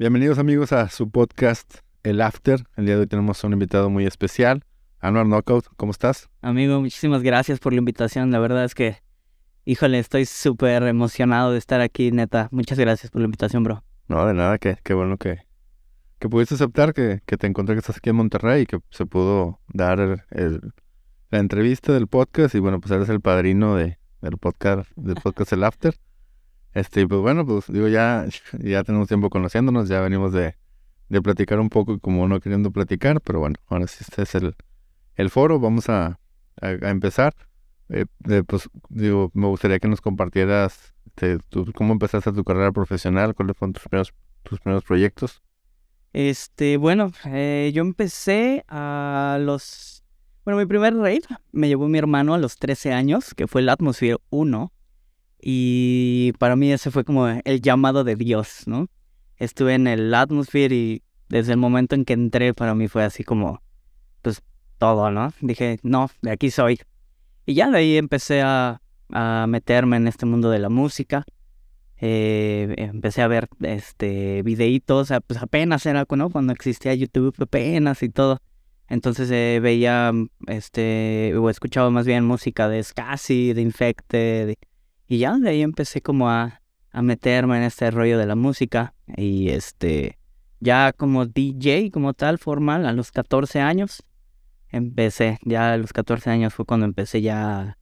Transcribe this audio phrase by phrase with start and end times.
[0.00, 2.64] Bienvenidos amigos a su podcast El After.
[2.78, 4.64] El día de hoy tenemos un invitado muy especial,
[4.98, 5.66] Anuar Knockout.
[5.76, 6.30] ¿Cómo estás?
[6.40, 8.30] Amigo, muchísimas gracias por la invitación.
[8.30, 8.96] La verdad es que,
[9.66, 12.48] híjole, estoy súper emocionado de estar aquí, neta.
[12.50, 13.84] Muchas gracias por la invitación, bro.
[14.08, 15.40] No, de nada, qué, qué bueno que,
[16.18, 19.04] que pudiste aceptar, que, que te encontré que estás aquí en Monterrey y que se
[19.04, 20.72] pudo dar el, el-
[21.28, 22.54] la entrevista del podcast.
[22.54, 25.94] Y bueno, pues eres el padrino de, del podcast, del podcast El After.
[26.74, 28.26] Este, pues bueno, pues digo, ya,
[28.58, 30.56] ya tenemos tiempo conociéndonos, ya venimos de,
[31.08, 34.54] de platicar un poco como no queriendo platicar, pero bueno, ahora sí este es el,
[35.16, 36.18] el foro, vamos a,
[36.60, 37.34] a, empezar.
[37.88, 41.38] Eh, eh, pues digo, me gustaría que nos compartieras este,
[41.74, 45.42] cómo empezaste tu carrera profesional, cuáles fueron tus primeros, tus primeros proyectos.
[46.12, 50.02] Este, bueno, eh, yo empecé a los...
[50.44, 53.68] Bueno, mi primer rave me llevó mi hermano a los 13 años, que fue el
[53.68, 54.72] Atmosphere 1.
[55.42, 58.88] Y para mí ese fue como el llamado de Dios, ¿no?
[59.36, 63.24] Estuve en el Atmosphere y desde el momento en que entré para mí fue así
[63.24, 63.62] como,
[64.22, 64.42] pues,
[64.78, 65.32] todo, ¿no?
[65.40, 66.80] Dije, no, de aquí soy.
[67.46, 68.82] Y ya de ahí empecé a,
[69.12, 71.24] a meterme en este mundo de la música.
[72.02, 78.40] Eh, empecé a ver este videitos, pues apenas era cuando existía YouTube, apenas y todo.
[78.88, 80.12] Entonces eh, veía,
[80.46, 84.54] este, o escuchaba más bien música de Scassi, de Infected,
[85.10, 88.94] y ya de ahí empecé como a, a meterme en este rollo de la música.
[89.16, 90.18] Y este,
[90.60, 94.04] ya como DJ, como tal, formal, a los 14 años,
[94.68, 97.76] empecé, ya a los 14 años fue cuando empecé ya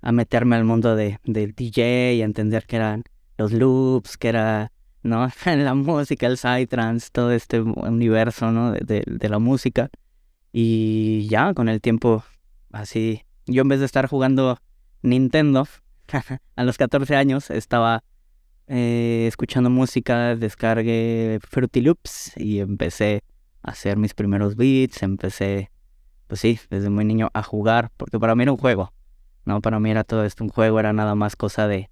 [0.00, 3.04] a meterme al mundo de, del DJ y a entender que eran
[3.36, 5.28] los loops, que era, ¿no?
[5.44, 8.72] la música, el psytrance, todo este universo, ¿no?
[8.72, 9.90] De, de- de la música.
[10.52, 12.24] Y ya con el tiempo,
[12.72, 14.58] así, yo en vez de estar jugando
[15.02, 15.66] Nintendo,
[16.56, 18.04] a los 14 años estaba
[18.66, 23.22] eh, escuchando música, descargué Fruity Loops y empecé
[23.62, 25.70] a hacer mis primeros beats, empecé,
[26.26, 28.92] pues sí, desde muy niño a jugar, porque para mí era un juego,
[29.44, 29.60] ¿no?
[29.60, 31.90] Para mí era todo esto un juego, era nada más cosa de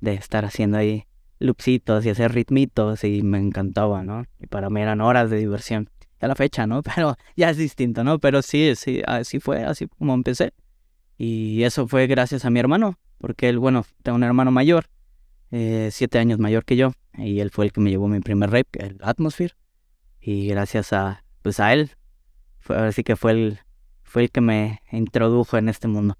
[0.00, 1.06] de estar haciendo ahí
[1.38, 4.24] loopsitos y hacer ritmitos y me encantaba, ¿no?
[4.38, 5.88] Y para mí eran horas de diversión.
[6.20, 6.82] A la fecha, ¿no?
[6.94, 8.18] Pero ya es distinto, ¿no?
[8.18, 10.52] Pero sí, sí, así fue, así como empecé.
[11.16, 14.86] Y eso fue gracias a mi hermano, porque él, bueno, tengo un hermano mayor,
[15.50, 18.50] eh, siete años mayor que yo, y él fue el que me llevó mi primer
[18.50, 19.54] rap, el Atmosphere.
[20.20, 21.90] Y gracias a, pues a él,
[22.58, 23.60] fue, ahora sí que fue el,
[24.02, 26.16] fue el que me introdujo en este mundo.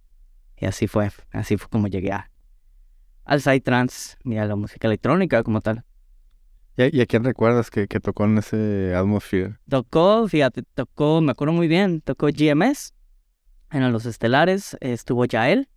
[0.59, 2.31] Y así fue, así fue como llegué a,
[3.25, 5.85] al psytrance y a la música electrónica como tal.
[6.77, 9.57] ¿Y, y a quién recuerdas que, que tocó en ese Atmosphere?
[9.69, 12.93] Tocó, fíjate, tocó, me acuerdo muy bien, tocó GMS,
[13.71, 15.69] en Los Estelares, estuvo Yael,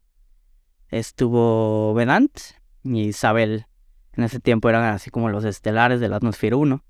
[0.98, 2.31] estuvo Vedant
[2.84, 3.66] y Isabel.
[4.14, 6.84] En ese tiempo eran así como los estelares del Atmosphere 1.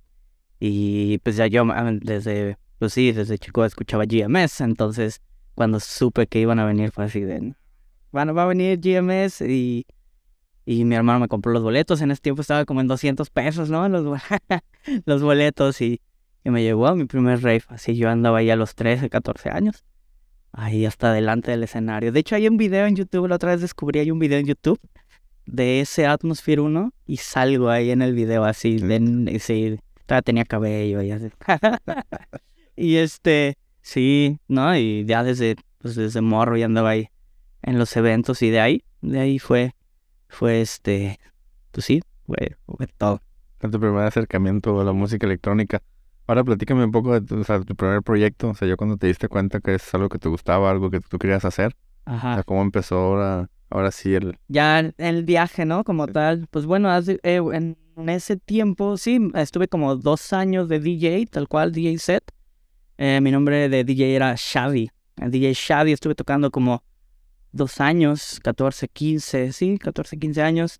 [0.59, 1.65] Y pues ya yo
[2.01, 5.21] desde, pues sí, desde chico escuchaba GMS, entonces
[5.55, 7.53] cuando supe que iban a venir fue así de,
[8.11, 9.85] bueno, va a venir GMS y,
[10.65, 12.01] y mi hermano me compró los boletos.
[12.01, 13.87] En ese tiempo estaba como en 200 pesos, ¿no?
[13.89, 14.21] Los,
[15.05, 16.01] los boletos y,
[16.43, 17.63] y me llevó a mi primer rave.
[17.67, 19.83] Así yo andaba ahí a los 13, 14 años.
[20.53, 22.11] Ahí hasta delante del escenario.
[22.11, 24.45] De hecho, hay un video en YouTube, la otra vez descubrí, hay un video en
[24.45, 24.79] YouTube
[25.45, 28.97] de ese Atmosphere 1 y salgo ahí en el video así, de,
[29.31, 31.29] y sí, todavía tenía cabello y así.
[32.75, 34.77] y este, sí, ¿no?
[34.77, 37.09] Y ya desde, pues desde morro ya andaba ahí
[37.63, 39.73] en los eventos y de ahí, de ahí fue,
[40.27, 41.19] fue este,
[41.71, 43.21] pues sí, fue, fue todo.
[43.59, 45.81] Fue tu primer acercamiento a la música electrónica.
[46.27, 48.97] Ahora platícame un poco de tu, o sea, tu primer proyecto, o sea, yo cuando
[48.97, 51.75] te diste cuenta que es algo que te gustaba, algo que tú querías hacer,
[52.05, 52.35] o Ajá.
[52.35, 54.37] sea, cómo empezó ahora, ahora sí el...
[54.47, 55.83] ya el viaje, ¿no?
[55.83, 57.77] Como tal, pues bueno, hace- eh, en
[58.09, 62.23] ese tiempo, sí, estuve como dos años de DJ, tal cual, DJ set.
[62.97, 64.89] Eh, mi nombre de DJ era Xavi.
[65.17, 66.83] El DJ Xavi estuve tocando como
[67.51, 70.79] dos años, 14, 15, sí, 14, 15 años.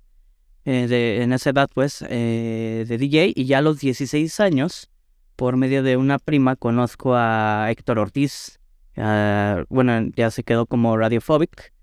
[0.65, 3.33] eh, de, en esa edad, pues, eh, de DJ.
[3.35, 4.89] Y ya a los 16 años,
[5.35, 8.59] por medio de una prima, conozco a Héctor Ortiz.
[8.95, 11.73] Bueno, ya se quedó como Radiophobic.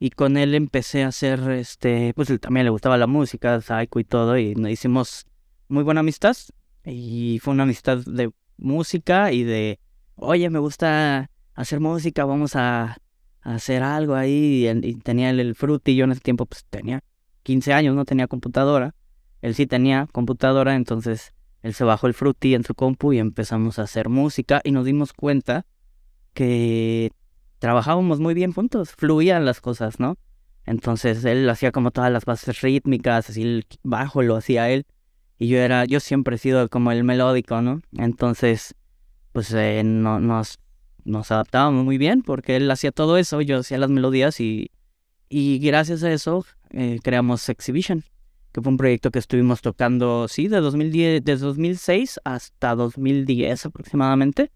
[0.00, 4.04] Y con él empecé a hacer, este, pues también le gustaba la música, psycho y
[4.04, 5.26] todo, y nos hicimos
[5.66, 6.36] muy buena amistad.
[6.84, 9.80] Y fue una amistad de música y de,
[10.14, 12.98] oye, me gusta hacer música, vamos a,
[13.42, 14.68] hacer algo ahí.
[14.68, 17.02] Y tenía el, el Fruity, yo en ese tiempo pues tenía
[17.42, 18.94] 15 años, no tenía computadora.
[19.42, 23.78] Él sí tenía computadora, entonces él se bajó el Fruity en su compu y empezamos
[23.78, 25.66] a hacer música y nos dimos cuenta
[26.34, 27.10] que
[27.58, 30.16] trabajábamos muy bien juntos, fluían las cosas, ¿no?
[30.64, 34.86] Entonces él hacía como todas las bases rítmicas, así el bajo lo hacía él.
[35.38, 37.80] Y yo era, yo siempre he sido como el melódico, ¿no?
[37.96, 38.74] Entonces,
[39.32, 40.58] pues eh, no, nos,
[41.04, 44.70] nos adaptábamos muy bien porque él hacía todo eso, yo hacía las melodías y,
[45.28, 48.04] y gracias a eso eh, creamos Exhibition,
[48.58, 54.50] que fue un proyecto que estuvimos tocando, sí, de 2010, desde 2006 hasta 2010 aproximadamente.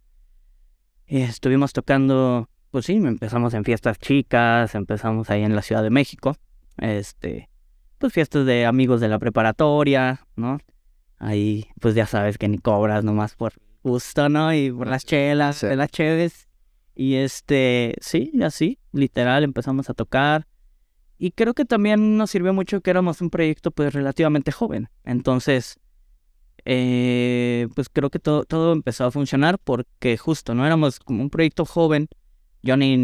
[1.07, 5.91] Eh, estuvimos tocando, pues sí, empezamos en fiestas chicas, empezamos ahí en la Ciudad de
[5.91, 6.37] México,
[6.79, 7.49] este,
[7.99, 10.59] pues fiestas de amigos de la preparatoria, ¿no?
[11.19, 13.53] Ahí, pues ya sabes que ni cobras nomás por
[13.85, 14.53] gusto, ¿no?
[14.53, 16.49] Y por las chelas, de las cheves.
[16.97, 20.49] Y este, sí, así, literal, empezamos a tocar.
[21.23, 24.89] Y creo que también nos sirvió mucho que éramos un proyecto pues relativamente joven.
[25.05, 25.79] Entonces,
[26.65, 30.67] eh, pues creo que todo, todo empezó a funcionar porque justo, ¿no?
[30.67, 32.09] Éramos como un proyecto joven.
[32.65, 32.97] Yo ni,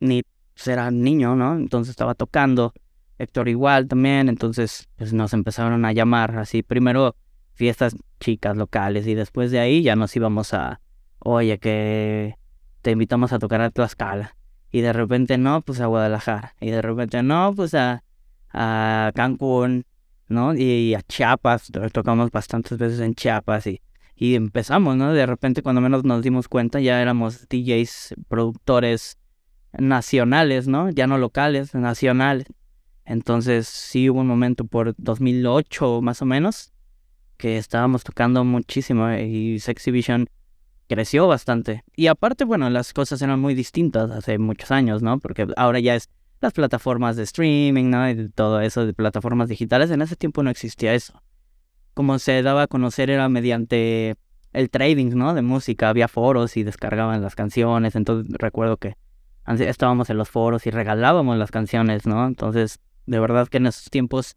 [0.00, 0.22] ni
[0.64, 1.56] era niño, ¿no?
[1.56, 2.72] Entonces estaba tocando.
[3.18, 4.30] Héctor igual también.
[4.30, 6.62] Entonces, pues nos empezaron a llamar así.
[6.62, 7.16] Primero
[7.52, 10.80] fiestas chicas locales y después de ahí ya nos íbamos a,
[11.18, 12.36] oye, que
[12.80, 14.37] te invitamos a tocar a Tlaxcala.
[14.70, 16.54] Y de repente no, pues a Guadalajara.
[16.60, 18.04] Y de repente no, pues a,
[18.52, 19.84] a Cancún,
[20.28, 20.54] ¿no?
[20.54, 23.80] Y, a Chiapas, tocamos bastantes veces en Chiapas y,
[24.14, 25.12] y empezamos, ¿no?
[25.12, 29.18] De repente cuando menos nos dimos cuenta ya éramos DJs, productores
[29.72, 30.90] nacionales, ¿no?
[30.90, 32.46] Ya no locales, nacionales.
[33.04, 36.72] Entonces sí hubo un momento por 2008 más o menos
[37.38, 39.92] que estábamos tocando muchísimo eh, y Sexy
[40.88, 41.84] creció bastante.
[41.94, 45.18] Y aparte, bueno, las cosas eran muy distintas hace muchos años, ¿no?
[45.18, 46.08] Porque ahora ya es
[46.40, 48.08] las plataformas de streaming, ¿no?
[48.08, 49.90] Y todo eso de plataformas digitales.
[49.90, 51.22] En ese tiempo no existía eso.
[51.94, 54.16] Como se daba a conocer era mediante
[54.52, 55.34] el trading, ¿no?
[55.34, 55.88] De música.
[55.88, 57.94] Había foros y descargaban las canciones.
[57.94, 58.94] Entonces recuerdo que
[59.46, 62.26] estábamos en los foros y regalábamos las canciones, ¿no?
[62.26, 64.34] Entonces, de verdad que en esos tiempos,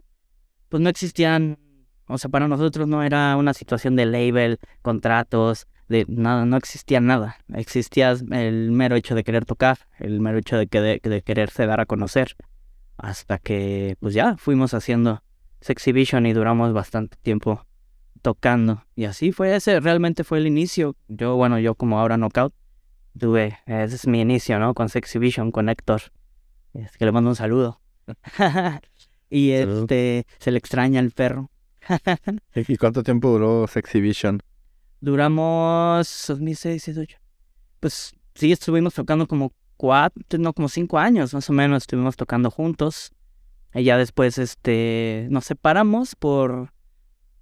[0.70, 1.58] pues no existían
[2.12, 7.00] o sea, para nosotros no era una situación de label, contratos, de nada, no existía
[7.00, 7.38] nada.
[7.54, 11.80] Existía el mero hecho de querer tocar, el mero hecho de, que, de, quererse dar
[11.80, 12.36] a conocer.
[12.98, 15.22] Hasta que, pues ya, fuimos haciendo
[15.60, 17.66] Sexy Vision y duramos bastante tiempo
[18.22, 18.86] tocando.
[18.96, 20.96] Y así fue ese, realmente fue el inicio.
[21.08, 22.54] Yo, bueno, yo como ahora Knockout,
[23.18, 24.74] tuve, ese es mi inicio, ¿no?
[24.74, 26.02] Con Sexy Vision, con Héctor.
[26.74, 27.82] Es que le mando un saludo.
[29.30, 31.52] y este, se le extraña el perro.
[32.56, 34.42] ¿Y cuánto tiempo duró Sexy Vision?
[35.02, 37.18] Duramos 2006, 2008.
[37.80, 42.50] Pues sí, estuvimos tocando como cuatro, no, como cinco años más o menos, estuvimos tocando
[42.52, 43.12] juntos.
[43.74, 46.72] Y ya después, este, nos separamos por,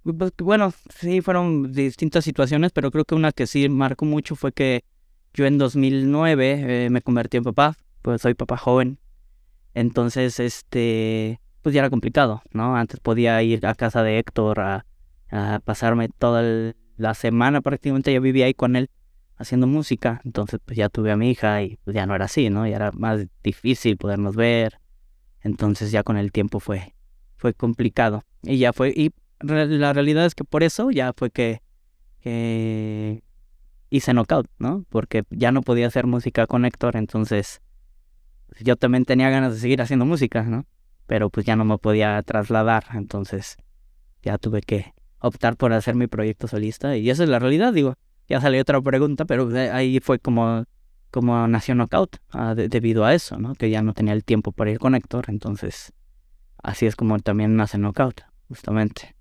[0.02, 4.52] pues, bueno, sí, fueron distintas situaciones, pero creo que una que sí marcó mucho fue
[4.52, 4.84] que
[5.34, 8.98] yo en 2009 eh, me convertí en papá, pues soy papá joven.
[9.74, 12.76] Entonces, este, pues ya era complicado, ¿no?
[12.76, 14.86] Antes podía ir a casa de Héctor a,
[15.64, 18.90] pasarme toda la semana prácticamente, yo vivía ahí con él
[19.36, 22.50] haciendo música, entonces pues ya tuve a mi hija y pues ya no era así,
[22.50, 22.66] ¿no?
[22.66, 24.80] Ya era más difícil podernos ver,
[25.40, 26.94] entonces ya con el tiempo fue,
[27.36, 31.62] fue complicado y ya fue, y la realidad es que por eso ya fue que,
[32.20, 33.22] que
[33.88, 34.84] hice knockout, ¿no?
[34.90, 37.62] Porque ya no podía hacer música con Héctor, entonces
[38.60, 40.66] yo también tenía ganas de seguir haciendo música, ¿no?
[41.10, 43.56] pero pues ya no me podía trasladar, entonces
[44.22, 47.94] ya tuve que optar por hacer mi proyecto solista y esa es la realidad, digo,
[48.28, 50.64] ya salió otra pregunta, pero ahí fue como,
[51.10, 53.54] como nació Knockout, ah, debido a eso, ¿no?
[53.54, 55.92] Que ya no tenía el tiempo para ir con Héctor, entonces
[56.62, 59.14] así es como también nace Knockout, justamente.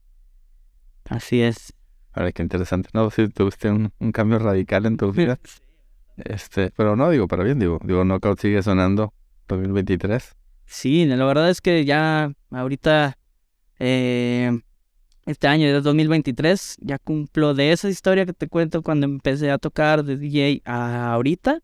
[1.06, 1.74] Así es.
[2.14, 2.90] Ahora, qué interesante.
[2.94, 5.40] No, sí, tuviste un, un cambio radical en tu vida.
[6.18, 9.14] Este, pero no, digo, para bien, digo, digo, Knockout sigue sonando
[9.48, 10.36] 2023.
[10.66, 13.18] Sí, la verdad es que ya ahorita,
[13.80, 14.60] eh,
[15.26, 19.58] este año de 2023, ya cumplo de esa historia que te cuento cuando empecé a
[19.58, 21.60] tocar de DJ a ahorita.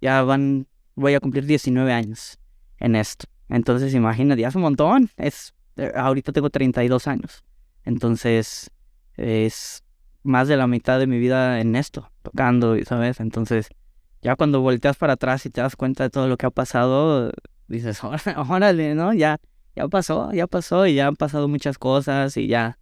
[0.00, 2.38] Ya van, voy a cumplir 19 años
[2.78, 3.26] en esto.
[3.48, 5.10] Entonces, imagínate, ya es un montón.
[5.16, 7.44] Es, eh, ahorita tengo 32 años.
[7.84, 8.70] Entonces,
[9.16, 9.84] es
[10.22, 13.20] más de la mitad de mi vida en esto, tocando, ¿sabes?
[13.20, 13.68] Entonces,
[14.22, 17.32] ya cuando volteas para atrás y te das cuenta de todo lo que ha pasado,
[17.68, 18.00] dices,
[18.48, 19.14] órale, ¿no?
[19.14, 19.38] Ya,
[19.80, 22.78] ya pasó, ya pasó y ya han pasado muchas cosas y ya,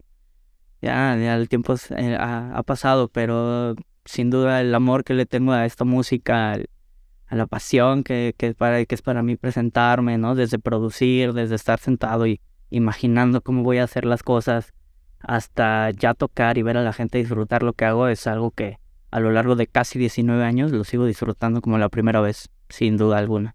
[0.83, 5.53] ya, ya el tiempo eh, ha, pasado, pero sin duda el amor que le tengo
[5.53, 10.35] a esta música, a la pasión que, que, para, que es para mí presentarme, ¿no?
[10.35, 12.41] Desde producir, desde estar sentado y
[12.71, 14.73] imaginando cómo voy a hacer las cosas,
[15.21, 18.79] hasta ya tocar y ver a la gente disfrutar lo que hago, es algo que
[19.11, 22.97] a lo largo de casi 19 años lo sigo disfrutando como la primera vez, sin
[22.97, 23.55] duda alguna.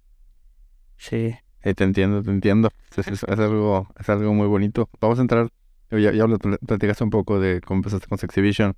[0.97, 1.35] Sí.
[1.73, 2.69] Te entiendo, te entiendo.
[2.97, 4.89] Es, algo, es algo muy bonito.
[5.01, 5.49] Vamos a entrar
[5.89, 8.75] Ya, ya platicaste un poco de cómo empezaste con Exhibition,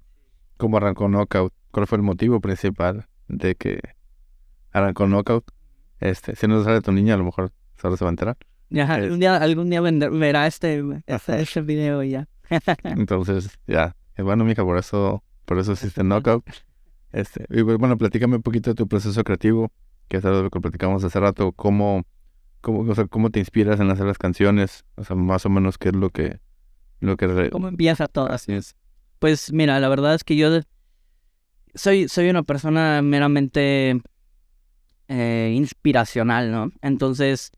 [0.58, 3.80] cómo arrancó Knockout, cuál fue el motivo principal de que
[4.72, 5.46] arrancó Knockout.
[6.00, 7.52] Este, si no sale tu niña, a lo mejor
[7.82, 8.38] solo se va a enterar.
[8.70, 12.28] Ya, algún día, algún día verá este, este, este video y ya.
[12.84, 13.96] Entonces, ya.
[14.18, 16.46] Bueno, mija, por eso, por eso existe Knockout.
[17.12, 19.72] Este, y bueno, platícame un poquito de tu proceso creativo,
[20.08, 22.04] que es algo de lo que platicamos hace rato, cómo,
[22.66, 25.78] cómo, o sea, cómo te inspiras en hacer las canciones, o sea, más o menos
[25.78, 26.40] qué es lo que,
[27.00, 27.52] lo que...
[27.52, 28.28] ¿Cómo empieza todo?
[28.32, 28.76] Así es.
[29.20, 30.50] Pues mira, la verdad es que yo
[31.76, 34.02] soy, soy una persona meramente
[35.10, 36.72] eh, inspiracional, ¿no?
[36.82, 37.52] Entonces,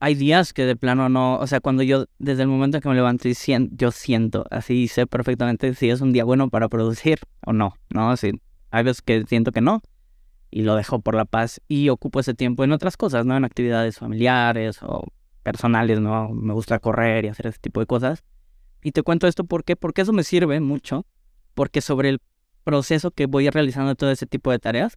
[0.00, 2.96] hay días que de plano no, o sea, cuando yo, desde el momento que me
[2.96, 7.76] levanto, yo siento, así sé perfectamente si es un día bueno para producir o no,
[7.90, 8.10] ¿no?
[8.10, 8.32] Así,
[8.72, 9.80] hay veces que siento que no
[10.54, 13.36] y lo dejo por la paz y ocupo ese tiempo en otras cosas, ¿no?
[13.36, 15.02] En actividades familiares o
[15.42, 16.28] personales, ¿no?
[16.28, 18.22] Me gusta correr y hacer ese tipo de cosas.
[18.80, 19.74] Y te cuento esto ¿por qué?
[19.74, 21.06] porque eso me sirve mucho,
[21.54, 22.20] porque sobre el
[22.62, 24.96] proceso que voy realizando todo ese tipo de tareas,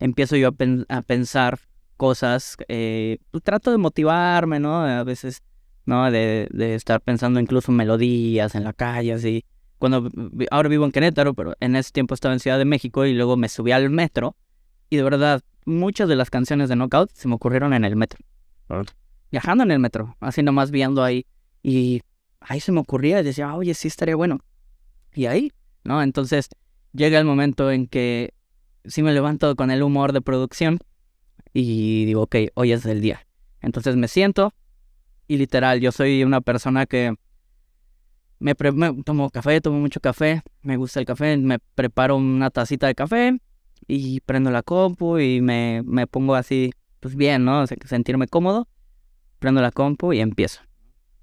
[0.00, 0.52] empiezo yo
[0.88, 1.58] a, pensar
[1.98, 4.86] cosas, eh, pues, trato de motivarme, ¿no?
[4.86, 5.42] A veces,
[5.84, 6.10] ¿no?
[6.10, 9.44] De, de, estar pensando incluso melodías en la calle, así.
[9.76, 10.08] Cuando,
[10.50, 13.36] ahora vivo en Querétaro, pero en ese tiempo estaba en Ciudad de México y luego
[13.36, 14.34] me subí al metro
[14.90, 18.20] y de verdad, muchas de las canciones de Knockout se me ocurrieron en el metro.
[19.30, 21.26] Viajando en el metro, así nomás viendo ahí.
[21.62, 22.02] Y
[22.40, 24.40] ahí se me ocurría y decía, oye, sí estaría bueno.
[25.14, 25.52] Y ahí,
[25.84, 26.02] ¿no?
[26.02, 26.48] Entonces
[26.92, 28.34] llega el momento en que
[28.84, 30.78] sí me levanto con el humor de producción
[31.52, 33.26] y digo, ok, hoy es el día.
[33.60, 34.52] Entonces me siento
[35.26, 37.14] y literal, yo soy una persona que
[38.38, 42.94] me, tomo café, tomo mucho café, me gusta el café, me preparo una tacita de
[42.94, 43.38] café
[43.86, 47.66] y prendo la compu y me, me pongo así, pues bien, ¿no?
[47.66, 48.68] sentirme cómodo,
[49.38, 50.60] prendo la compu y empiezo.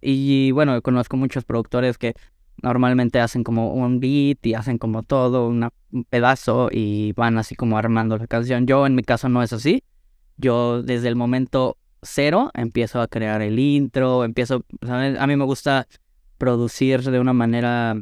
[0.02, 2.14] Y bueno, conozco muchos productores que
[2.62, 5.70] normalmente hacen como un beat y hacen como todo, un
[6.10, 8.68] pedazo y van así como armando la canción.
[8.68, 9.84] Yo en mi caso no es así.
[10.38, 15.88] Yo desde el momento cero empiezo a crear el intro, empiezo, A mí me gusta
[16.38, 18.02] producir de una manera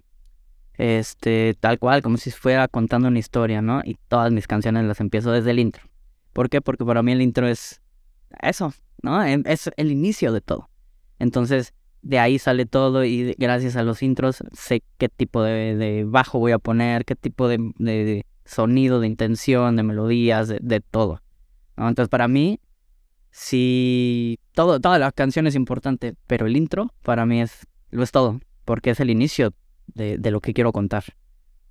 [0.80, 3.82] este tal cual, como si fuera contando una historia, ¿no?
[3.84, 5.84] Y todas mis canciones las empiezo desde el intro.
[6.32, 6.62] ¿Por qué?
[6.62, 7.82] Porque para mí el intro es
[8.42, 9.22] eso, ¿no?
[9.22, 10.70] Es el inicio de todo.
[11.20, 16.40] Entonces, de ahí sale todo y gracias a los intros sé qué tipo de, bajo
[16.40, 21.22] voy a poner, qué tipo de, sonido, de intención, de melodías, de, todo.
[21.76, 22.62] Entonces para mí,
[23.32, 28.12] si todo, toda la canción es importante, pero el intro para mí es, lo es
[28.12, 29.54] todo, porque es el inicio
[29.94, 31.04] de, lo que quiero contar.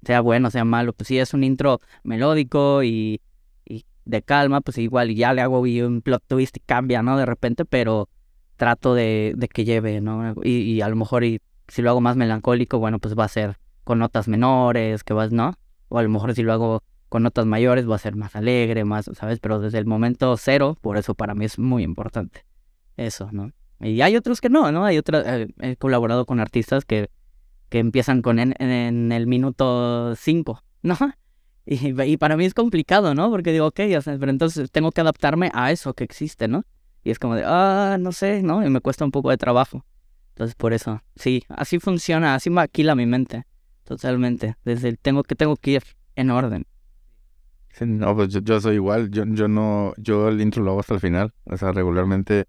[0.03, 3.21] Sea bueno, sea malo, pues si es un intro melódico y,
[3.65, 7.17] y de calma, pues igual ya le hago un plot twist y cambia, ¿no?
[7.17, 8.09] De repente, pero
[8.57, 10.35] trato de, de que lleve, ¿no?
[10.43, 13.59] Y, a lo mejor y, si lo hago más melancólico, bueno, pues va a ser
[13.85, 15.55] con notas menores, que vas, ¿no?
[15.89, 18.85] O a lo mejor si lo hago con notas mayores va a ser más alegre,
[18.85, 19.41] más, ¿sabes?
[19.41, 22.45] Pero desde el momento cero, por eso para mí es muy importante.
[22.97, 23.53] Eso, ¿no?
[23.81, 24.85] Y hay otros que no, ¿no?
[24.85, 27.11] Hay otros, eh, he colaborado con artistas que,
[27.69, 30.97] que empiezan con en, el minuto cinco, ¿no?
[31.71, 33.29] Y, para mí es complicado, ¿no?
[33.29, 36.65] Porque digo, ok, o sea, pero entonces tengo que adaptarme a eso que existe, ¿no?
[37.05, 38.65] Y es como de, ah, no sé, ¿no?
[38.65, 39.85] Y me cuesta un poco de trabajo.
[40.31, 43.45] Entonces, por eso, sí, así funciona, así maquila mi mente.
[43.85, 44.57] Totalmente.
[44.65, 45.83] Desde el tengo que tengo que ir
[46.17, 46.67] en orden.
[47.81, 49.11] No, pues yo, soy igual.
[49.11, 51.35] Yo, yo no, yo el intro lo hago hasta el final.
[51.45, 52.47] O sea, regularmente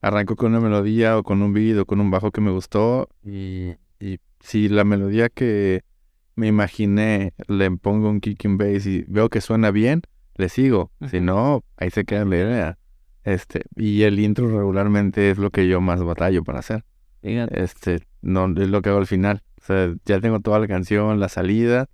[0.00, 3.08] arranco con una melodía o con un beat o con un bajo que me gustó.
[3.24, 5.82] Y, y si la melodía que
[6.34, 10.02] me imaginé le pongo un kicking bass y veo que suena bien,
[10.36, 10.90] le sigo.
[11.10, 12.78] Si no, ahí se queda la idea.
[13.24, 16.84] Este, y el intro regularmente es lo que yo más batallo para hacer.
[17.22, 19.42] Este, no es lo que hago al final.
[19.60, 21.88] O sea, ya tengo toda la canción, la salida,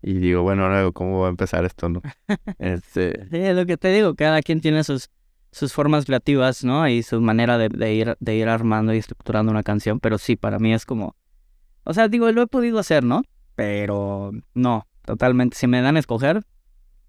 [0.00, 2.00] y digo, bueno, ahora cómo voy a empezar esto, ¿no?
[2.58, 3.26] este...
[3.30, 5.10] Sí, es lo que te digo, cada quien tiene sus,
[5.50, 6.88] sus formas creativas, ¿no?
[6.88, 10.36] Y su manera de, de, ir, de ir armando y estructurando una canción, pero sí,
[10.36, 11.16] para mí es como...
[11.88, 13.22] O sea, digo, lo he podido hacer, ¿no?
[13.54, 15.56] Pero no, totalmente.
[15.56, 16.42] Si me dan a escoger,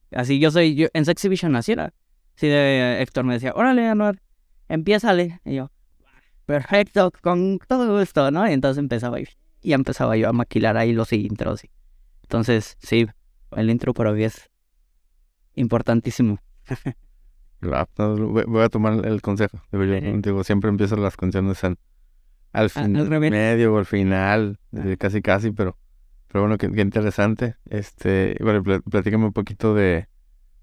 [0.09, 1.93] así yo soy, yo en Sex Exhibition así era.
[2.35, 4.21] Sí, de Héctor me decía, órale, Anuar,
[4.69, 5.41] empiézale.
[5.43, 5.69] Y yo,
[6.45, 8.49] perfecto, con todo gusto, ¿no?
[8.49, 9.27] Y entonces empezaba y,
[9.61, 11.63] y empezaba yo a maquilar ahí los intros.
[12.21, 13.05] Entonces, sí,
[13.57, 14.49] el intro para mí es
[15.55, 16.39] importantísimo.
[17.59, 19.61] voy a tomar el consejo.
[19.73, 21.65] Digo, siempre empiezo las canciones
[22.51, 22.89] al, al,
[23.19, 24.95] medio o al final, ah.
[24.97, 25.77] casi casi, pero,
[26.27, 27.55] pero bueno, qué, interesante.
[27.69, 30.07] Este, bueno, platícame un poquito de,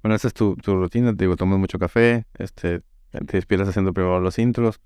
[0.02, 3.92] bueno, esa es tu, tu rutina, te digo, tomas mucho café, este, te despiertas haciendo
[3.92, 4.80] primero los intros,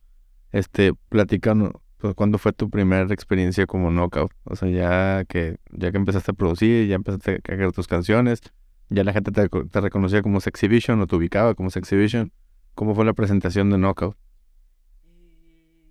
[0.52, 4.33] este, platicando, pues, ¿cuándo fue tu primera experiencia como knockout?
[4.45, 8.40] O sea, ya que, ya que empezaste a producir, ya empezaste a crear tus canciones,
[8.88, 12.33] ya la gente te, te reconocía como Sexivision o te ubicaba como Sexivision.
[12.75, 14.16] ¿Cómo fue la presentación de Knockout?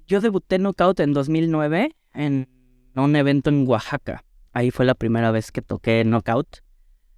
[0.09, 2.49] Yo debuté Knockout en 2009 en
[2.95, 4.25] un evento en Oaxaca.
[4.53, 6.63] Ahí fue la primera vez que toqué Knockout.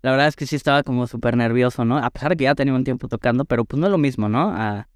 [0.01, 1.97] La verdad es que sí estaba como súper nervioso, ¿no?
[1.97, 4.27] A pesar de que ya tenía un tiempo tocando, pero pues no es lo mismo,
[4.27, 4.51] ¿no?
[4.53, 4.89] A,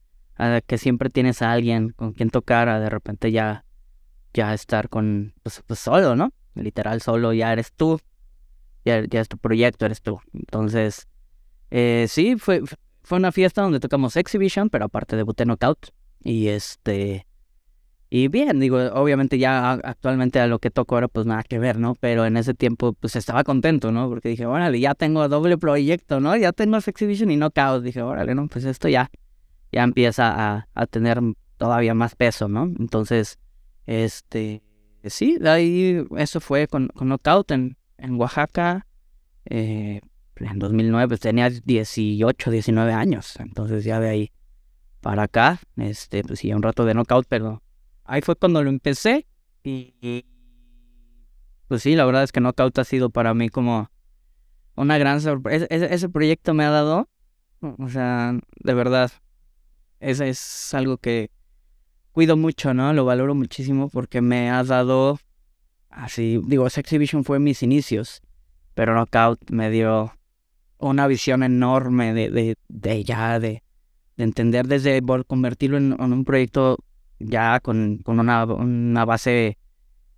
[0.68, 3.64] que siempre tienes a alguien con quien tocar, a de repente ya,
[4.34, 6.34] ya estar con, pues, pues solo, ¿no?
[6.54, 8.02] Literal solo, ya eres tú,
[8.84, 10.20] ya, ya es tu proyecto, eres tú.
[10.34, 11.08] Entonces,
[11.72, 12.62] eh, sí, fue,
[13.04, 15.92] fue una fiesta donde tocamos Exhibition, pero aparte debuté Knockout.
[16.22, 17.26] Y este,
[18.18, 21.78] y bien, digo, obviamente ya actualmente a lo que toco ahora pues nada que ver,
[21.78, 21.96] ¿no?
[21.96, 24.08] Pero en ese tiempo pues estaba contento, ¿no?
[24.08, 26.34] Porque dije, órale, ya tengo doble proyecto, ¿no?
[26.38, 27.84] Ya tengo Exhibition y Knockout.
[27.84, 28.48] Dije, órale, ¿no?
[28.48, 29.12] Pues esto ya,
[29.70, 31.20] ya empieza a, a tener
[31.58, 32.64] todavía más peso, ¿no?
[32.80, 33.38] Entonces,
[33.86, 34.64] este,
[35.04, 38.88] sí, de ahí eso fue con, con Knockout en, en Oaxaca.
[39.44, 40.00] Eh,
[40.38, 43.36] en 2009 pues tenía 18, 19 años.
[43.42, 44.32] Entonces ya de ahí
[45.02, 47.62] para acá, este, pues sí, un rato de Knockout, pero
[48.06, 49.28] ahí fue cuando lo empecé
[49.64, 50.26] y,
[51.68, 53.90] pues sí, la verdad es que Knockout ha sido para mí como
[54.76, 55.66] una gran sorpresa.
[55.70, 57.10] Ese, proyecto me ha dado,
[57.62, 59.12] o sea, de verdad,
[60.00, 61.32] ese es algo que
[62.12, 62.94] cuido mucho, ¿no?
[62.94, 65.20] Lo valoro muchísimo porque me ha dado,
[65.90, 68.22] así, digo, Sex Vision fue mis inicios,
[68.76, 70.14] pero Knockout me dio
[70.78, 73.64] una visión enorme de, de, de ya, de,
[74.16, 76.78] de entender desde convertirlo en un proyecto
[77.20, 79.58] ya con, con una, una, base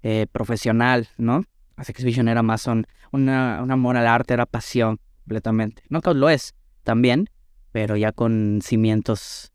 [0.04, 1.44] eh, profesional, ¿no?
[1.82, 5.84] Sex Vision era más un, una, un amor al arte, era pasión completamente.
[5.90, 7.30] No lo es también,
[7.72, 9.52] pero ya con cimientos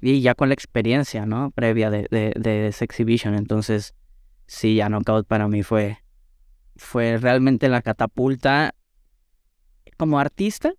[0.00, 1.50] y ya con la experiencia, ¿no?
[1.50, 3.34] Previa de, de, de Sex Vision.
[3.34, 3.94] Entonces,
[4.46, 5.98] sí, ya Knockout para mí fue,
[6.76, 8.74] fue realmente la catapulta
[9.96, 10.74] como artista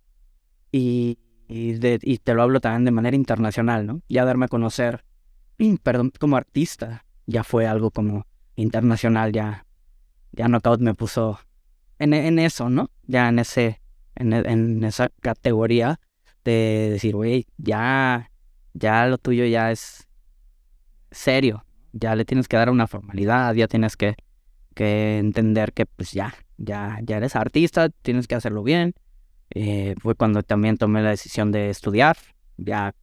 [0.70, 4.00] y, y, de, y te lo hablo también de manera internacional, ¿no?
[4.08, 5.04] Ya darme a conocer
[5.82, 9.66] perdón, como artista, ya fue algo como internacional, ya,
[10.32, 11.38] ya Knockout me puso
[11.98, 12.90] en, en eso, ¿no?
[13.06, 13.80] Ya en ese,
[14.14, 16.00] en, en esa categoría
[16.44, 18.30] de decir, güey, ya,
[18.74, 20.08] ya lo tuyo ya es
[21.10, 24.16] serio, ya le tienes que dar una formalidad, ya tienes que,
[24.74, 28.94] que entender que pues ya, ya, ya eres artista, tienes que hacerlo bien.
[29.50, 32.16] Eh, fue cuando también tomé la decisión de estudiar,
[32.58, 32.94] ya,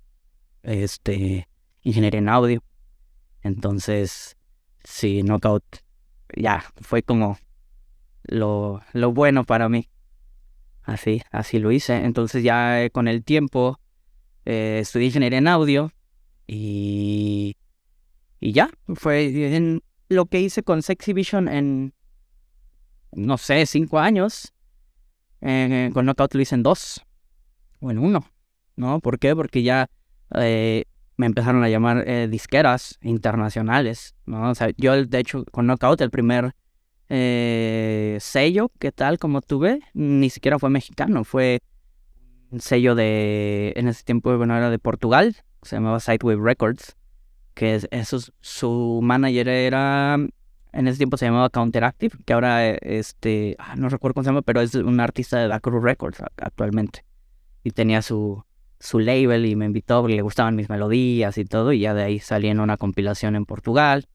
[0.63, 1.47] este,
[1.85, 2.63] ingeniería en audio.
[3.41, 4.35] Entonces,
[4.83, 5.63] sí, Knockout
[6.35, 7.37] ya fue como
[8.23, 9.87] lo, lo bueno para mí.
[10.81, 12.03] Así, así lo hice.
[12.03, 13.79] Entonces ya eh, con el tiempo
[14.45, 15.91] eh, estudié ingeniería en audio
[16.47, 17.55] y,
[18.39, 21.93] y ya, fue lo que hice con Sexy Vision en,
[23.11, 24.53] no sé, cinco años.
[25.41, 27.05] Eh, con Knockout lo hice en dos
[27.79, 28.27] o en uno,
[28.75, 28.99] ¿no?
[28.99, 29.35] ¿Por qué?
[29.35, 29.87] Porque ya
[31.17, 34.49] me empezaron a llamar eh, disqueras internacionales, ¿no?
[34.49, 36.53] O sea, yo de hecho con Knockout el primer
[37.09, 41.61] eh, sello que tal como tuve, ni siquiera fue mexicano, fue
[42.51, 46.95] un sello de, en ese tiempo, bueno, era de Portugal, se llamaba Sidewave Records,
[47.53, 50.15] que eso, su manager era,
[50.73, 54.41] en ese tiempo se llamaba Counteractive, que ahora, este, ah, no recuerdo cómo se llama,
[54.41, 57.05] pero es un artista de la Cruz Records actualmente.
[57.63, 58.43] Y tenía su,
[58.79, 62.19] su label y me invitó le gustaban mis melodías y todo, y ya de ahí
[62.19, 64.07] salí en una compilación en Portugal,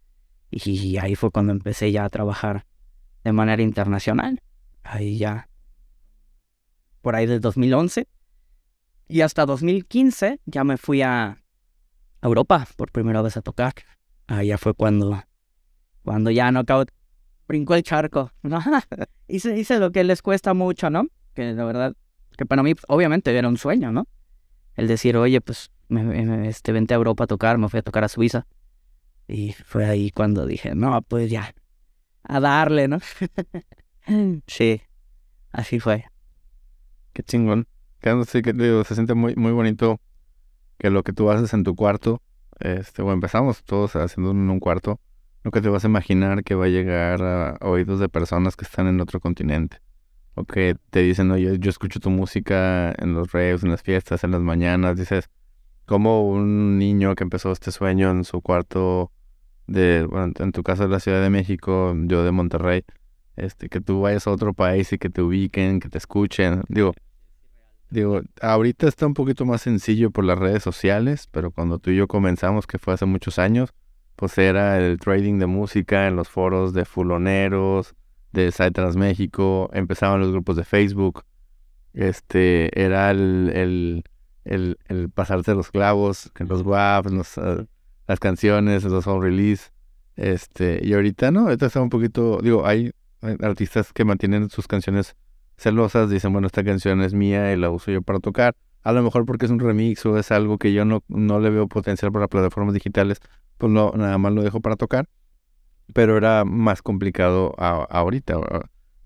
[0.51, 2.67] y ahí fue cuando empecé ya a trabajar
[3.25, 4.43] de manera internacional.
[4.83, 5.49] Ahí ya,
[7.01, 8.09] por ahí del 2011.
[9.09, 11.43] Y hasta 2015 ya me fui a
[12.23, 13.75] Europa por primera vez a tocar.
[14.27, 15.23] Ahí ya fue cuando,
[16.05, 16.91] cuando ya Knockout
[17.49, 18.31] brincó el charco.
[19.29, 21.07] hice, hice lo que les cuesta mucho, ¿no?
[21.35, 21.97] Que la verdad,
[22.37, 24.07] que para mí obviamente era un sueño, ¿no?
[24.81, 28.03] El decir, oye, pues me, este, vente a Europa a tocar, me fui a tocar
[28.03, 28.47] a Suiza.
[29.29, 31.55] Y fue ahí cuando dije, no, pues ya,
[32.23, 32.99] a darle, ¿no?
[34.47, 34.81] sí,
[35.53, 36.07] así fue.
[37.13, 37.69] Qué chingón.
[38.27, 38.55] Sí, que
[38.87, 40.01] se siente muy, muy bonito
[40.79, 42.23] que lo que tú haces en tu cuarto,
[42.59, 44.99] este, bueno, empezamos todos haciendo en un cuarto,
[45.53, 48.87] que te vas a imaginar que va a llegar a oídos de personas que están
[48.87, 49.83] en otro continente
[50.45, 54.33] que te dicen, oye, yo escucho tu música en los raves, en las fiestas, en
[54.33, 55.31] las mañanas, dices,
[55.87, 59.11] como un niño que empezó este sueño en su cuarto
[59.67, 62.85] de, bueno, en tu caso de la Ciudad de México, yo de Monterrey,
[63.37, 66.93] este, que tú vayas a otro país y que te ubiquen, que te escuchen, digo,
[67.91, 71.97] digo, ahorita está un poquito más sencillo por las redes sociales, pero cuando tú y
[71.97, 73.75] yo comenzamos, que fue hace muchos años,
[74.17, 77.95] pues era el trading de música en los foros de fuloneros,
[78.33, 81.25] de Trans México, empezaban los grupos de Facebook,
[81.93, 84.05] este, era el, el,
[84.45, 87.65] el, el pasarse los clavos, los WAPs, los, ah,
[88.07, 89.73] las canciones, los home release,
[90.17, 92.93] este, y ahorita no, ahorita está un poquito, digo, hay
[93.43, 95.17] artistas que mantienen sus canciones
[95.57, 99.03] celosas, dicen, bueno, esta canción es mía y la uso yo para tocar, a lo
[99.03, 102.13] mejor porque es un remix o es algo que yo no, no le veo potencial
[102.13, 103.21] para plataformas digitales,
[103.59, 105.07] pues no, nada más lo dejo para tocar.
[105.95, 108.37] Pero era más complicado ahorita.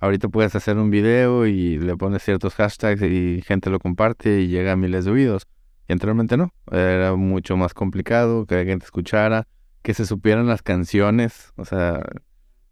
[0.01, 4.49] Ahorita puedes hacer un video y le pones ciertos hashtags y gente lo comparte y
[4.49, 5.47] llega a miles de oídos.
[5.89, 6.53] Y anteriormente no.
[6.71, 9.47] Era mucho más complicado que la gente escuchara,
[9.83, 11.53] que se supieran las canciones.
[11.57, 12.03] O sea,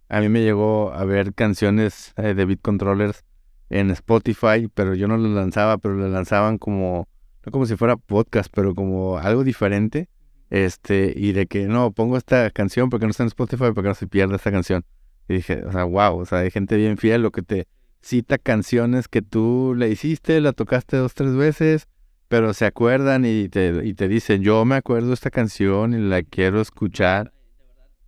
[0.09, 3.25] a mí me llegó a ver canciones eh, de Beat Controllers
[3.71, 7.09] en Spotify, pero yo no las lanzaba, pero las lanzaban como,
[7.47, 10.11] no como si fuera podcast, pero como algo diferente.
[10.53, 13.95] Este, y de que no, pongo esta canción porque no está en Spotify, porque no
[13.95, 14.85] se pierda esta canción.
[15.27, 17.67] Y dije, o sea, wow, o sea, hay gente bien fiel, lo que te
[18.03, 21.89] cita canciones que tú le hiciste, la tocaste dos, tres veces,
[22.29, 26.23] pero se acuerdan y te, y te dicen, yo me acuerdo esta canción y la
[26.23, 27.33] quiero escuchar.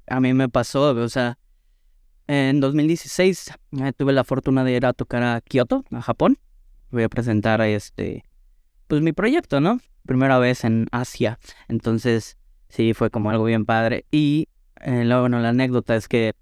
[0.07, 1.39] A mí me pasó, o sea,
[2.27, 6.37] en 2016 eh, tuve la fortuna de ir a tocar a Kioto, a Japón.
[6.91, 8.23] Voy a presentar este,
[8.87, 9.81] pues mi proyecto, ¿no?
[10.07, 11.39] Primera vez en Asia.
[11.69, 12.39] Entonces,
[12.69, 14.07] sí, fue como algo bien padre.
[14.11, 14.49] Y
[14.81, 16.35] eh, luego, bueno, la anécdota es que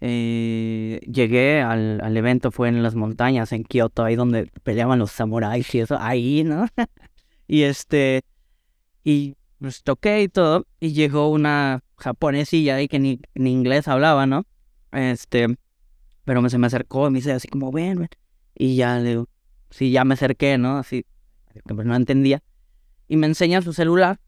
[0.00, 5.10] eh, llegué al, al, evento, fue en las montañas, en Kioto, ahí donde peleaban los
[5.10, 6.66] samuráis y eso, ahí, ¿no?
[7.48, 8.22] y este,
[9.04, 14.26] y pues toqué y todo, y llegó una japonesilla ahí que ni, ni inglés hablaba,
[14.26, 14.44] ¿no?
[14.92, 15.46] Este,
[16.24, 18.08] pero se me acercó y me dice así como, ven, ven.
[18.54, 19.28] Y ya le digo,
[19.70, 20.78] sí, ya me acerqué, ¿no?
[20.78, 21.06] Así,
[21.52, 22.42] que no entendía
[23.08, 24.18] y me enseña su celular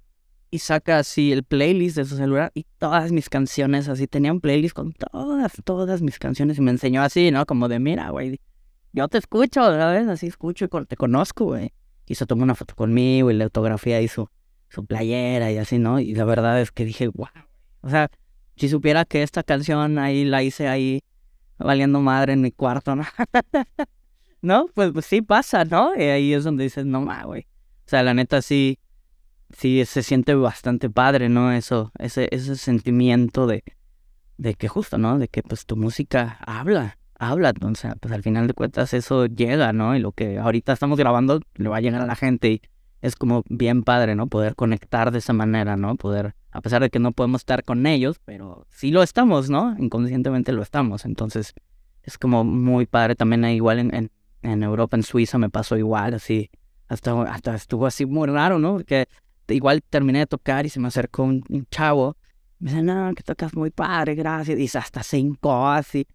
[0.50, 4.40] y saca así el playlist de su celular y todas mis canciones, así tenía un
[4.40, 7.44] playlist con todas, todas mis canciones y me enseñó así, ¿no?
[7.44, 8.40] Como de, mira, güey,
[8.92, 10.08] yo te escucho, ¿sabes?
[10.08, 11.72] Así escucho y te conozco, güey.
[12.06, 14.28] Y se tomó una foto conmigo y le autografía su,
[14.70, 16.00] su playera y así, ¿no?
[16.00, 17.28] Y la verdad es que dije, wow.
[17.82, 18.10] O sea,
[18.56, 21.02] si supiera que esta canción ahí la hice ahí
[21.58, 23.04] valiendo madre en mi cuarto, ¿no?
[24.40, 24.68] ¿No?
[24.72, 25.94] Pues, pues sí pasa, ¿no?
[25.96, 27.46] Y ahí es donde dices, no, ma, güey.
[27.88, 28.80] O sea, la neta sí,
[29.48, 31.52] sí se siente bastante padre, ¿no?
[31.52, 33.64] Eso, ese, ese sentimiento de,
[34.36, 35.18] de que justo, ¿no?
[35.18, 39.72] De que pues tu música habla, habla, sea, pues al final de cuentas eso llega,
[39.72, 39.96] ¿no?
[39.96, 42.62] Y lo que ahorita estamos grabando le va a llegar a la gente y
[43.00, 44.26] es como bien padre, ¿no?
[44.26, 45.96] Poder conectar de esa manera, ¿no?
[45.96, 49.74] Poder, a pesar de que no podemos estar con ellos, pero sí lo estamos, ¿no?
[49.78, 51.54] Inconscientemente lo estamos, entonces
[52.02, 54.10] es como muy padre también igual en, en,
[54.42, 56.50] en Europa, en Suiza me pasó igual, así
[56.88, 58.76] hasta, hasta estuvo así muy raro, ¿no?
[58.76, 59.08] Porque
[59.48, 62.16] igual terminé de tocar y se me acercó un, chavo.
[62.58, 64.58] Me dice, no, que tocas muy padre, gracias.
[64.58, 66.06] Y hasta cinco así.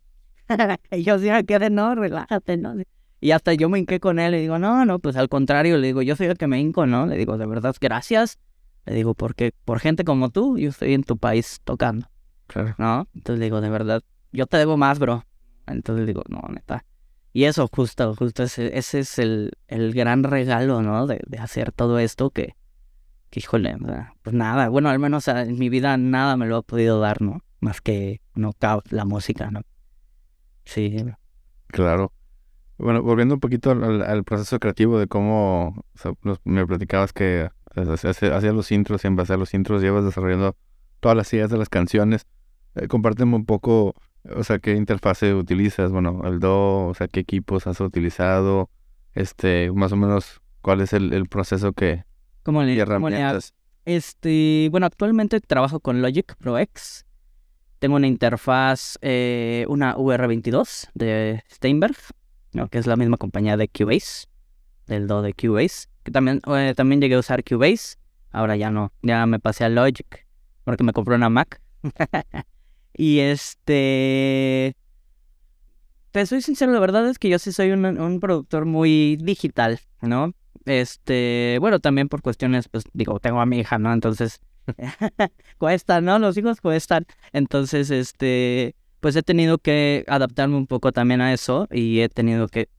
[0.92, 2.76] y yo sí me quedé, no, relájate, ¿no?
[3.22, 4.32] Y hasta yo me hinqué con él.
[4.32, 5.78] Le digo, no, no, pues al contrario.
[5.78, 7.06] Le digo, yo soy el que me hinco, ¿no?
[7.06, 8.38] Le digo, de verdad, gracias.
[8.86, 12.08] Le digo, porque por gente como tú, yo estoy en tu país tocando.
[12.48, 12.76] Claro.
[12.78, 13.08] ¿No?
[13.16, 15.24] Entonces le digo, de verdad, yo te debo más, bro.
[15.68, 16.84] Entonces le digo, no, neta.
[17.34, 21.08] Y eso, justo, justo ese, ese es el, el, gran regalo, ¿no?
[21.08, 22.56] De, de, hacer todo esto que,
[23.32, 23.76] que, híjole,
[24.22, 27.44] pues nada, bueno, al menos en mi vida nada me lo ha podido dar, ¿no?
[27.60, 28.52] Más que no
[28.92, 29.62] la música, ¿no?
[30.66, 31.04] Sí.
[31.68, 32.14] Claro.
[32.78, 35.86] Bueno, volviendo un poquito al, proceso creativo de cómo
[36.44, 40.56] me platicabas que hacías los intros y en base a los intros llevas desarrollando
[41.00, 42.28] todas las ideas de las canciones.
[42.76, 43.96] Eh, compárteme un poco
[44.36, 45.92] o sea, ¿qué interfase utilizas?
[45.92, 48.70] Bueno, el Do, o sea, ¿qué equipos has utilizado?
[49.14, 52.04] Este, más o menos, ¿cuál es el, proceso que...
[52.44, 52.76] ¿Cómo le,
[53.86, 57.06] este, bueno, actualmente trabajo con Logic Pro X.
[57.80, 61.98] Tengo una interfaz, eh, una VR22 de Steinberg,
[62.54, 62.70] ¿no?
[62.70, 64.28] que es la misma compañía de Cubase,
[64.88, 65.88] del Do de Cubase.
[66.04, 67.98] Que también, eh, también llegué a usar Cubase.
[68.32, 70.26] Ahora ya no, ya me pasé a Logic,
[70.64, 71.62] porque me compré una Mac.
[72.96, 74.76] Y este...
[76.12, 79.80] Te soy sincero, la verdad es que yo sí soy un, un productor muy digital,
[80.02, 80.34] ¿no?
[80.66, 83.92] Este, bueno, también por cuestiones, pues digo, tengo a mi hija, ¿no?
[83.92, 84.40] Entonces,
[85.58, 86.20] cuesta, ¿no?
[86.20, 87.06] Los hijos cuestan.
[87.32, 92.48] Entonces, este, pues he tenido que adaptarme un poco también a eso y he tenido
[92.48, 92.70] que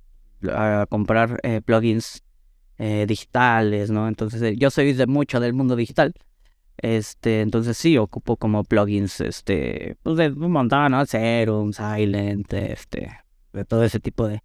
[0.88, 2.22] comprar eh, plugins
[2.78, 4.08] eh, digitales, ¿no?
[4.08, 6.14] Entonces, eh, yo soy de mucho del mundo digital.
[6.84, 11.06] Este, entonces sí, ocupo como plugins, este, pues de un montón, ¿no?
[11.06, 13.10] Serum, Silent, este,
[13.54, 14.42] de todo ese tipo de,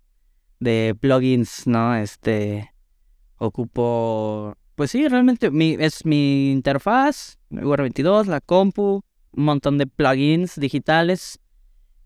[0.61, 1.95] de plugins, ¿no?
[1.95, 2.71] Este,
[3.39, 9.01] ocupo, pues sí, realmente mi, es mi interfaz, UR22, la compu,
[9.33, 11.41] un montón de plugins digitales.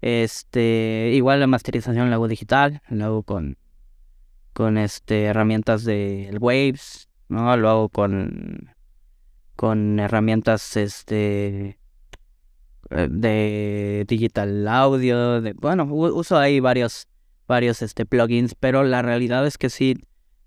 [0.02, 3.60] Este, igual la masterización la hago digital, la hago con,
[4.54, 7.56] con este, herramientas de Waves, ¿no?
[7.56, 8.74] Lo hago con,
[9.64, 11.78] con herramientas, este,
[12.90, 17.08] eh, de digital audio, de, bueno, uso ahí varios,
[17.48, 19.96] varios, este, plugins, pero la realidad es que sí,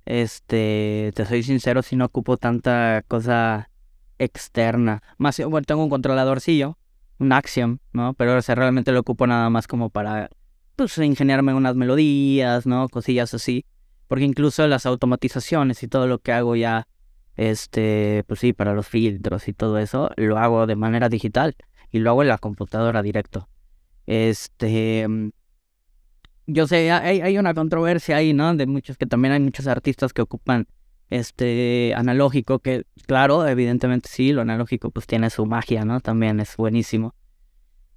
[0.04, 3.70] este, te soy sincero, si no ocupo tanta cosa
[4.18, 5.02] externa.
[5.16, 6.76] Más, bueno, tengo un controladorcillo,
[7.18, 8.12] un Axiom, ¿no?
[8.12, 10.28] Pero o realmente lo ocupo nada más como para,
[10.76, 12.86] pues, ingeniarme unas melodías, ¿no?
[12.90, 13.64] Cosillas así.
[14.08, 16.86] Porque incluso las automatizaciones y todo lo que hago ya,
[17.36, 21.56] este, pues sí, para los filtros y todo eso, lo hago de manera digital
[21.90, 23.48] y lo hago en la computadora directo.
[24.06, 25.06] Este,
[26.46, 28.54] yo sé, hay, hay una controversia ahí, ¿no?
[28.54, 30.66] De muchos, que también hay muchos artistas que ocupan
[31.10, 36.00] este analógico, que claro, evidentemente sí, lo analógico pues tiene su magia, ¿no?
[36.00, 37.14] También es buenísimo.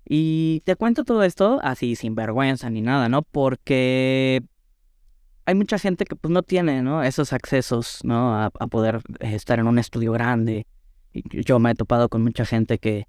[0.06, 3.22] Y te cuento todo esto así sin vergüenza ni nada, ¿no?
[3.22, 4.44] Porque
[5.50, 6.84] hay mucha gente que pues no tiene.
[7.08, 8.40] Esos accesos, ¿no?
[8.40, 10.68] A, poder estar en un estudio grande.
[11.12, 13.08] Y yo me he topado con mucha gente que,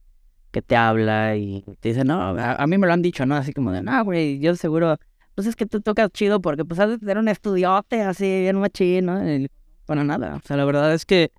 [0.50, 3.36] te habla y te dice, no, a, mí me lo han dicho, ¿no?
[3.36, 4.96] Así como de, no, güey, yo seguro,
[5.34, 8.58] pues es que tú tocas chido porque pues has de tener un estudiote así bien
[8.58, 9.46] machino, ¿no?
[9.84, 10.36] Para nada.
[10.36, 11.30] O sea, la verdad es que.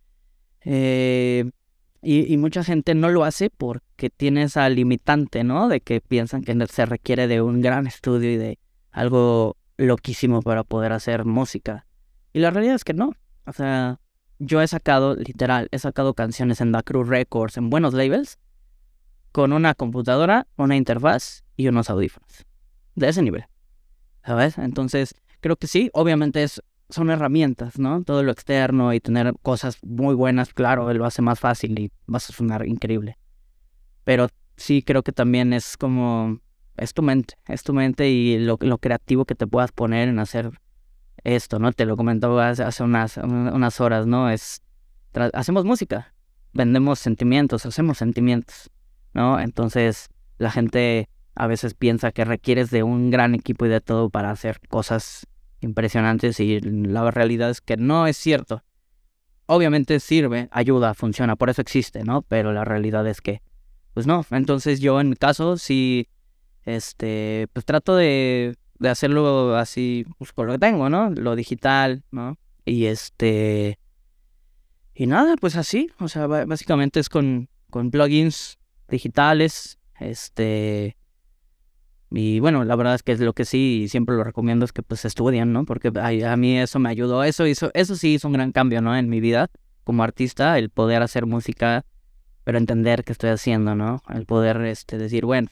[0.63, 1.49] Eh,
[2.03, 5.67] y, mucha gente no lo hace porque tiene esa limitante, ¿no?
[5.67, 8.59] De que piensan que se requiere de un gran estudio y de
[8.91, 11.85] algo loquísimo para poder hacer música.
[12.33, 13.13] Y la realidad es que no.
[13.45, 13.99] O sea,
[14.39, 18.39] yo he sacado, literal, he sacado canciones en Da Cruz Records, en buenos labels,
[19.31, 22.45] con una computadora, una interfaz y unos audífonos.
[22.95, 23.45] De ese nivel.
[24.23, 24.57] ¿Sabes?
[24.57, 28.03] Entonces, creo que sí, obviamente es son herramientas, ¿no?
[28.03, 32.29] Todo lo externo y tener cosas muy buenas, claro, lo hace más fácil y vas
[32.29, 33.17] a sonar increíble.
[34.03, 36.39] Pero sí creo que también es como,
[36.77, 40.19] es tu mente, es tu mente y lo, lo creativo que te puedas poner en
[40.19, 40.51] hacer
[41.23, 41.71] esto, ¿no?
[41.71, 44.29] Te lo comentaba hace unas, unas horas, ¿no?
[44.29, 44.61] Es,
[45.33, 46.13] hacemos música,
[46.53, 48.69] vendemos sentimientos, hacemos sentimientos,
[49.13, 49.39] ¿no?
[49.39, 54.09] Entonces la gente a veces piensa que requieres de un gran equipo y de todo
[54.09, 55.27] para hacer cosas
[55.61, 58.63] impresionantes y la realidad es que no es cierto.
[59.45, 62.21] Obviamente sirve, ayuda, funciona, por eso existe, ¿no?
[62.21, 63.41] Pero la realidad es que,
[63.93, 64.25] pues no.
[64.31, 66.07] Entonces yo en mi caso sí,
[66.65, 71.09] este, pues trato de, de hacerlo así, pues con lo que tengo, ¿no?
[71.09, 72.37] Lo digital, ¿no?
[72.65, 73.79] Y este,
[74.93, 80.97] y nada, pues así, o sea, básicamente es con, con plugins digitales, este,
[82.11, 84.83] y bueno, la verdad es que es lo que sí siempre lo recomiendo es que
[84.83, 85.63] pues estudien, ¿no?
[85.63, 88.95] Porque a mí eso me ayudó, eso hizo, eso sí hizo un gran cambio, ¿no?
[88.97, 89.49] En mi vida
[89.85, 91.85] como artista, el poder hacer música,
[92.43, 94.01] pero entender qué estoy haciendo, ¿no?
[94.09, 95.47] El poder este, decir, bueno,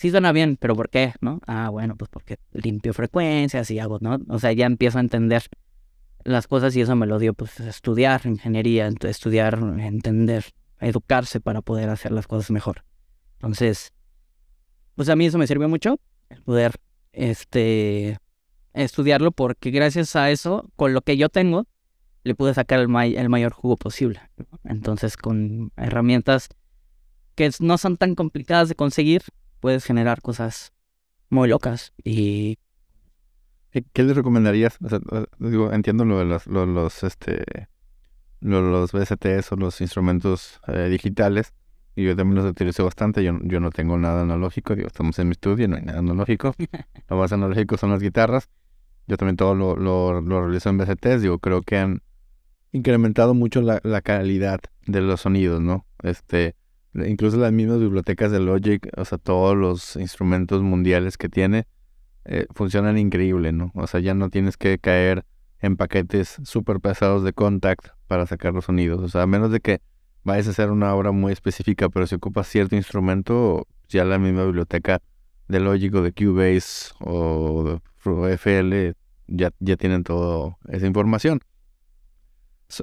[0.00, 1.12] sí suena bien, pero ¿por qué?
[1.20, 1.42] ¿No?
[1.46, 4.18] Ah, bueno, pues porque limpio frecuencias y hago, ¿no?
[4.30, 5.42] O sea, ya empiezo a entender
[6.24, 10.46] las cosas y eso me lo dio pues estudiar ingeniería, estudiar, entender,
[10.78, 12.82] educarse para poder hacer las cosas mejor.
[13.34, 13.92] Entonces,
[14.94, 16.76] pues a mí eso me sirvió mucho, el poder
[17.12, 18.16] este,
[18.72, 21.66] estudiarlo, porque gracias a eso, con lo que yo tengo,
[22.24, 24.22] le pude sacar el, mayor jugo posible.
[24.64, 26.48] Entonces, con herramientas
[27.34, 29.24] que no son tan complicadas de conseguir,
[29.60, 30.72] puedes generar cosas
[31.28, 32.58] muy locas y
[33.92, 34.78] ¿Qué le recomendarías?
[35.38, 37.68] digo, entiendo lo de los, los, este,
[38.40, 41.54] los BSTs o los instrumentos eh, digitales,
[41.94, 43.22] y yo también los utilizo bastante.
[43.22, 44.74] Yo, yo no tengo nada analógico.
[44.74, 46.54] Digo, estamos en mi estudio, no hay nada analógico.
[47.08, 48.48] lo más analógico son las guitarras.
[49.06, 51.22] Yo también todo lo, lo, lo realizo en BCTs.
[51.22, 52.02] Digo, creo que han
[52.72, 55.84] incrementado mucho la, la calidad de los sonidos, ¿no?
[56.02, 56.54] Este,
[56.94, 61.66] incluso las mismas bibliotecas de Logic, o sea, todos los instrumentos mundiales que tiene,
[62.24, 63.72] eh, funcionan increíble, ¿no?
[63.74, 65.24] O sea, ya no tienes que caer
[65.60, 69.00] en paquetes súper pesados de contact para sacar los sonidos.
[69.00, 69.80] O sea, a menos de que
[70.24, 74.44] vayas a hacer una obra muy específica, pero si ocupas cierto instrumento, ya la misma
[74.44, 75.00] biblioteca
[75.48, 78.94] de Logic o de Cubase o de FL
[79.26, 81.40] ya, ya tienen toda esa información.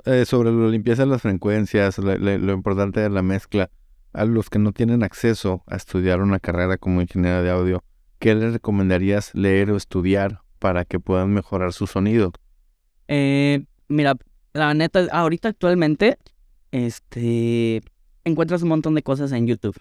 [0.06, 3.70] Eh, sobre la limpieza de las frecuencias, lo importante de la mezcla,
[4.18, 7.84] a los que no tienen acceso a estudiar una carrera como ingeniero de audio,
[8.20, 12.32] ¿qué les recomendarías leer o estudiar para que puedan mejorar su sonido?
[13.08, 14.16] Eh, mira,
[14.54, 16.18] la neta, ahorita actualmente
[16.72, 17.82] este,
[18.24, 19.78] encuentras un montón de cosas en YouTube.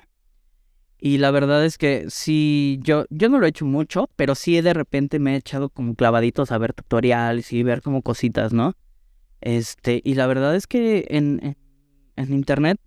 [0.99, 4.61] Y la verdad es que sí, yo, yo no lo he hecho mucho, pero sí
[4.61, 8.75] de repente me he echado como clavaditos a ver tutoriales y ver como cositas, ¿no?
[9.43, 11.57] Este, y la verdad es que en,
[12.17, 12.79] en, internet,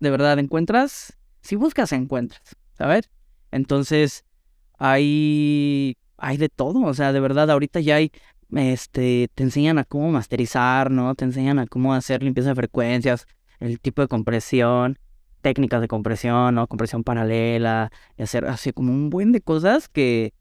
[0.00, 3.10] de verdad, encuentras si buscas, encuentras, ¿sabes?
[3.50, 4.24] Entonces,
[4.78, 8.12] hay, hay de todo, o sea, de verdad, ahorita ya hay,
[8.54, 11.14] este, te enseñan a cómo masterizar, ¿no?
[11.14, 13.26] Te enseñan a cómo hacer limpieza de frecuencias,
[13.58, 14.98] el tipo de compresión,
[15.42, 16.66] técnicas de compresión, ¿no?
[16.66, 20.34] Compresión paralela, y hacer así como un buen de cosas que,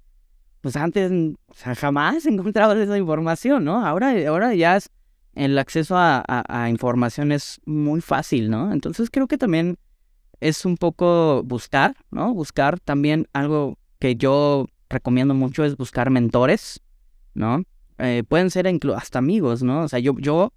[0.62, 1.12] pues antes,
[1.48, 3.86] o sea, jamás encontrabas esa información, ¿no?
[3.86, 4.90] Ahora, ahora ya es,
[5.40, 8.74] el acceso a, información es muy fácil, ¿no?
[8.74, 9.78] Entonces creo que también
[10.42, 12.34] es un poco buscar, ¿no?
[12.34, 16.82] Buscar también algo que yo recomiendo mucho es buscar mentores,
[17.36, 17.64] ¿no?
[18.00, 19.84] Eh, pueden ser hasta amigos, ¿no?
[19.84, 20.52] O sea, yo, yo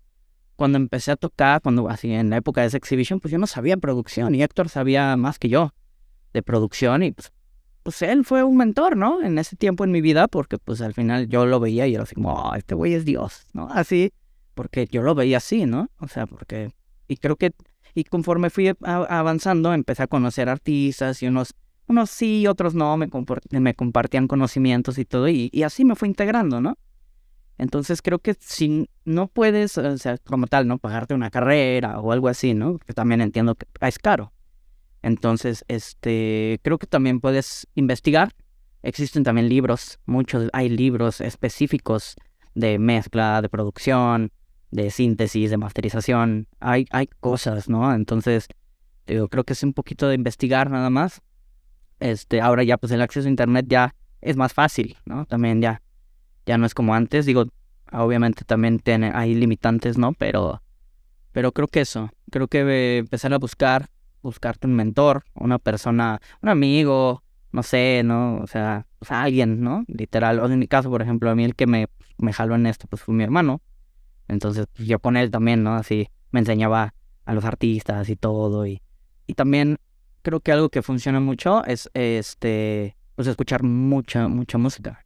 [0.57, 3.47] cuando empecé a tocar, cuando así en la época de esa exhibition, pues yo no
[3.47, 5.73] sabía producción y Héctor sabía más que yo
[6.33, 7.33] de producción y pues,
[7.85, 9.23] pues él fue un mentor, ¿no?
[9.23, 12.03] En ese tiempo en mi vida, porque pues al final yo lo veía y era
[12.03, 13.69] así como, oh, este güey es Dios, ¿no?
[13.71, 14.13] Así,
[14.55, 15.91] porque yo lo veía así, ¿no?
[15.99, 16.71] O sea, porque,
[17.09, 17.53] y creo que
[17.95, 21.55] y conforme fui avanzando, empecé a conocer artistas y unos,
[21.87, 23.09] unos sí, otros no, me,
[23.51, 26.79] me compartían conocimientos y todo, y, y, así me fui integrando, ¿no?
[27.59, 30.79] Entonces creo que si no puedes, o sea, como tal, ¿no?
[30.79, 32.79] Pagarte una carrera o algo así, ¿no?
[32.79, 34.33] Que también entiendo que es caro.
[35.03, 38.33] Entonces, este, creo que también puedes investigar.
[38.83, 42.17] Existen también libros, muchos, hay libros específicos
[42.55, 44.33] de mezcla, de producción,
[44.73, 46.49] de síntesis, de masterización.
[46.59, 47.95] Hay, hay cosas, ¿no?
[47.95, 48.49] Entonces,
[49.07, 51.23] yo creo que es un poquito de investigar nada más.
[52.01, 55.27] Este, ahora ya pues el acceso a internet ya es más fácil, ¿no?
[55.27, 55.83] También ya,
[56.47, 57.27] ya no es como antes.
[57.27, 57.45] Digo,
[57.93, 60.15] obviamente también tiene, hay limitantes, ¿no?
[60.15, 60.63] Pero,
[61.33, 63.89] pero creo que eso, creo que empezar a buscar,
[64.23, 68.39] buscarte un mentor, una persona, un amigo, no sé, ¿no?
[68.39, 69.85] O sea, pues alguien, ¿no?
[69.87, 70.41] Literal.
[70.41, 72.87] O en mi caso, por ejemplo, a mí el que me, me jaló en esto,
[72.89, 73.61] pues fue mi hermano.
[74.29, 75.75] Entonces, pues, yo con él también, ¿no?
[75.75, 78.67] Así me enseñaba a los artistas y todo.
[78.67, 78.81] Y,
[79.27, 79.79] y también
[80.23, 85.05] creo que algo que funciona mucho es este, pues escuchar mucha, mucha música,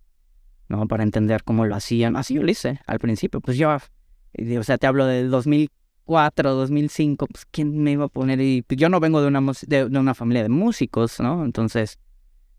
[0.69, 0.87] ¿no?
[0.87, 2.17] Para entender cómo lo hacían.
[2.17, 3.41] Así yo lo hice al principio.
[3.41, 8.41] Pues yo, o sea, te hablo del 2004, 2005, pues quién me iba a poner.
[8.41, 11.45] Y pues, yo no vengo de una, de, de una familia de músicos, ¿no?
[11.45, 11.99] Entonces,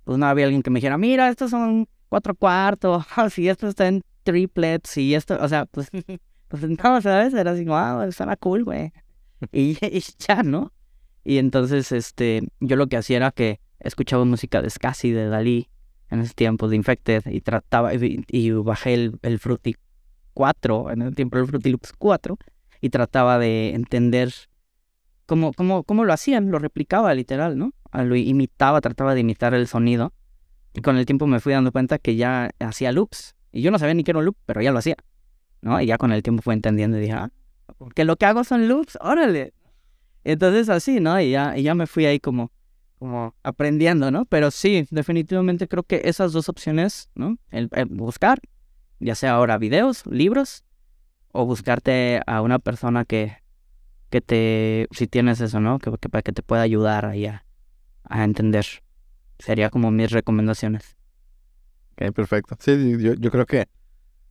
[0.04, 3.88] pues no había alguien que me dijera, mira, estos son cuatro cuartos, así esto está
[3.88, 5.89] en triplets y esto, o sea, pues
[6.47, 7.33] pues no, ¿sabes?
[7.33, 8.91] Era así, wow, estaba cool, güey.
[9.51, 9.77] Y,
[10.27, 10.73] ya, ¿no?
[11.23, 15.69] Y entonces, este, yo lo que hacía era que escuchaba música de Scassi, de Dalí,
[16.10, 19.75] en ese tiempo, de Infected, y trataba, y, bajé el, el Fruity
[20.33, 22.38] 4, en el tiempo del Fruity Loops 4,
[22.81, 24.33] y trataba de entender
[25.27, 27.73] cómo, cómo, cómo lo hacían, lo replicaba literal, ¿no?
[27.91, 30.13] Ah, lo imitaba, trataba de imitar el sonido.
[30.73, 33.36] Y con el tiempo me fui dando cuenta que ya hacía loops.
[33.51, 34.95] Y yo no sabía ni qué era un loop, pero ya lo hacía.
[35.62, 35.80] ¿No?
[35.82, 37.32] Y ya con el tiempo fue entendiendo y dije, ah,
[37.96, 39.54] que lo que hago son loops, órale.
[40.24, 41.20] Entonces así, ¿no?
[41.22, 42.52] Y ya, y ya me fui ahí como,
[43.00, 44.26] como aprendiendo, ¿no?
[44.26, 47.38] Pero sí, definitivamente creo que esas dos opciones, ¿no?
[47.50, 48.39] El, buscar,
[49.00, 50.63] ya sea ahora videos, libros,
[51.32, 53.38] o buscarte a una persona que,
[54.10, 55.80] que te, si tienes eso, ¿no?
[55.80, 57.46] Que, que, que te pueda ayudar ahí a,
[58.04, 58.65] a entender.
[59.39, 60.98] Sería como mis recomendaciones.
[61.93, 62.56] Ok, perfecto.
[62.60, 63.67] Sí, yo, yo creo que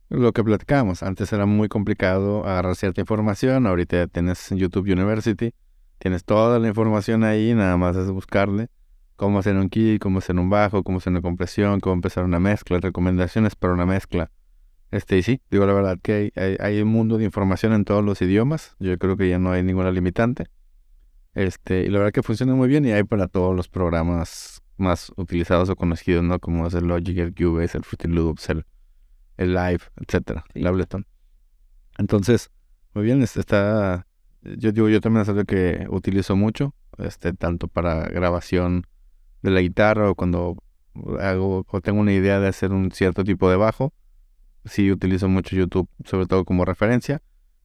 [0.09, 5.53] lo que platicábamos, antes era muy complicado agarrar cierta información, ahorita tienes YouTube University,
[5.99, 8.69] tienes toda la información ahí, nada más es buscarle
[9.17, 12.39] cómo hacer un key, cómo hacer un bajo, cómo hacer una compresión, cómo empezar una
[12.39, 14.31] mezcla, recomendaciones para una mezcla.
[14.91, 18.05] Este, y sí, digo la verdad que hay, hay, un mundo de información en todos
[18.05, 20.45] los idiomas, yo creo que ya no hay ninguna limitante.
[21.33, 25.11] Este, y la verdad que funciona muy bien y hay para todos los programas más
[25.17, 26.39] utilizados o conocidos, ¿no?
[26.39, 28.65] Como es el Logic, el Cubase, el Fruity Loops, el
[29.37, 31.05] el live, etcétera, el Ableton.
[31.97, 32.51] Entonces,
[32.93, 34.07] muy bien, este, está,
[34.41, 38.85] yo digo, yo también es algo que utilizo mucho, este, tanto para grabación
[39.41, 40.57] de la guitarra o cuando
[41.19, 43.93] hago o tengo una idea de hacer un cierto tipo de bajo,
[44.65, 47.21] sí utilizo mucho YouTube, sobre todo como referencia.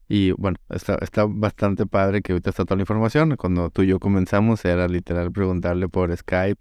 [0.08, 3.37] Y bueno, está, está bastante padre que ahorita está toda la información.
[3.37, 6.60] Cuando tú y yo comenzamos era literal preguntarle por Skype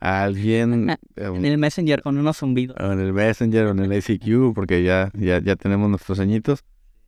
[0.00, 0.96] alguien...
[1.16, 2.76] en el Messenger con unos zumbidos.
[2.78, 6.64] En el Messenger o en el ACQ, porque ya, ya, ya tenemos nuestros añitos.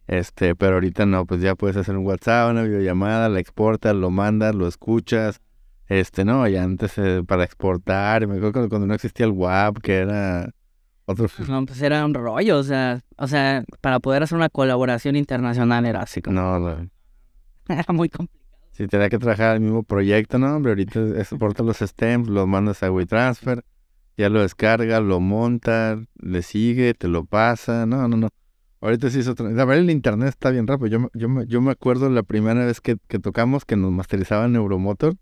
[0.06, 4.10] Este, pero ahorita no, pues ya puedes hacer un WhatsApp, una videollamada, la exportas, lo
[4.10, 5.40] mandas, lo escuchas.
[5.86, 9.96] Este, no, ya antes eh, para exportar, me acuerdo cuando no existía el WAP, que
[9.96, 10.50] era
[11.04, 11.28] otro...
[11.48, 15.86] No, pues era un rollo, o sea, o sea, para poder hacer una colaboración internacional
[15.86, 16.40] era así como...
[16.40, 16.90] No, no.
[17.68, 18.37] Era muy complicado.
[18.78, 22.80] Si tenía que trabajar el mismo proyecto, no, hombre, ahorita exporta los stems, los mandas
[22.84, 23.64] a WeTransfer,
[24.16, 28.28] ya lo descarga, lo monta, le sigue, te lo pasa, no, no, no.
[28.80, 29.50] Ahorita sí es otra.
[29.50, 30.86] La verdad, el internet está bien rápido.
[30.86, 35.16] Yo, yo, yo me acuerdo la primera vez que, que tocamos que nos masterizaban Neuromotor.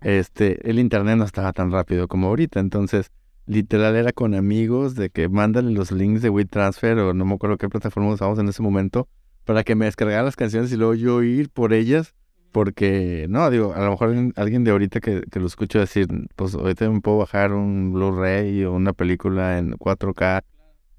[0.00, 3.12] este, el internet no estaba tan rápido como ahorita, entonces
[3.44, 7.58] literal era con amigos de que mándale los links de WeTransfer o no me acuerdo
[7.58, 9.06] qué plataforma usamos en ese momento
[9.44, 12.14] para que me descargara las canciones y luego yo ir por ellas
[12.56, 16.54] porque, no, digo, a lo mejor alguien de ahorita que, que lo escucho decir, pues
[16.54, 20.42] ahorita me puedo bajar un Blu-ray o una película en 4K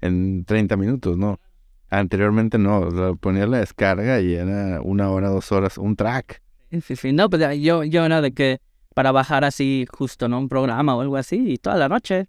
[0.00, 1.40] en 30 minutos, ¿no?
[1.90, 6.40] Anteriormente no, ponía la descarga y era una hora, dos horas, un track.
[6.80, 8.60] Sí, sí, no, pues yo, yo era de que
[8.94, 10.38] para bajar así justo, ¿no?
[10.38, 12.28] Un programa o algo así y toda la noche.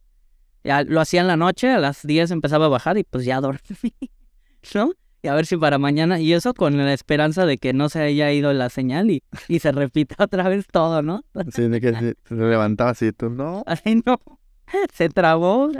[0.63, 3.39] Ya lo hacía en la noche, a las 10 empezaba a bajar y pues ya
[3.41, 3.93] dormí,
[4.73, 4.91] ¿no?
[5.21, 8.01] Y a ver si para mañana, y eso con la esperanza de que no se
[8.01, 11.23] haya ido la señal y, y se repita otra vez todo, ¿no?
[11.51, 11.93] Sí, de que
[12.23, 13.63] se, levantaba así, tú, ¿no?
[13.65, 14.19] Ay, no,
[14.93, 15.71] se trabó.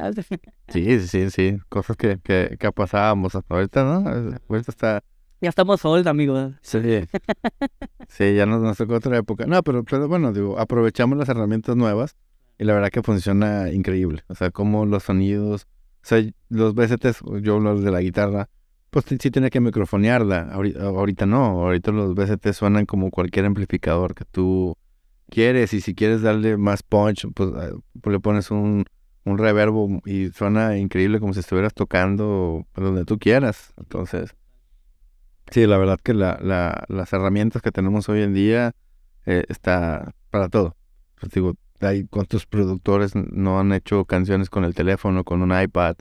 [0.68, 4.10] Sí, sí, sí, cosas que, que, que pasábamos ahorita, ¿no?
[4.50, 5.04] Ahorita está...
[5.42, 6.54] Ya estamos old, amigos.
[6.62, 6.80] Sí,
[8.10, 9.46] sí, ya nos, nos tocó otra época.
[9.46, 12.18] No, pero, pero bueno, digo, aprovechamos las herramientas nuevas
[12.58, 14.26] y la verdad que funciona increíble.
[14.28, 15.66] O sea, como los sonidos,
[16.04, 18.50] o sea, los VSTs, yo hablo de la guitarra,
[18.90, 20.50] pues sí tiene que microfonearla.
[20.52, 21.66] Ahorita, no.
[21.66, 24.76] Ahorita los BCT suenan como cualquier amplificador que tú
[25.30, 25.74] quieres.
[25.74, 27.70] Y si quieres darle más punch, pues, ah,
[28.02, 28.86] pues le pones un,
[29.26, 33.74] un reverbo y suena increíble como si estuvieras tocando donde tú quieras.
[33.78, 34.36] Entonces,
[35.52, 38.74] sí, la verdad que la, la, las herramientas que tenemos hoy en día
[39.26, 40.76] eh, está para todo.
[41.20, 45.96] Pues digo, hay cuántos productores no han hecho canciones con el teléfono, con un iPad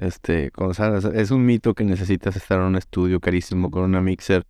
[0.00, 0.72] este, con,
[1.14, 4.46] es un mito que necesitas estar en un estudio carísimo con una mixer.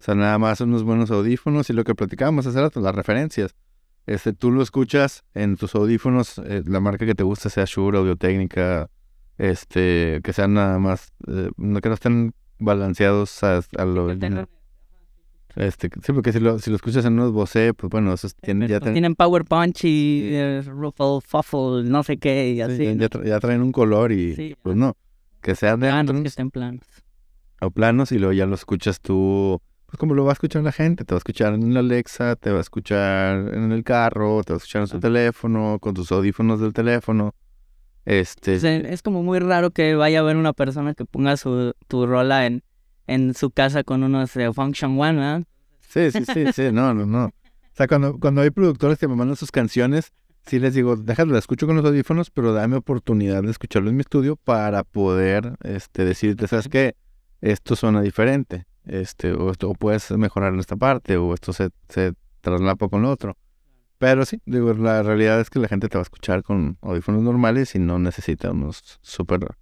[0.00, 3.54] O sea, nada más unos buenos audífonos y lo que platicábamos hace rato, las referencias.
[4.06, 7.98] Este, tú lo escuchas en tus audífonos, eh, la marca que te gusta sea Shure,
[7.98, 8.90] Audio Técnica,
[9.36, 14.08] este, que sean nada más, eh, que no estén balanceados a, lo...
[15.58, 18.68] Este, sí, porque si lo, si lo escuchas en unos Bose, pues bueno, esos tienen,
[18.68, 22.96] ya tienen Power Punch y eh, Ruffle, Fuffle, no sé qué, y así.
[22.96, 24.96] ya, traen un color y pues no,
[25.42, 26.84] que sean de planos, que estén planos.
[27.60, 30.70] O planos y luego ya lo escuchas tú, pues como lo va a escuchar la
[30.70, 34.44] gente, te va a escuchar en la Alexa, te va a escuchar en el carro,
[34.44, 37.34] te va a escuchar en su teléfono, con tus audífonos del teléfono.
[38.04, 38.54] Este...
[38.92, 42.46] es como muy raro que vaya a ver una persona que ponga su, tu rola
[42.46, 42.62] en
[43.08, 45.42] en su casa con unos de Function One, ¿verdad?
[45.80, 47.24] Sí, sí, sí, sí, no, no, no.
[47.24, 47.32] O
[47.72, 50.12] sea, cuando, cuando hay productores que me mandan sus canciones,
[50.46, 53.96] sí les digo, déjalo, la escucho con los audífonos, pero dame oportunidad de escucharlo en
[53.96, 56.94] mi estudio para poder este, decirte, ¿sabes qué?
[57.40, 62.12] Esto suena diferente, este, o, esto, puedes mejorar en esta parte, o esto se, se
[62.42, 63.36] traslapa con lo otro.
[63.96, 67.22] Pero sí, digo, la realidad es que la gente te va a escuchar con audífonos
[67.22, 69.56] normales y no necesita unos súper...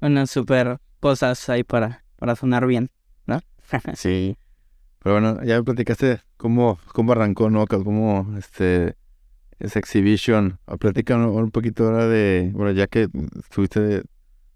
[0.00, 2.90] Unas súper cosas ahí para para sonar bien,
[3.26, 3.40] ¿no?
[3.94, 4.36] sí.
[5.02, 7.66] Pero bueno, ya me platicaste cómo, cómo arrancó, ¿no?
[7.66, 8.94] Cómo este
[9.58, 10.58] esa exhibition.
[10.78, 13.08] Platícanos un poquito ahora de, bueno, ya que
[13.38, 14.02] estuviste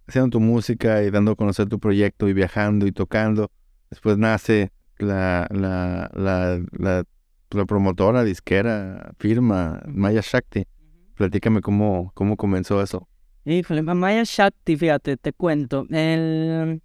[0.06, 3.50] haciendo tu música y dando a conocer tu proyecto y viajando y tocando,
[3.90, 7.04] después nace la, la, la, la,
[7.50, 10.66] la promotora, disquera, firma, Maya Shakti.
[11.14, 13.08] Platícame cómo, cómo comenzó eso.
[13.46, 15.86] Híjole, Maya Shakti, fíjate, te cuento.
[15.90, 16.82] El,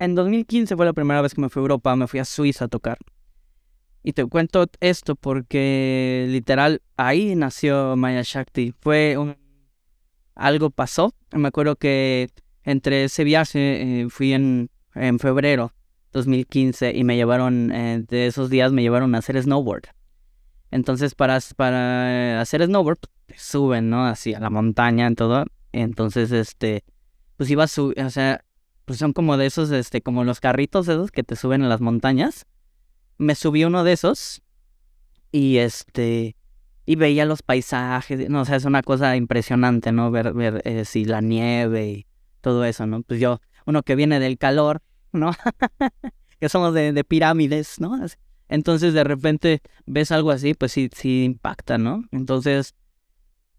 [0.00, 2.64] en 2015 fue la primera vez que me fui a Europa, me fui a Suiza
[2.64, 2.98] a tocar.
[4.02, 8.74] Y te cuento esto porque literal ahí nació Maya Shakti.
[8.80, 9.36] Fue un...
[10.34, 11.14] algo pasó.
[11.32, 12.30] Me acuerdo que
[12.64, 15.72] entre ese viaje eh, fui en, en febrero
[16.12, 19.84] 2015 y me llevaron, eh, de esos días me llevaron a hacer snowboard.
[20.70, 23.00] Entonces para, para hacer snowboard
[23.36, 24.06] suben, ¿no?
[24.06, 25.44] Así a la montaña en todo.
[25.72, 26.84] Entonces, este,
[27.36, 28.44] pues iba a subir, o sea,
[28.90, 31.80] pues son como de esos, este, como los carritos esos que te suben a las
[31.80, 32.48] montañas.
[33.18, 34.42] Me subí uno de esos
[35.30, 36.34] y este,
[36.86, 40.10] y veía los paisajes, no o sea, es una cosa impresionante, ¿no?
[40.10, 42.06] Ver, ver eh, si la nieve y
[42.40, 43.02] todo eso, ¿no?
[43.02, 44.82] Pues yo, uno que viene del calor,
[45.12, 45.30] ¿no?
[46.40, 47.96] que somos de, de, pirámides, ¿no?
[48.48, 52.02] Entonces de repente ves algo así, pues sí, sí impacta, ¿no?
[52.10, 52.74] Entonces,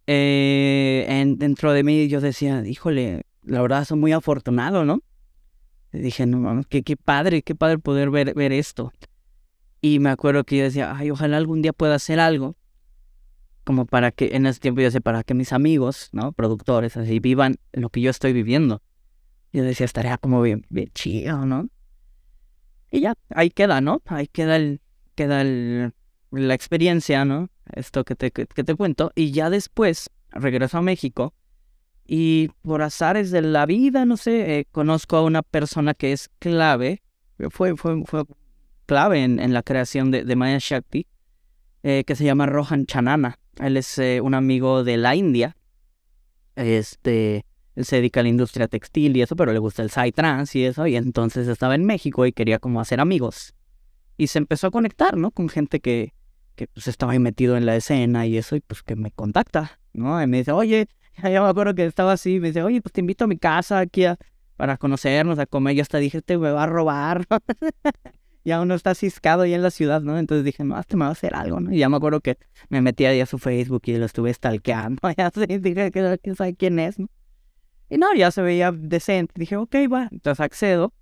[0.08, 5.00] eh, en, dentro de mí yo decía, híjole, la verdad soy muy afortunado, ¿no?
[5.92, 8.94] Dije, no qué, qué padre, qué padre poder ver, ver esto.
[9.82, 12.56] Y me acuerdo que yo decía, ay, ojalá algún día pueda hacer algo,
[13.64, 16.32] como para que, en ese tiempo yo decía, para que mis amigos, ¿no?
[16.32, 18.82] Productores, así, vivan lo que yo estoy viviendo.
[19.52, 21.70] Yo decía, estaría como bien, bien chido, ¿no?
[22.90, 24.02] Y ya, ahí queda, ¿no?
[24.06, 24.82] Ahí queda el,
[25.16, 25.94] queda el,
[26.32, 27.50] la experiencia, ¿no?
[27.74, 29.12] Esto que te, que te cuento.
[29.16, 31.34] Y ya después regreso a México
[32.06, 36.30] y por azares de la vida, no sé, eh, conozco a una persona que es
[36.40, 37.02] clave,
[37.50, 38.24] fue, fue, fue
[38.86, 41.08] clave en, en la creación de, de, Maya Shakti,
[41.84, 43.40] eh, que se llama Rohan Chanana.
[43.58, 45.56] Él es eh, un amigo de la India.
[46.56, 47.46] Este,
[47.76, 50.66] él se dedica a la industria textil y eso, pero le gusta el psytrance y
[50.66, 50.86] eso.
[50.88, 53.54] Y entonces estaba en México y quería como hacer amigos.
[54.18, 55.32] Y se empezó a conectar, ¿no?
[55.32, 56.14] Con gente que,
[56.56, 59.80] que pues estaba ahí metido en la escena y eso, y pues que me contacta,
[59.94, 60.22] ¿no?
[60.22, 60.88] Y me dice, oye,
[61.32, 63.80] ya me acuerdo que estaba así, me dice, oye, pues te invito a mi casa
[63.80, 64.04] aquí
[64.56, 65.76] para conocernos, a comer.
[65.76, 67.26] Yo hasta dije, este me va a robar.
[68.44, 70.18] ya uno está ciscado ahí en la ciudad, ¿no?
[70.18, 71.74] Entonces dije, no, este me va a hacer algo, ¿no?
[71.74, 72.38] Y ya me acuerdo que
[72.70, 75.02] me metí ahí a su Facebook y lo estuve stalkeando.
[75.18, 75.92] Ya dije,
[76.22, 77.08] ¿quién sabe quién es, no?
[77.90, 79.34] Y no, ya se veía decente.
[79.36, 80.08] Dije, ok, va.
[80.12, 80.94] Entonces accedo.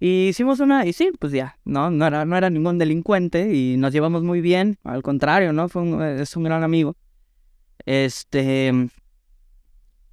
[0.00, 3.76] Y hicimos una, y sí, pues ya, no, no era, no era ningún delincuente y
[3.76, 5.68] nos llevamos muy bien, al contrario, ¿no?
[5.68, 6.96] Fue un, es un gran amigo.
[7.84, 8.88] Este,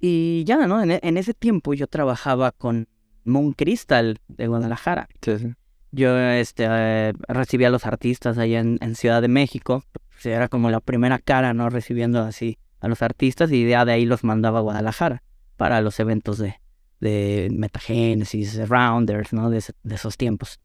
[0.00, 0.82] y ya, ¿no?
[0.82, 2.88] En, en ese tiempo yo trabajaba con
[3.24, 5.08] Moon Crystal de Guadalajara.
[5.22, 5.54] Sí, sí.
[5.92, 9.84] Yo este, eh, recibía a los artistas allá en, en Ciudad de México.
[10.24, 11.70] Era como la primera cara, ¿no?
[11.70, 15.22] Recibiendo así a los artistas y ya de ahí los mandaba a Guadalajara
[15.56, 16.60] para los eventos de,
[17.00, 19.50] de Metagénesis, Rounders, ¿no?
[19.50, 20.60] De, de, esos tiempos.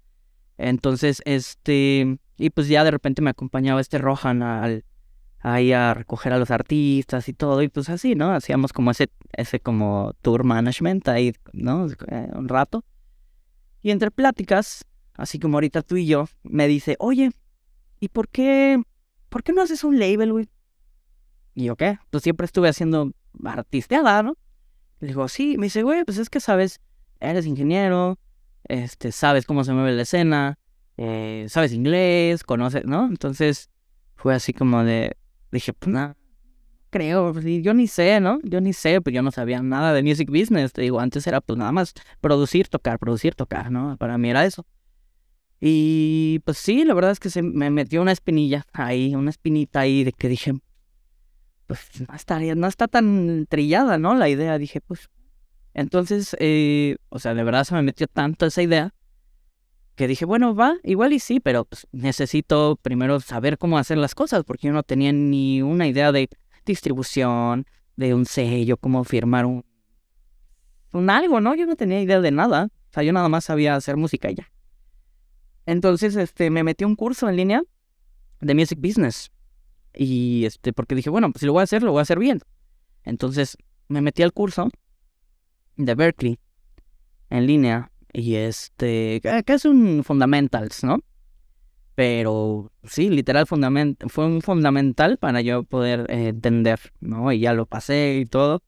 [0.57, 4.83] Entonces, este, y pues ya de repente me acompañaba este Rohan al,
[5.41, 8.33] ahí a recoger a los artistas y todo, y pues así, ¿no?
[8.33, 11.87] Hacíamos como ese, ese como tour management ahí, ¿no?
[12.07, 12.83] Eh, un rato.
[13.81, 14.85] Y entre pláticas,
[15.15, 17.31] así como ahorita tú y yo, me dice, oye,
[17.99, 18.81] ¿y por qué,
[19.29, 20.49] por qué no haces un label, güey?
[21.55, 21.97] Y yo, ¿qué?
[22.11, 23.11] Pues siempre estuve haciendo
[23.43, 24.37] artisteada, ¿no?
[24.99, 26.79] Le digo, sí, me dice, güey, pues es que sabes,
[27.19, 28.19] eres ingeniero,
[28.65, 30.59] este, sabes cómo se mueve la escena,
[30.97, 33.07] eh, sabes inglés, conoces, ¿no?
[33.07, 33.71] Entonces
[34.15, 35.17] fue así como de,
[35.51, 36.15] dije, pues nada,
[36.89, 38.39] creo, pues, yo ni sé, ¿no?
[38.43, 41.41] Yo ni sé, pues yo no sabía nada de music business, te digo, antes era
[41.41, 43.97] pues nada más producir, tocar, producir, tocar, ¿no?
[43.97, 44.65] Para mí era eso.
[45.59, 49.81] Y pues sí, la verdad es que se me metió una espinilla ahí, una espinita
[49.81, 50.53] ahí de que dije,
[51.67, 54.15] pues no está, no está tan trillada, ¿no?
[54.15, 55.09] La idea, dije, pues.
[55.73, 58.93] Entonces, eh, o sea, de verdad se me metió tanto esa idea
[59.95, 64.15] que dije, bueno, va, igual y sí, pero pues, necesito primero saber cómo hacer las
[64.15, 66.29] cosas, porque yo no tenía ni una idea de
[66.65, 67.65] distribución,
[67.95, 69.65] de un sello, cómo firmar un,
[70.93, 71.55] un algo, ¿no?
[71.55, 72.69] Yo no tenía idea de nada.
[72.89, 74.51] O sea, yo nada más sabía hacer música y ya.
[75.65, 77.63] Entonces, este, me metí a un curso en línea
[78.41, 79.31] de Music Business.
[79.93, 82.19] Y este, porque dije, bueno, pues si lo voy a hacer, lo voy a hacer
[82.19, 82.39] bien.
[83.03, 84.69] Entonces, me metí al curso
[85.77, 86.39] de Berkeley
[87.29, 87.90] en línea.
[88.13, 90.99] Y este, que es un fundamentals, ¿no?
[91.95, 97.31] Pero sí, literal fue un fundamental para yo poder eh, entender, ¿no?
[97.31, 98.63] Y ya lo pasé y todo.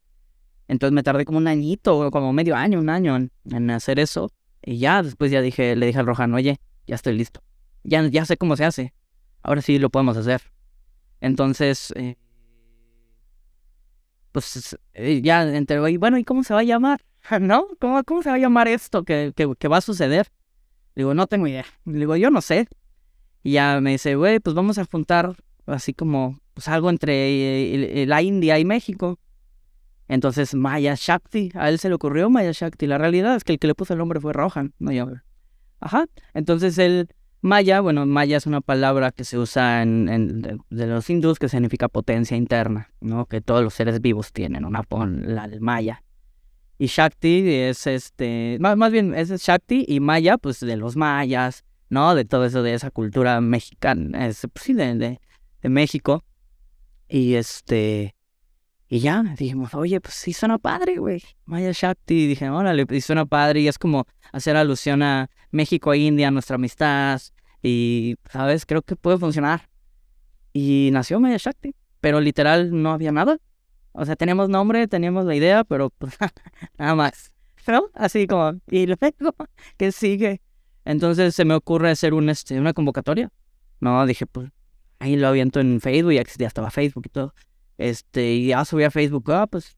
[0.67, 4.31] Entonces me tardé como un añito, como medio año, un año en, hacer eso.
[4.61, 7.41] Y ya después ya dije, le dije al Rojan, oye, ya estoy listo.
[7.83, 8.93] Ya, ya sé cómo se hace.
[9.41, 10.41] Ahora sí lo podemos hacer.
[11.19, 12.17] Entonces, eh,
[14.31, 17.01] pues eh, ya entre, y bueno, ¿y cómo se va a llamar?
[17.41, 17.67] ¿No?
[17.79, 20.27] ¿Cómo, cómo se va a llamar esto que, que, que va a suceder?
[20.95, 21.65] Digo, no tengo idea.
[21.85, 22.67] Digo, yo no sé.
[23.43, 28.21] Y ya me dice, güey, pues vamos a juntar así como pues algo entre la
[28.21, 29.19] India y México.
[30.07, 32.87] Entonces, Maya Shakti, a él se le ocurrió Maya Shakti.
[32.87, 35.07] La realidad es que el que le puso el nombre fue Rohan, no yo.
[35.79, 36.05] Ajá.
[36.33, 37.09] Entonces el
[37.41, 41.49] Maya, bueno, Maya es una palabra que se usa en, en de los hindús que
[41.49, 43.25] significa potencia interna, ¿no?
[43.25, 46.02] Que todos los seres vivos tienen, una la el Maya.
[46.77, 51.63] Y Shakti es este, más, más bien es Shakti y Maya, pues de los mayas,
[51.89, 52.15] ¿no?
[52.15, 55.21] De todo eso, de esa cultura mexicana, es, pues, sí, de, de,
[55.61, 56.23] de México.
[57.07, 58.15] Y este,
[58.93, 61.23] y ya, dijimos, oye, pues sí suena padre, güey.
[61.45, 62.25] Maya Shakti.
[62.25, 63.61] Y dije, órale, y suena padre.
[63.61, 67.19] Y es como hacer alusión a México e India, nuestra amistad.
[67.63, 68.67] Y, ¿sabes?
[68.67, 69.67] Creo que puede funcionar.
[70.53, 71.73] Y nació Maya Shakti.
[72.01, 73.39] Pero literal no había nada.
[73.93, 76.17] O sea, teníamos nombre, teníamos la idea, pero pues
[76.77, 77.31] nada más.
[77.67, 77.85] ¿No?
[77.93, 79.35] Así como, y luego,
[79.77, 80.41] ¿qué sigue?
[80.85, 83.31] Entonces se me ocurre hacer un, este, una convocatoria.
[83.79, 84.49] No, dije, pues
[84.99, 87.33] ahí lo aviento en Facebook, ya existía, estaba Facebook y todo.
[87.77, 89.77] Este, y ya subí a Facebook, ah, pues,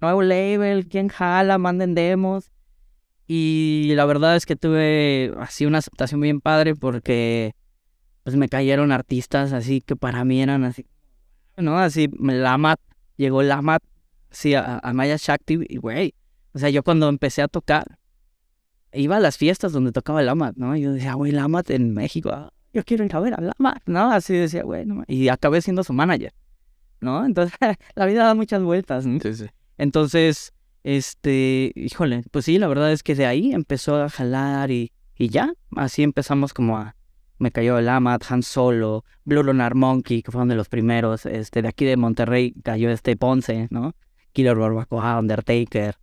[0.00, 1.58] nuevo label, ¿quién jala?
[1.58, 2.50] Manden demos.
[3.26, 7.54] Y la verdad es que tuve así una aceptación bien padre porque
[8.22, 10.86] pues me cayeron artistas así que para mí eran así,
[11.56, 11.78] ¿no?
[11.78, 12.80] Así, Lamat,
[13.16, 13.82] llegó Lamat,
[14.30, 16.14] sí, a, a Maya Shakti, y güey,
[16.52, 17.98] o sea, yo cuando empecé a tocar,
[18.92, 20.76] iba a las fiestas donde tocaba Lamat, ¿no?
[20.76, 23.82] Y yo decía, güey, Lamat en México, ah, yo quiero ir a ver a Lamat,
[23.86, 24.10] ¿no?
[24.10, 26.32] Así decía, güey, no, y acabé siendo su manager.
[27.00, 27.24] ¿no?
[27.24, 27.56] Entonces,
[27.94, 29.20] la vida da muchas vueltas, ¿no?
[29.20, 29.46] Sí, sí.
[29.78, 30.52] Entonces,
[30.84, 35.28] este, híjole, pues sí, la verdad es que de ahí empezó a jalar y, y
[35.28, 36.96] ya, así empezamos como a,
[37.38, 41.62] me cayó el Amat, Han Solo, Blue Lunar Monkey, que fueron de los primeros, este,
[41.62, 43.94] de aquí de Monterrey cayó este Ponce, ¿no?
[44.32, 45.96] Killer Barbacoa, Undertaker,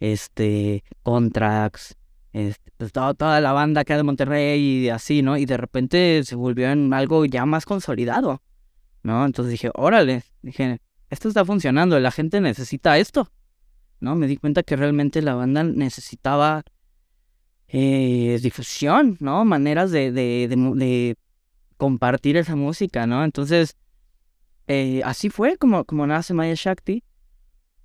[0.00, 1.96] este, Contrax,
[2.32, 5.36] este, pues toda, toda la banda acá de Monterrey y así, ¿no?
[5.36, 8.42] Y de repente se volvió en algo ya más consolidado,
[9.02, 9.24] ¿no?
[9.24, 13.30] Entonces dije, órale, dije, esto está funcionando, la gente necesita esto,
[14.00, 14.14] ¿no?
[14.14, 16.62] Me di cuenta que realmente la banda necesitaba
[17.72, 19.44] eh, difusión, ¿no?
[19.44, 21.16] Maneras de, de, de,
[21.76, 23.24] compartir esa música, ¿no?
[23.24, 23.76] Entonces,
[24.66, 27.04] eh, así fue como, como nace Maya Shakti.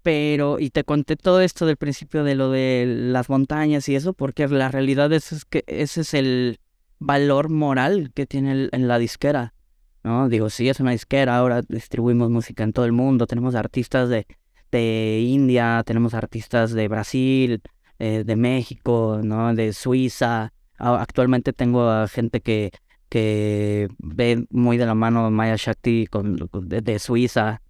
[0.01, 4.13] Pero, y te conté todo esto del principio de lo de las montañas y eso,
[4.13, 6.59] porque la realidad es, que ese es el
[6.99, 9.55] valor moral que tiene en la disquera,
[10.03, 10.29] ¿no?
[10.29, 14.27] Digo, sí, es una disquera, ahora distribuimos música en todo el mundo, tenemos artistas de,
[14.71, 17.63] de India, tenemos artistas de Brasil,
[17.99, 19.53] eh, de México, ¿no?
[19.53, 20.51] De Suiza.
[20.77, 22.71] Actualmente tengo a gente que,
[23.09, 27.61] que ve muy de la mano Maya Shakti con, de, Suiza.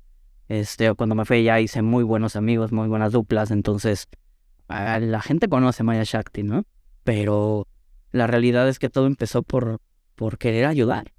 [0.48, 3.52] Este, cuando me fui ya hice muy buenos amigos, muy buenas duplas.
[3.52, 4.08] Entonces,
[4.68, 6.66] la gente conoce Maya Shakti, ¿no?
[7.04, 7.68] Pero
[8.12, 9.80] la realidad es que todo empezó por,
[10.16, 11.12] por querer ayudar.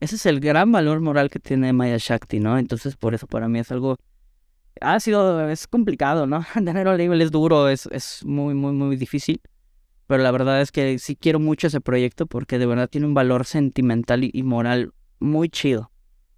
[0.00, 2.56] Ese es el gran valor moral que tiene Maya Shakti, ¿no?
[2.56, 3.98] Entonces, por eso para mí es algo
[4.80, 6.44] ha sido, es complicado, ¿no?
[6.54, 9.40] Tener label es duro, es, es muy, muy, muy difícil.
[10.06, 13.14] Pero la verdad es que sí quiero mucho ese proyecto porque de verdad tiene un
[13.14, 15.92] valor sentimental y, moral muy chido,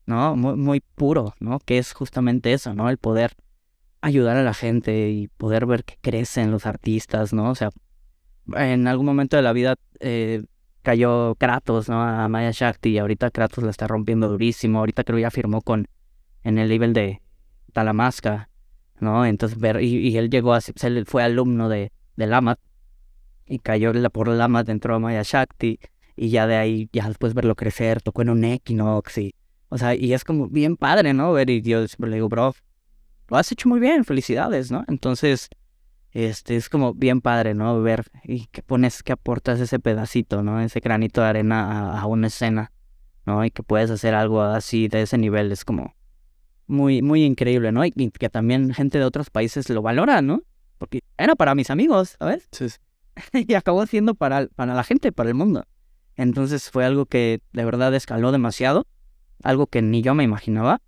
[0.04, 0.36] ¿no?
[0.36, 1.58] Muy, muy puro, ¿no?
[1.58, 2.90] Que es justamente eso, ¿no?
[2.90, 3.32] El poder
[4.02, 7.48] ayudar a la gente y poder ver que crecen los artistas, ¿no?
[7.48, 7.70] O sea,
[8.54, 10.42] en algún momento de la vida eh,
[10.82, 12.02] cayó Kratos, ¿no?
[12.02, 14.80] A Maya Shakti y ahorita Kratos la está rompiendo durísimo.
[14.80, 15.88] Ahorita creo ya firmó con
[16.44, 17.21] en el label de,
[17.72, 18.48] Talamasca,
[19.00, 19.26] ¿no?
[19.26, 22.58] Entonces, ver, y, él llegó a, él fue alumno de, de Lamat
[23.46, 25.80] y cayó por Lamat, dentro de Maya Shakti
[26.16, 29.34] y ya de ahí, ya después verlo crecer, tocó en un Equinox y,
[29.68, 31.32] o sea, y es como bien padre, ¿no?
[31.32, 32.54] Ver y yo le digo, bro,
[33.28, 34.84] lo has hecho muy bien, felicidades, ¿no?
[34.88, 35.48] Entonces,
[36.12, 37.80] este, es como bien padre, ¿no?
[37.82, 40.60] Ver y que pones, que aportas ese pedacito, ¿no?
[40.60, 42.72] Ese granito de arena a, a una escena,
[43.26, 43.44] ¿no?
[43.44, 45.94] Y que puedes hacer algo así de ese nivel, es como,
[46.72, 47.84] muy, muy increíble, ¿no?
[47.84, 50.42] Y, que también gente de otros países lo valora, ¿no?
[50.78, 52.48] Porque era para mis amigos, ¿sabes?
[52.50, 52.66] Sí.
[53.46, 55.64] y acabó siendo para, para la gente, para el mundo.
[56.16, 58.86] Entonces fue algo que de verdad escaló demasiado,
[59.42, 60.80] algo que ni yo me imaginaba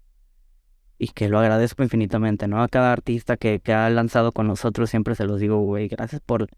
[0.99, 2.63] y que lo agradezco infinitamente, ¿no?
[2.63, 6.21] A cada artista que, que ha lanzado con nosotros siempre se los digo, güey, gracias
[6.25, 6.49] por,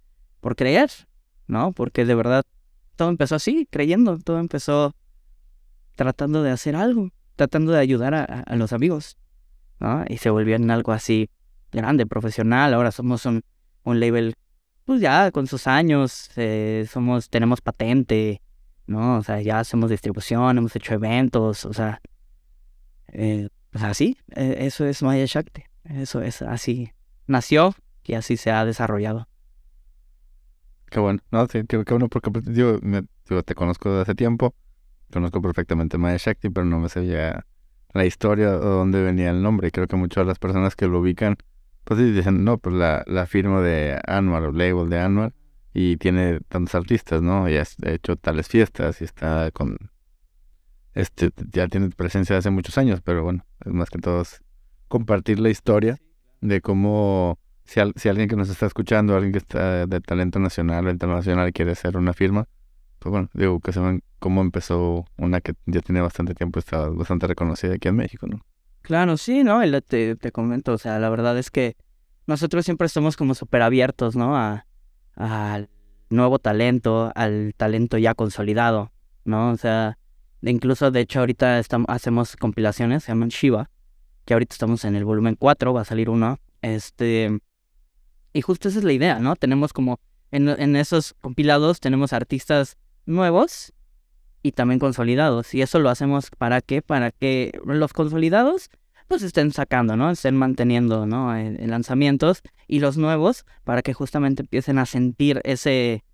[0.41, 0.91] por creer,
[1.47, 1.73] ¿no?
[1.73, 2.45] Porque de verdad
[2.97, 4.95] todo empezó así, creyendo, todo empezó
[5.97, 9.17] tratando de hacer algo tratando de ayudar a, los amigos,
[9.79, 10.05] ¿no?
[10.09, 11.31] Y se volvió en algo así
[11.71, 12.75] grande, profesional.
[12.75, 13.45] Ahora somos un,
[13.85, 14.35] un label,
[14.85, 18.41] pues ya con sus años, eh, somos, tenemos patente,
[18.87, 19.19] ¿no?
[19.19, 22.01] O sea, ya hacemos distribución, hemos hecho eventos, o sea,
[23.09, 26.93] eh, pues así, eh, eso es Maya Shakti, eso es así,
[27.27, 27.75] nació
[28.05, 29.29] y así se ha desarrollado.
[30.91, 32.79] Qué bueno, no, sí, qué, bueno porque pues, yo,
[33.45, 34.55] te conozco desde hace tiempo
[35.13, 37.47] Conozco perfectamente Maya Shakti, pero no me sabía
[37.93, 39.71] la historia o dónde venía el nombre.
[39.71, 41.37] Creo que muchas de las personas que lo ubican,
[41.85, 45.33] pues dicen, no, pues la, la firma de Anwar o label de Anwar
[45.73, 47.49] y tiene tantos artistas, ¿no?
[47.49, 49.77] Y ha hecho tales fiestas y está con...
[50.95, 54.23] Este, ya tiene presencia hace muchos años, pero bueno, es más que todo
[54.89, 55.99] compartir la historia
[56.41, 60.87] de cómo si, si alguien que nos está escuchando, alguien que está de talento nacional
[60.87, 62.49] o internacional quiere hacer una firma,
[63.07, 66.89] pues bueno, digo, que se ven cómo empezó una que ya tiene bastante tiempo, está
[66.89, 68.45] bastante reconocida aquí en México, ¿no?
[68.83, 69.61] Claro, sí, ¿no?
[69.83, 71.77] te, te comento, o sea, la verdad es que
[72.27, 74.37] nosotros siempre estamos como súper abiertos, ¿no?
[74.37, 74.67] A,
[75.15, 75.71] al
[76.11, 78.91] nuevo talento, al talento ya consolidado,
[79.25, 79.51] ¿no?
[79.51, 79.99] O sea,
[80.43, 83.71] incluso de hecho ahorita estamos, hacemos compilaciones, se llaman Shiva,
[84.25, 87.39] que ahorita estamos en el volumen 4, va a salir uno, este,
[88.33, 89.37] y justo esa es la idea, ¿no?
[89.37, 90.01] Tenemos como,
[90.33, 92.77] en, en esos compilados tenemos artistas
[93.07, 93.73] nuevos
[94.43, 95.55] y también consolidados.
[95.55, 96.83] Y eso lo hacemos para qué?
[96.83, 98.71] Para que los consolidados
[99.09, 100.11] pues estén sacando, ¿no?
[100.11, 101.37] Estén manteniendo, ¿no?
[101.37, 106.05] En, lanzamientos y los nuevos para que justamente empiecen a sentir ese,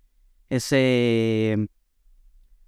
[0.49, 1.67] ese,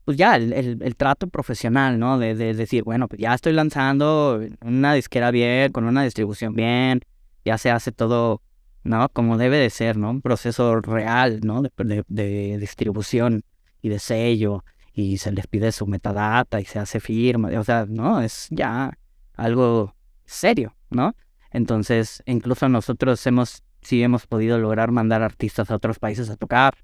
[0.03, 2.17] pues ya el, el, trato profesional, ¿no?
[2.17, 7.01] De, de, decir, bueno, pues ya estoy lanzando una disquera bien, con una distribución bien,
[7.43, 8.41] ya se hace todo,
[8.83, 9.09] ¿no?
[9.09, 10.09] Como debe de ser, ¿no?
[10.09, 11.61] Un proceso real, ¿no?
[11.61, 13.43] De, de distribución
[13.81, 14.63] y de sello
[14.93, 18.97] y se les pide su metadata y se hace firma, o sea, no, es ya
[19.35, 19.93] algo
[20.25, 21.15] serio, ¿no?
[21.51, 26.75] Entonces, incluso nosotros hemos, sí hemos podido lograr mandar artistas a otros países a tocar.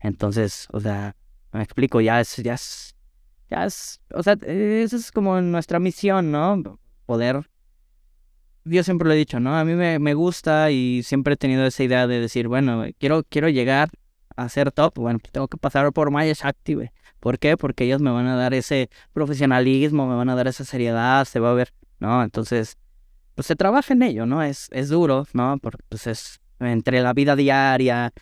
[0.00, 1.16] Entonces, o sea,
[1.52, 6.78] me explico, ya es, ya es, o sea, esa es como nuestra misión, ¿no?
[7.06, 7.48] Poder,
[8.64, 9.56] yo siempre lo he dicho, ¿no?
[9.56, 13.22] A mí me, me gusta y siempre he tenido esa idea de decir, bueno, quiero,
[13.22, 13.88] quiero llegar
[14.36, 16.76] a ser top, bueno, pues tengo que pasar por Maya Shakti.
[17.20, 17.56] ¿Por qué?
[17.56, 21.40] Porque ellos me van a dar ese profesionalismo, me van a dar esa seriedad, se
[21.40, 22.22] va a ver, ¿no?
[22.22, 22.76] Entonces,
[23.34, 24.42] pues se trabaja en ello, ¿no?
[24.42, 25.58] Es, es duro, ¿no?
[25.58, 28.12] Porque pues es entre la vida diaria,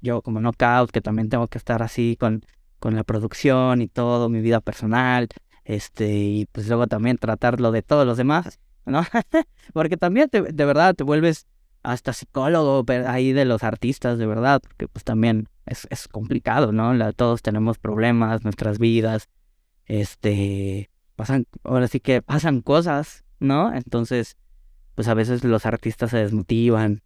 [0.00, 2.44] yo como knockout, que también tengo que estar así con,
[2.78, 5.28] con la producción y todo, mi vida personal,
[5.64, 9.02] este, y pues luego también tratarlo de todos los demás, ¿no?
[9.72, 11.46] porque también de verdad te vuelves
[11.82, 17.12] hasta psicólogo ahí de los artistas, de verdad, porque pues también es, es complicado, ¿no?
[17.12, 19.28] Todos tenemos problemas, nuestras vidas,
[19.86, 23.72] este, pasan, ahora sí que pasan cosas, ¿no?
[23.74, 24.36] Entonces,
[24.94, 27.02] pues a veces los artistas se desmotivan,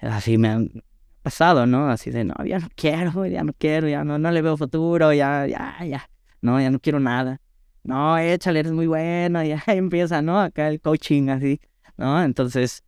[0.00, 0.82] así me han
[1.22, 1.88] pasado, ¿no?
[1.90, 5.12] Así de, no, ya no quiero, ya no quiero, ya no, no le veo futuro,
[5.12, 7.40] ya, ya, ya, no, ya no quiero nada.
[7.84, 10.40] No, échale, eres muy bueno, ya empieza, ¿no?
[10.40, 11.60] Acá el coaching así,
[11.96, 12.22] ¿no?
[12.22, 12.84] Entonces,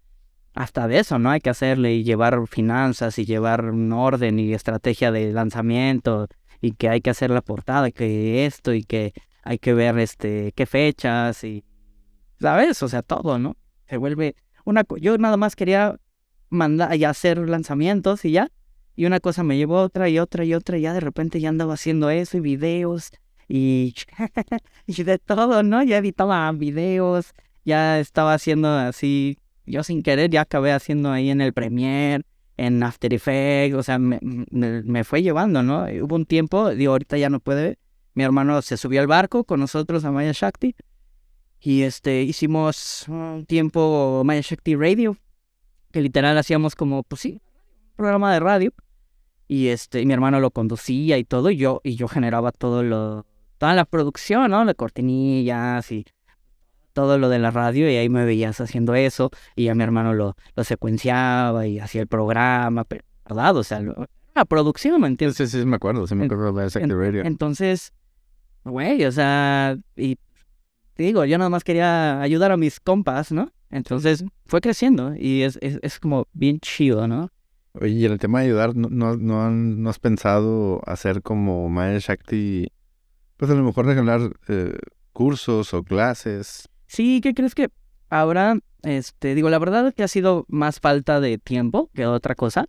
[0.61, 1.31] hasta de eso, ¿no?
[1.31, 6.29] Hay que hacerle y llevar finanzas y llevar un orden y estrategia de lanzamiento
[6.61, 10.53] y que hay que hacer la portada que esto y que hay que ver este
[10.55, 11.65] qué fechas y
[12.39, 13.57] sabes, o sea, todo, ¿no?
[13.89, 14.37] Se vuelve
[14.67, 15.99] una yo nada más quería
[16.51, 18.51] mandar y hacer lanzamientos y ya
[18.95, 21.41] y una cosa me llevó a otra y otra y otra y ya de repente
[21.41, 23.13] ya andaba haciendo eso y videos
[23.49, 23.95] y,
[24.87, 25.83] y de todo, ¿no?
[25.83, 27.33] Ya editaba videos,
[27.65, 29.39] ya estaba haciendo así
[29.71, 32.25] yo sin querer ya acabé haciendo ahí en el Premiere,
[32.57, 35.85] en After Effects, o sea, me, me, fue llevando, ¿no?
[35.85, 37.79] Hubo un tiempo, digo, ahorita ya no puede,
[38.15, 40.75] mi hermano se subió al barco con nosotros a Maya Shakti
[41.61, 45.17] y este, hicimos un tiempo Maya Shakti Radio,
[45.91, 47.41] que literal hacíamos como, pues sí,
[47.97, 48.73] programa de radio
[49.49, 53.27] y este, mi hermano lo conducía y todo, y yo, y yo generaba todo lo,
[53.59, 54.65] toda la producción, ¿no?
[54.65, 56.07] De cortinillas y
[56.93, 60.15] todo lo de la radio y ahí me veías haciendo eso y a mi hermano
[60.15, 62.87] lo, lo secuenciaba y hacía el programa,
[63.29, 63.57] ¿verdad?
[63.57, 63.81] O sea,
[64.35, 65.37] la producción, ¿me entiendes?
[65.37, 67.23] Sí, sí, me acuerdo, sí me acuerdo de Radio.
[67.25, 67.93] Entonces,
[68.65, 70.17] güey, o sea, y
[70.95, 73.53] te digo, yo nada más quería ayudar a mis compas, ¿no?
[73.71, 77.31] Entonces fue creciendo y es, es, es como bien chido, ¿no?
[77.73, 81.23] Oye, y en el tema de ayudar, ¿no, no, no, han, no has pensado hacer
[81.23, 82.73] como Maya Shakti?
[83.37, 84.77] Pues a lo mejor regalar eh,
[85.13, 86.69] cursos o clases.
[86.91, 87.69] Sí, ¿qué crees que
[88.09, 92.35] ahora, este, digo, la verdad es que ha sido más falta de tiempo que otra
[92.35, 92.69] cosa.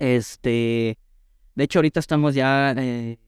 [0.00, 0.98] Este,
[1.54, 3.20] de hecho, ahorita estamos ya, eh,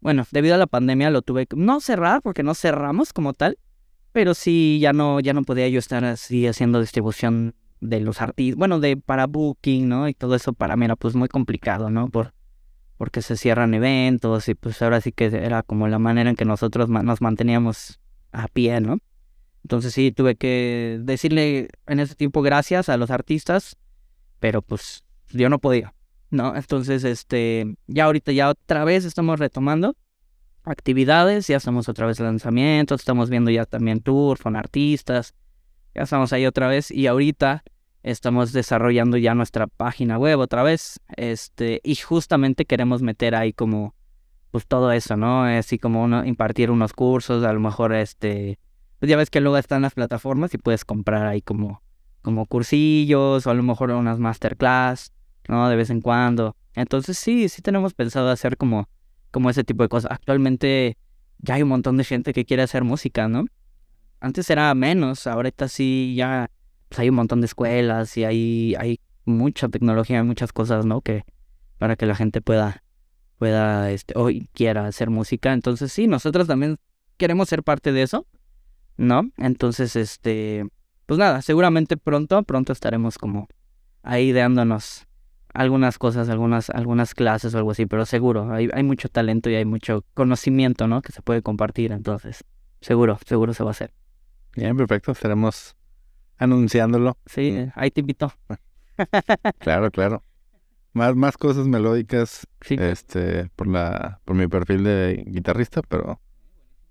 [0.00, 3.58] bueno, debido a la pandemia lo tuve no cerrar porque no cerramos como tal,
[4.12, 8.56] pero sí ya no, ya no podía yo estar así haciendo distribución de los artistas,
[8.56, 10.08] bueno, de para booking, ¿no?
[10.08, 12.08] Y todo eso para mí era pues muy complicado, ¿no?
[12.08, 12.34] Por,
[12.96, 16.44] porque se cierran eventos y pues ahora sí que era como la manera en que
[16.44, 17.98] nosotros nos manteníamos
[18.30, 18.98] a pie, ¿no?
[19.64, 23.76] Entonces sí, tuve que decirle en ese tiempo gracias a los artistas,
[24.40, 25.94] pero pues yo no podía,
[26.30, 26.56] ¿no?
[26.56, 29.96] Entonces, este, ya ahorita ya otra vez estamos retomando
[30.64, 35.34] actividades, ya estamos otra vez lanzamientos, estamos viendo ya también tour con artistas,
[35.94, 37.64] ya estamos ahí otra vez y ahorita
[38.02, 43.94] estamos desarrollando ya nuestra página web otra vez, este, y justamente queremos meter ahí como,
[44.50, 45.44] pues todo eso, ¿no?
[45.44, 48.58] Así como uno, impartir unos cursos, a lo mejor este
[48.98, 51.82] pues ya ves que luego están las plataformas y puedes comprar ahí como,
[52.22, 55.12] como cursillos o a lo mejor unas masterclass,
[55.48, 55.68] ¿no?
[55.68, 56.56] De vez en cuando.
[56.74, 58.88] Entonces sí, sí tenemos pensado hacer como,
[59.30, 60.10] como ese tipo de cosas.
[60.10, 60.96] Actualmente
[61.38, 63.44] ya hay un montón de gente que quiere hacer música, ¿no?
[64.20, 66.50] Antes era menos, ahorita sí ya
[66.88, 71.02] pues hay un montón de escuelas y hay, hay mucha tecnología, muchas cosas, ¿no?
[71.02, 71.24] Que
[71.78, 72.82] para que la gente pueda,
[73.38, 75.52] pueda, este, hoy quiera hacer música.
[75.52, 76.78] Entonces sí, nosotros también
[77.16, 78.26] queremos ser parte de eso.
[78.98, 79.30] ¿No?
[79.38, 80.68] Entonces, este,
[81.06, 83.48] pues nada, seguramente pronto, pronto estaremos como
[84.02, 85.06] ahí dándonos
[85.54, 89.54] algunas cosas, algunas, algunas clases o algo así, pero seguro, hay, hay mucho talento y
[89.54, 91.00] hay mucho conocimiento, ¿no?
[91.00, 92.44] Que se puede compartir, entonces,
[92.80, 93.94] seguro, seguro se va a hacer.
[94.54, 95.76] Bien, perfecto, estaremos
[96.36, 97.16] anunciándolo.
[97.26, 98.32] Sí, ahí te invito.
[99.58, 100.22] claro, claro.
[100.92, 106.20] Más, más cosas melódicas, este, por la, por mi perfil de guitarrista, pero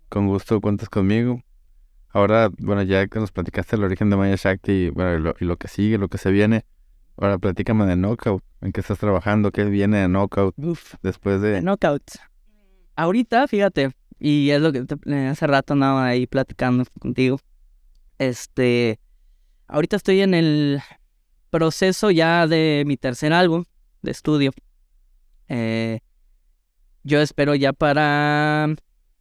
[0.09, 1.41] con gusto cuentas conmigo.
[2.17, 5.57] Ahora, bueno, ya que nos platicaste el origen de Maya Shakti y, bueno, y lo,
[5.57, 6.65] que sigue, lo que se viene,
[7.15, 8.43] ahora platícame de Knockout.
[8.61, 9.51] ¿En qué estás trabajando?
[9.51, 10.55] ¿Qué viene de Knockout
[11.03, 11.61] después de...?
[11.61, 12.01] Knockout.
[12.95, 14.83] Ahorita, fíjate, y es lo que
[15.29, 17.39] hace rato andaba ahí platicando contigo.
[18.17, 18.99] Este,
[19.67, 20.81] ahorita estoy en el
[21.51, 23.63] proceso ya de mi tercer álbum
[24.01, 24.53] de estudio.
[25.49, 25.99] Eh,
[27.03, 28.73] yo espero ya para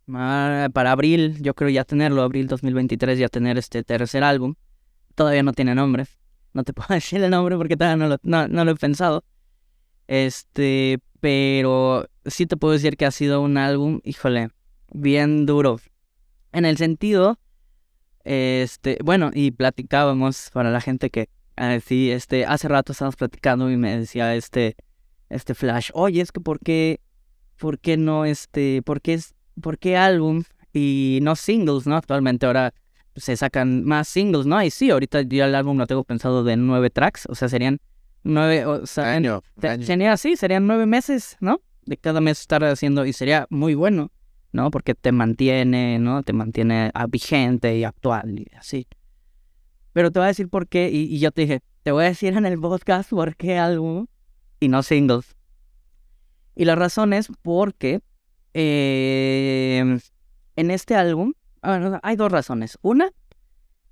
[0.07, 4.55] para abril, yo creo ya tenerlo, abril 2023, ya tener este tercer álbum.
[5.15, 6.07] Todavía no tiene nombre.
[6.53, 9.25] No te puedo decir el nombre porque todavía no lo, no, no lo he pensado.
[10.09, 14.51] Este, pero sí te puedo decir que ha sido un álbum, híjole,
[14.93, 15.81] bien duro.
[16.53, 17.39] En el sentido,
[18.25, 23.71] este, bueno, y platicábamos para la gente que, ah, sí, este, hace rato estábamos platicando
[23.71, 24.77] y me decía este,
[25.29, 27.01] este Flash, oye, es que por qué,
[27.57, 30.43] por qué no, este, por qué es, por qué álbum
[30.73, 31.97] y no singles, ¿no?
[31.97, 32.75] Actualmente ahora
[33.17, 34.63] se sacan más singles, ¿no?
[34.63, 37.81] Y sí, ahorita yo el álbum lo tengo pensado de nueve tracks, o sea, serían
[38.23, 39.85] nueve, o sea, Año, año.
[39.85, 41.61] Sería así, serían nueve meses, ¿no?
[41.85, 44.11] De cada mes estar haciendo, y sería muy bueno,
[44.53, 44.71] ¿no?
[44.71, 46.23] Porque te mantiene, ¿no?
[46.23, 48.87] Te mantiene vigente y actual y así.
[49.93, 52.09] Pero te voy a decir por qué, y, y yo te dije, te voy a
[52.09, 54.07] decir en el podcast por qué álbum
[54.61, 55.37] y no singles.
[56.55, 58.01] Y la razón es porque
[58.59, 59.99] eh,
[60.57, 62.79] en este álbum, hay dos razones.
[62.83, 63.11] Una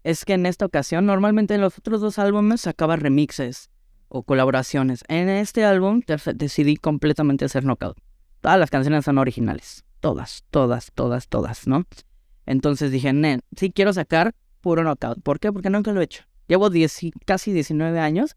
[0.02, 3.70] es que en esta ocasión, normalmente en los otros dos álbumes sacaba remixes
[4.08, 5.04] o colaboraciones.
[5.08, 7.98] En este álbum dec- decidí completamente hacer knockout.
[8.40, 9.84] Todas las canciones son originales.
[10.00, 11.84] Todas, todas, todas, todas, ¿no?
[12.46, 15.22] Entonces dije, "Nen, sí quiero sacar puro knockout.
[15.22, 15.52] ¿Por qué?
[15.52, 16.24] Porque nunca lo he hecho.
[16.46, 18.36] Llevo 10 y- casi 19 años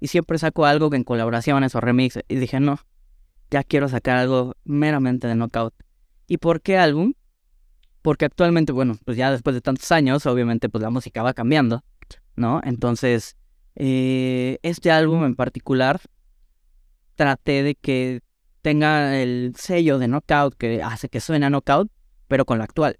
[0.00, 2.24] y siempre saco algo en colaboraciones o remixes.
[2.28, 2.78] Y dije, no,
[3.50, 5.74] ya quiero sacar algo meramente de knockout.
[6.26, 7.14] ¿Y por qué álbum?
[8.02, 11.84] Porque actualmente, bueno, pues ya después de tantos años, obviamente, pues la música va cambiando,
[12.36, 12.60] ¿no?
[12.64, 13.36] Entonces,
[13.76, 16.00] eh, este álbum en particular,
[17.14, 18.20] traté de que
[18.62, 21.90] tenga el sello de knockout que hace que suene a knockout,
[22.28, 22.98] pero con la actual.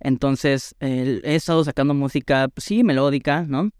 [0.00, 3.70] Entonces, he estado sacando música, pues, sí, melódica, ¿no?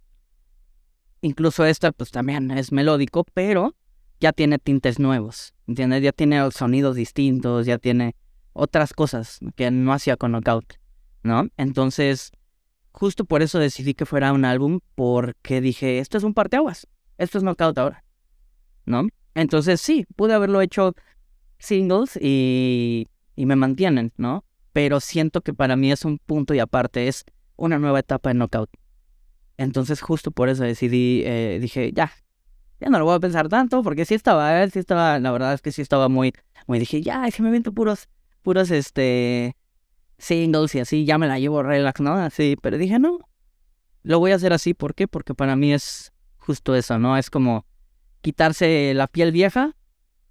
[1.20, 3.74] Incluso esta, pues también es melódico, pero
[4.20, 6.02] ya tiene tintes nuevos, ¿entiendes?
[6.02, 8.14] Ya tiene sonidos distintos, ya tiene
[8.52, 10.74] otras cosas que no hacía con Knockout,
[11.22, 11.48] ¿no?
[11.56, 12.32] Entonces,
[12.92, 16.86] justo por eso decidí que fuera un álbum, porque dije, esto es un parteaguas,
[17.18, 18.04] esto es Knockout ahora,
[18.86, 19.06] ¿no?
[19.34, 20.94] Entonces, sí, pude haberlo hecho
[21.58, 24.44] singles y, y me mantienen, ¿no?
[24.72, 27.24] Pero siento que para mí es un punto y aparte, es
[27.56, 28.70] una nueva etapa en Knockout.
[29.58, 32.12] Entonces, justo por eso decidí, eh, dije, ya,
[32.80, 35.54] ya no lo voy a pensar tanto, porque sí estaba, eh, sí estaba, la verdad
[35.54, 36.32] es que sí estaba muy,
[36.66, 38.08] muy, dije, ya, si me invento puros,
[38.42, 39.56] puros, este,
[40.18, 42.14] singles y así, ya me la llevo relax, ¿no?
[42.14, 43.18] Así, pero dije, no,
[44.02, 45.08] lo voy a hacer así, ¿por qué?
[45.08, 47.16] Porque para mí es justo eso, ¿no?
[47.16, 47.66] Es como
[48.20, 49.74] quitarse la piel vieja,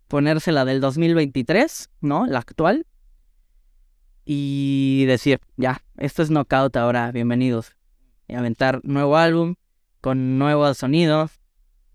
[0.07, 2.25] ponérsela del 2023, ¿no?
[2.27, 2.85] La actual,
[4.25, 7.75] y decir, ya, esto es Knockout ahora, bienvenidos.
[8.27, 9.55] Y aventar nuevo álbum,
[10.01, 11.39] con nuevos sonidos,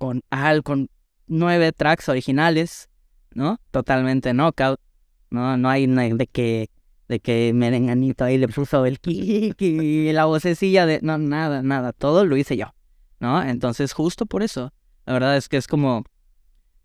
[0.01, 0.89] con, al, con
[1.27, 2.89] nueve tracks originales,
[3.35, 3.61] ¿no?
[3.71, 4.81] Totalmente Knockout,
[5.29, 5.59] ¿no?
[5.59, 6.71] No hay de que,
[7.07, 11.93] de que Merenganito ahí le puso el kick y la vocecilla de, no, nada, nada,
[11.93, 12.75] todo lo hice yo,
[13.19, 13.43] ¿no?
[13.43, 14.73] Entonces, justo por eso,
[15.05, 16.05] la verdad es que es como,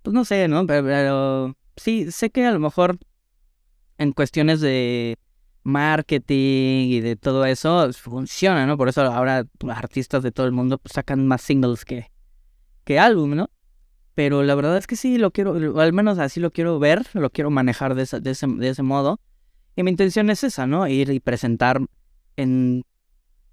[0.01, 0.67] pues no sé, ¿no?
[0.67, 2.99] Pero, pero sí, sé que a lo mejor
[3.97, 5.17] en cuestiones de
[5.63, 8.75] marketing y de todo eso funciona, ¿no?
[8.75, 12.11] Por eso ahora artistas de todo el mundo pues, sacan más singles que,
[12.85, 13.49] que álbum, ¿no?
[14.13, 17.29] Pero la verdad es que sí lo quiero, al menos así lo quiero ver, lo
[17.29, 19.19] quiero manejar de, esa- de, ese, de ese modo.
[19.75, 20.87] Y mi intención es esa, ¿no?
[20.87, 21.81] Ir y presentar
[22.37, 22.83] en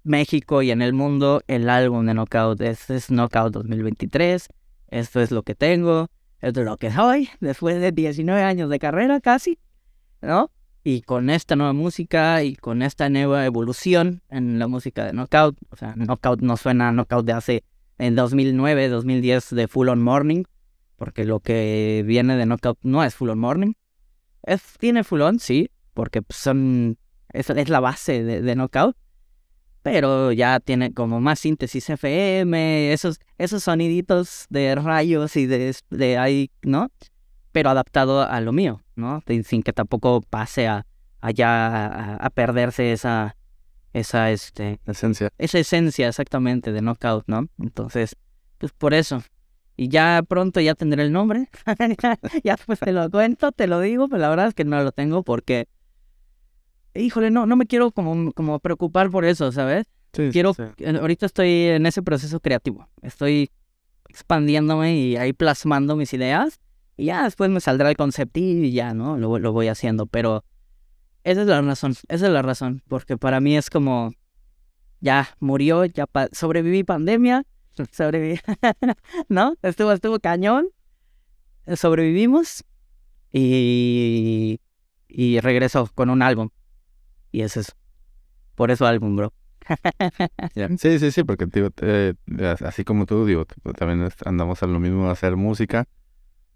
[0.03, 2.61] México y en el mundo el álbum de Knockout.
[2.61, 4.47] Este es Knockout 2023.
[4.87, 6.07] Esto es lo que tengo.
[6.39, 7.29] Esto es lo que soy.
[7.41, 9.59] Después de 19 años de carrera casi,
[10.21, 10.51] ¿no?
[10.85, 15.57] Y con esta nueva música y con esta nueva evolución en la música de Knockout.
[15.71, 17.63] O sea, Knockout no suena a Knockout de hace
[17.97, 20.43] en 2009, 2010 de Full On Morning.
[20.95, 23.73] Porque lo que viene de Knockout no es Full On Morning.
[24.43, 26.97] Es, tiene Full On, sí, porque pues, son,
[27.29, 28.95] es, la base de, Knockout.
[29.81, 36.17] Pero ya tiene como más síntesis FM, esos, esos soniditos de rayos y de, de
[36.17, 36.89] ahí, ¿no?
[37.51, 39.21] Pero adaptado a lo mío, ¿no?
[39.43, 40.85] Sin que tampoco pase a
[41.19, 43.37] allá a perderse esa,
[43.93, 45.29] esa, este, Esencia.
[45.37, 47.47] esa esencia exactamente de Knockout, ¿no?
[47.59, 48.15] Entonces,
[48.57, 49.23] pues por eso.
[49.75, 51.49] Y ya pronto ya tendré el nombre.
[52.43, 54.91] ya pues te lo cuento, te lo digo, pero la verdad es que no lo
[54.91, 55.67] tengo porque,
[56.93, 59.85] híjole, no, no me quiero como, como preocupar por eso, ¿sabes?
[60.13, 60.61] Sí, Quiero, sí.
[60.77, 62.87] eh, ahorita estoy en ese proceso creativo.
[63.01, 63.49] Estoy
[64.09, 66.59] expandiéndome y ahí plasmando mis ideas.
[66.97, 69.17] Y ya después me saldrá el concepto y ya, ¿no?
[69.17, 70.05] Lo, lo voy haciendo.
[70.05, 70.43] Pero
[71.23, 71.91] esa es la razón.
[72.07, 72.81] Esa es la razón.
[72.87, 74.13] Porque para mí es como,
[75.01, 77.43] ya murió, ya pa- sobreviví pandemia.
[77.91, 78.39] Sobreviví,
[79.29, 79.55] ¿no?
[79.61, 80.67] Estuvo, estuvo cañón.
[81.75, 82.63] Sobrevivimos.
[83.31, 84.59] Y,
[85.07, 86.49] y regresó con un álbum.
[87.31, 87.75] Y eso es
[88.55, 89.33] por eso álbum, bro.
[90.77, 91.47] Sí, sí, sí, porque
[91.81, 92.13] eh,
[92.65, 93.45] así como tú, digo,
[93.77, 95.85] también andamos a lo mismo de hacer música.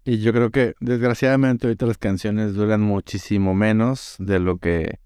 [0.08, 5.00] Y yo creo que desgraciadamente ahorita las canciones duran muchísimo menos de lo que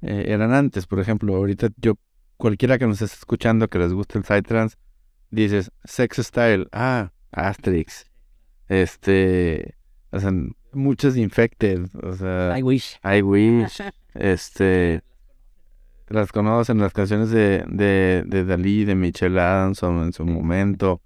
[0.00, 0.86] eh, eran antes.
[0.86, 1.98] Por ejemplo, ahorita yo,
[2.38, 4.78] cualquiera que nos esté escuchando que les guste el Psytrance,
[5.30, 8.06] dices Sex Style, ah, Asterix,
[8.68, 9.74] este,
[10.12, 10.32] o sea,
[10.72, 12.98] muchos Infected, o sea, I wish.
[13.04, 13.82] I wish,
[14.14, 15.02] este,
[16.06, 21.02] las conocen, las canciones de, de, de Dalí, de Michelle Adamson en su momento.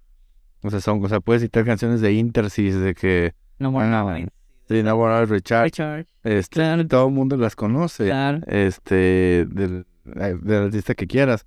[0.62, 3.34] O sea, son, o sea, puedes citar canciones de Intersis, de que...
[3.58, 4.08] No more now.
[4.68, 5.64] Sí, No More Richard.
[5.64, 6.06] Richard.
[6.22, 6.86] Este, Claro.
[6.86, 8.06] todo el mundo las conoce.
[8.06, 8.40] Claro.
[8.46, 11.44] Este, del, del artista que quieras.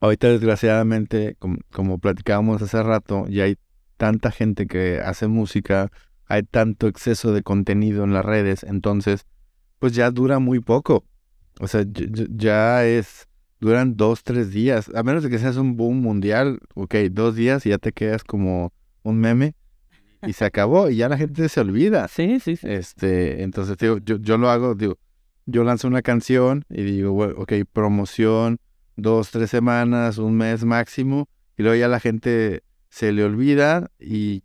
[0.00, 3.56] Ahorita, desgraciadamente, como, como platicábamos hace rato, ya hay
[3.96, 5.92] tanta gente que hace música,
[6.26, 9.26] hay tanto exceso de contenido en las redes, entonces,
[9.78, 11.04] pues ya dura muy poco.
[11.60, 13.28] O sea, ya es,
[13.62, 17.64] duran dos, tres días, a menos de que seas un boom mundial, ok, dos días
[17.64, 18.72] y ya te quedas como
[19.04, 19.54] un meme
[20.26, 22.08] y se acabó y ya la gente se olvida.
[22.08, 22.66] Sí, sí, sí.
[22.68, 24.98] Este, entonces, digo, yo, yo lo hago, digo,
[25.46, 28.58] yo lanzo una canción y digo, bueno, ok, promoción,
[28.96, 34.42] dos, tres semanas, un mes máximo, y luego ya la gente se le olvida y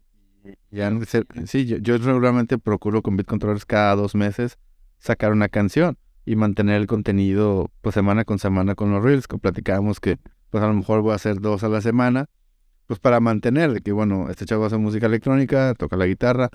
[0.70, 4.60] ya no sé, sí, yo, yo regularmente procuro con Beat Controllers cada dos meses
[5.00, 5.98] sacar una canción
[6.28, 10.18] y mantener el contenido pues semana con semana con los reels, que platicábamos que
[10.50, 12.26] pues a lo mejor voy a hacer dos a la semana,
[12.86, 16.50] pues para mantener, de que bueno, este chavo hace música electrónica, toca la guitarra,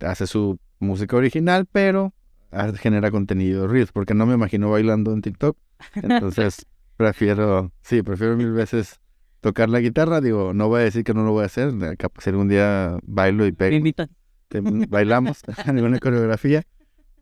[0.00, 2.12] hace su música original, pero
[2.78, 5.56] genera contenido reels, porque no me imagino bailando en TikTok,
[6.02, 6.66] entonces
[6.96, 9.00] prefiero, sí, prefiero mil veces
[9.40, 12.24] tocar la guitarra, digo, no voy a decir que no lo voy a hacer, capaz
[12.24, 14.08] si algún día bailo y Me pego, invitan.
[14.48, 16.62] te- bailamos alguna coreografía,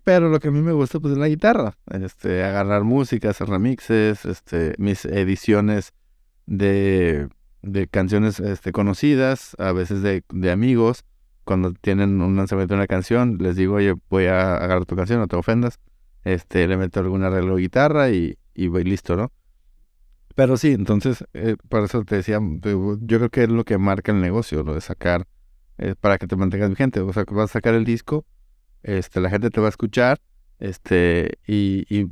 [0.09, 3.47] pero lo que a mí me gusta pues es la guitarra, este, agarrar música, hacer
[3.47, 5.93] remixes, este, mis ediciones
[6.47, 7.29] de,
[7.61, 11.05] de canciones este, conocidas, a veces de, de amigos,
[11.45, 15.21] cuando tienen un lanzamiento de una canción, les digo, oye, voy a agarrar tu canción,
[15.21, 15.79] no te ofendas,
[16.25, 19.31] este, le meto algún arreglo de guitarra y, y voy listo, ¿no?
[20.35, 24.11] Pero sí, entonces, eh, por eso te decía, yo creo que es lo que marca
[24.13, 25.27] el negocio, lo de sacar,
[25.77, 28.25] eh, para que te mantengas vigente, o sea, que vas a sacar el disco,
[28.83, 30.21] este, la gente te va a escuchar,
[30.59, 32.07] este, y, y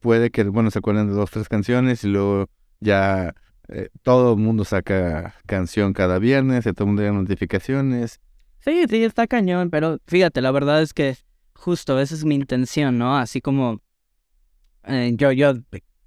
[0.00, 2.48] puede que, bueno, se acuerden de dos, tres canciones y luego
[2.80, 3.34] ya
[3.68, 8.20] eh, todo el mundo saca canción cada viernes, y todo el mundo llega notificaciones.
[8.60, 11.16] Sí, sí, está cañón, pero fíjate, la verdad es que
[11.54, 13.16] justo esa es mi intención, ¿no?
[13.16, 13.80] Así como
[14.84, 15.54] eh, yo, yo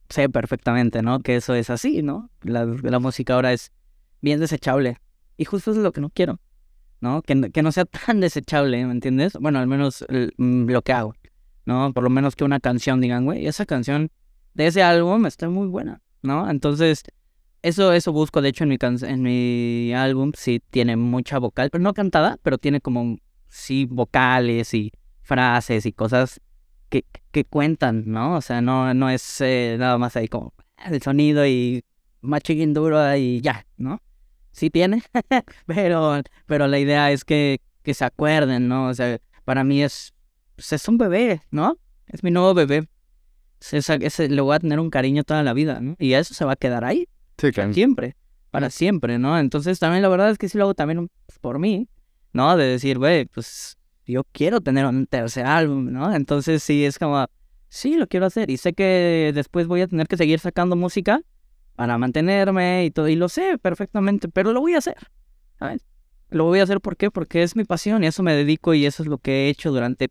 [0.09, 1.19] sé perfectamente, ¿no?
[1.19, 2.29] Que eso es así, ¿no?
[2.41, 3.71] La, la música ahora es
[4.21, 4.97] bien desechable.
[5.37, 6.39] Y justo es lo que no quiero,
[7.01, 7.21] ¿no?
[7.21, 9.33] Que, que no sea tan desechable, ¿me entiendes?
[9.39, 10.05] Bueno, al menos
[10.37, 11.13] mm, lo que hago,
[11.65, 11.93] ¿no?
[11.93, 14.09] Por lo menos que una canción digan, güey, esa canción
[14.53, 16.49] de ese álbum está muy buena, ¿no?
[16.49, 17.03] Entonces,
[17.61, 21.69] eso, eso busco, de hecho, en mi, can- en mi álbum sí tiene mucha vocal,
[21.69, 23.17] pero no cantada, pero tiene como,
[23.49, 24.91] sí, vocales y
[25.21, 26.39] frases y cosas
[26.89, 28.35] que, que cuentan, ¿no?
[28.35, 30.53] O sea, no, no es eh, nada más ahí como
[30.85, 31.83] el sonido y
[32.21, 34.01] machín duro y ya, ¿no?
[34.57, 35.03] Sí tiene,
[35.67, 38.87] pero, pero la idea es que, que se acuerden, ¿no?
[38.87, 40.15] O sea, para mí es,
[40.55, 41.77] pues es un bebé, ¿no?
[42.07, 42.87] Es mi nuevo bebé.
[43.71, 45.95] Es, es- le voy a tener un cariño toda la vida, ¿no?
[45.99, 47.07] Y eso se va a quedar ahí
[47.39, 48.15] Sí, para siempre,
[48.49, 49.37] para siempre, ¿no?
[49.37, 51.87] Entonces también la verdad es que sí lo hago también pues, por mí,
[52.33, 52.57] ¿no?
[52.57, 53.77] De decir, güey, pues
[54.07, 56.15] yo quiero tener un tercer álbum, ¿no?
[56.15, 57.27] Entonces sí es como,
[57.69, 61.21] sí, lo quiero hacer y sé que después voy a tener que seguir sacando música
[61.77, 64.97] para mantenerme y todo, y lo sé perfectamente, pero lo voy a hacer,
[65.59, 65.85] ¿sabes?
[66.29, 66.81] Lo voy a hacer.
[66.81, 69.71] Porque es mi pasión y eso me dedico y eso es lo que he hecho
[69.71, 70.09] durante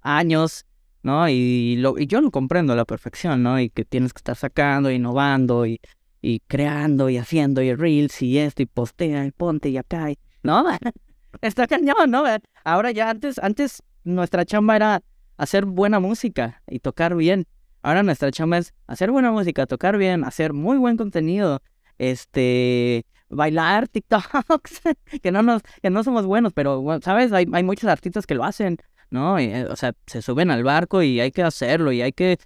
[0.00, 0.64] años,
[1.02, 1.28] ¿no?
[1.28, 3.60] Y, lo, y yo lo comprendo a la perfección, ¿no?
[3.60, 5.80] Y que tienes que estar sacando, innovando y,
[6.22, 10.18] y creando y haciendo y reels y esto y postea y ponte y acá, y-
[10.42, 10.64] ¿no?
[11.42, 12.24] Está cañón, ¿no?
[12.64, 15.02] Ahora ya antes, antes nuestra chamba era
[15.36, 17.46] hacer buena música y tocar bien.
[17.82, 21.62] Ahora nuestra chamba es hacer buena música, tocar bien, hacer muy buen contenido,
[21.98, 24.82] este, bailar TikToks,
[25.22, 28.44] que no nos, que no somos buenos, pero sabes, hay, hay muchos artistas que lo
[28.44, 28.78] hacen,
[29.10, 29.40] ¿no?
[29.40, 32.38] Y, eh, o sea, se suben al barco y hay que hacerlo y hay que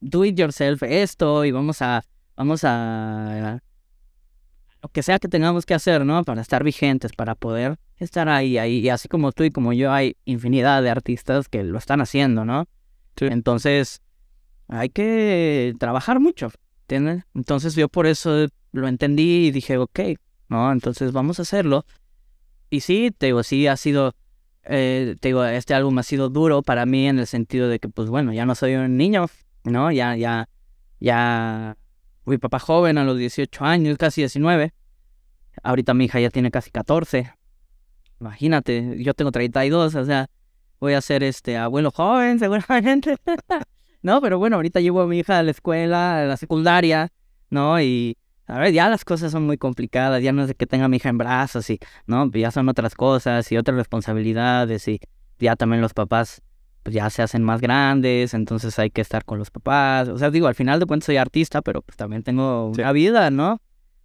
[0.00, 2.04] do it yourself esto y vamos a,
[2.36, 3.60] vamos a,
[4.82, 6.24] lo que sea que tengamos que hacer, ¿no?
[6.24, 8.78] Para estar vigentes, para poder estar ahí, ahí.
[8.78, 12.44] Y así como tú y como yo, hay infinidad de artistas que lo están haciendo,
[12.44, 12.66] ¿no?
[13.16, 13.26] Sí.
[13.26, 14.02] Entonces,
[14.68, 16.50] hay que trabajar mucho,
[16.82, 17.24] ¿entiendes?
[17.34, 20.00] Entonces yo por eso lo entendí y dije, ok,
[20.48, 20.72] ¿no?
[20.72, 21.84] Entonces vamos a hacerlo.
[22.70, 24.14] Y sí, te digo, sí ha sido,
[24.64, 27.88] eh, te digo, este álbum ha sido duro para mí en el sentido de que,
[27.88, 29.26] pues bueno, ya no soy un niño,
[29.64, 29.92] ¿no?
[29.92, 30.48] Ya, ya,
[31.00, 31.76] ya
[32.24, 34.72] fui papá joven a los 18 años, casi 19.
[35.62, 37.32] Ahorita mi hija ya tiene casi 14.
[38.20, 40.30] Imagínate, yo tengo 32, o sea,
[40.80, 43.16] voy a ser este abuelo joven seguramente.
[44.02, 47.12] No, pero bueno, ahorita llevo a mi hija a la escuela, a la secundaria,
[47.50, 47.80] ¿no?
[47.80, 50.86] Y a ver, ya las cosas son muy complicadas, ya no es de que tenga
[50.86, 52.30] a mi hija en brazos y, ¿no?
[52.32, 55.00] Ya son otras cosas y otras responsabilidades y
[55.38, 56.42] ya también los papás
[56.82, 60.08] pues ya se hacen más grandes, entonces hay que estar con los papás.
[60.08, 63.30] O sea, digo, al final de cuentas soy artista, pero pues también tengo una vida,
[63.30, 63.60] ¿no?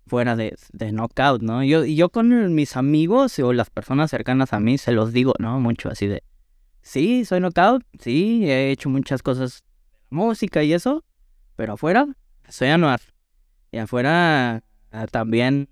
[0.06, 1.64] Fuera de, de knockout, ¿no?
[1.64, 5.34] Yo, y yo con mis amigos o las personas cercanas a mí se los digo,
[5.40, 5.60] ¿no?
[5.60, 6.24] Mucho así de,
[6.82, 9.64] sí, soy knockout, sí, he hecho muchas cosas,
[10.10, 11.04] música y eso,
[11.56, 12.08] pero afuera
[12.48, 13.02] soy anuar.
[13.72, 15.70] Y afuera ah, también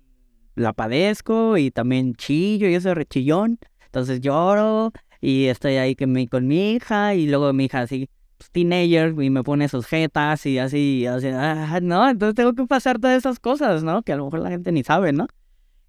[0.54, 3.58] la padezco y también chillo y eso rechillón.
[3.84, 8.08] Entonces lloro y estoy ahí con mi, con mi hija y luego mi hija así,
[8.36, 12.08] pues, teenager, y me pone sus jetas y así, así, ah, ¿no?
[12.08, 14.02] Entonces tengo que pasar todas esas cosas, ¿no?
[14.02, 15.26] Que a lo mejor la gente ni sabe, ¿no?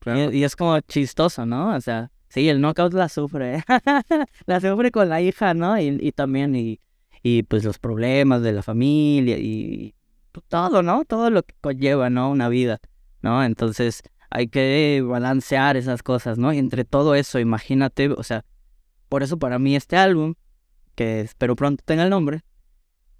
[0.05, 1.75] Y, es como chistoso, ¿no?
[1.75, 3.63] O sea, sí, el knockout la sufre,
[4.45, 5.77] la sufre con la hija, ¿no?
[5.77, 6.79] Y, y también, y,
[7.23, 9.95] y pues los problemas de la familia y
[10.31, 11.05] pues, todo, ¿no?
[11.05, 12.29] Todo lo que conlleva, ¿no?
[12.29, 12.79] Una vida,
[13.21, 13.43] ¿no?
[13.43, 16.53] Entonces hay que balancear esas cosas, ¿no?
[16.53, 18.45] Y entre todo eso, imagínate, o sea,
[19.09, 20.35] por eso para mí este álbum,
[20.95, 22.43] que espero pronto tenga el nombre,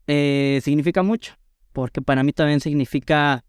[0.08, 1.36] eh, significa mucho.
[1.74, 3.44] Porque para mí también significa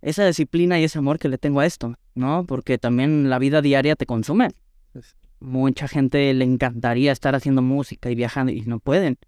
[0.00, 2.44] esa disciplina y ese amor que le tengo a esto, ¿no?
[2.46, 4.48] Porque también la vida diaria te consume.
[5.40, 9.18] Mucha gente le encantaría estar haciendo música y viajando y no pueden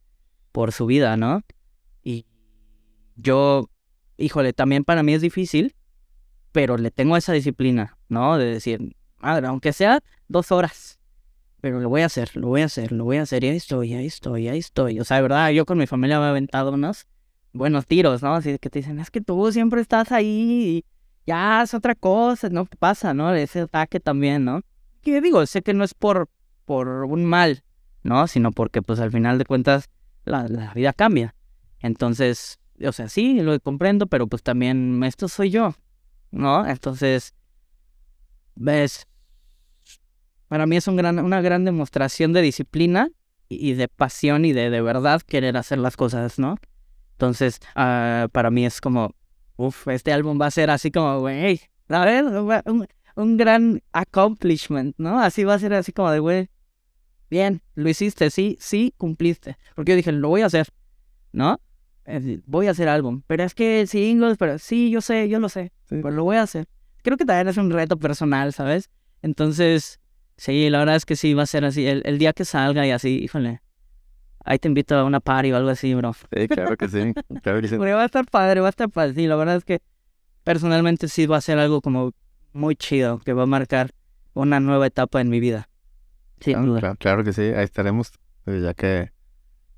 [0.52, 1.42] por su vida, ¿no?
[2.02, 2.26] Y
[3.16, 3.68] yo,
[4.16, 5.74] híjole, también para mí es difícil,
[6.52, 8.38] pero le tengo esa disciplina, ¿no?
[8.38, 10.98] De decir, madre, aunque sea dos horas,
[11.60, 13.56] pero lo voy a hacer, lo voy a hacer, lo voy a hacer, y ahí
[13.56, 15.00] estoy, ahí estoy, ahí estoy.
[15.00, 17.06] O sea, de verdad, yo con mi familia me he aventado unos
[17.52, 18.34] buenos tiros, ¿no?
[18.34, 20.84] Así que te dicen, es que tú siempre estás ahí y
[21.26, 22.66] ya es otra cosa, ¿no?
[22.66, 23.34] ¿Qué pasa, no?
[23.34, 24.62] Ese ataque también, ¿no?
[25.02, 26.28] Que digo, sé que no es por,
[26.64, 27.62] por un mal,
[28.02, 28.26] ¿no?
[28.26, 29.90] Sino porque, pues, al final de cuentas,
[30.24, 31.34] la, la vida cambia.
[31.80, 35.74] Entonces, o sea, sí, lo comprendo, pero pues también esto soy yo,
[36.30, 36.66] ¿no?
[36.66, 37.34] Entonces,
[38.54, 39.06] ves,
[40.48, 43.10] para mí es un gran, una gran demostración de disciplina
[43.48, 46.56] y de pasión y de de verdad querer hacer las cosas, ¿no?
[47.12, 49.14] Entonces, uh, para mí es como,
[49.56, 52.24] uff, este álbum va a ser así como, güey, ¿sabes?
[52.66, 55.20] Un, un gran accomplishment, ¿no?
[55.20, 56.48] Así va a ser así como de, güey,
[57.30, 59.56] bien, lo hiciste, sí, sí, cumpliste.
[59.74, 60.68] Porque yo dije, lo voy a hacer,
[61.32, 61.60] ¿no?
[62.46, 63.22] Voy a hacer álbum.
[63.26, 65.72] Pero es que singles, pero sí, yo sé, yo lo sé.
[65.88, 66.66] Pero lo voy a hacer.
[67.02, 68.90] Creo que también es un reto personal, ¿sabes?
[69.22, 70.00] Entonces,
[70.40, 71.86] Sí, la verdad es que sí, va a ser así.
[71.86, 73.60] El, el día que salga y así, híjole.
[74.42, 76.14] Ahí te invito a una party o algo así, bro.
[76.14, 77.12] Sí, claro que sí.
[77.42, 77.76] Claro que sí.
[77.78, 79.12] va a estar padre, va a estar padre.
[79.12, 79.82] Sí, la verdad es que
[80.42, 82.12] personalmente sí va a ser algo como
[82.54, 83.90] muy chido, que va a marcar
[84.32, 85.68] una nueva etapa en mi vida.
[86.40, 88.12] Sí, claro, claro, que sí, ahí estaremos.
[88.46, 89.10] Eh, ya que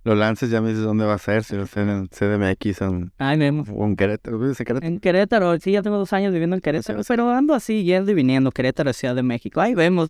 [0.05, 3.39] lo lances, ya me dices dónde va a ser, si sé en CDMX en, Ay,
[3.39, 3.69] vemos.
[3.73, 4.39] o en Querétaro.
[4.39, 4.87] ¿Vives en Querétaro?
[4.93, 8.15] En Querétaro, sí, ya tengo dos años viviendo en Querétaro, pero ando así, yendo y
[8.15, 9.61] viniendo, Querétaro, Ciudad de México.
[9.61, 10.09] Ahí vemos.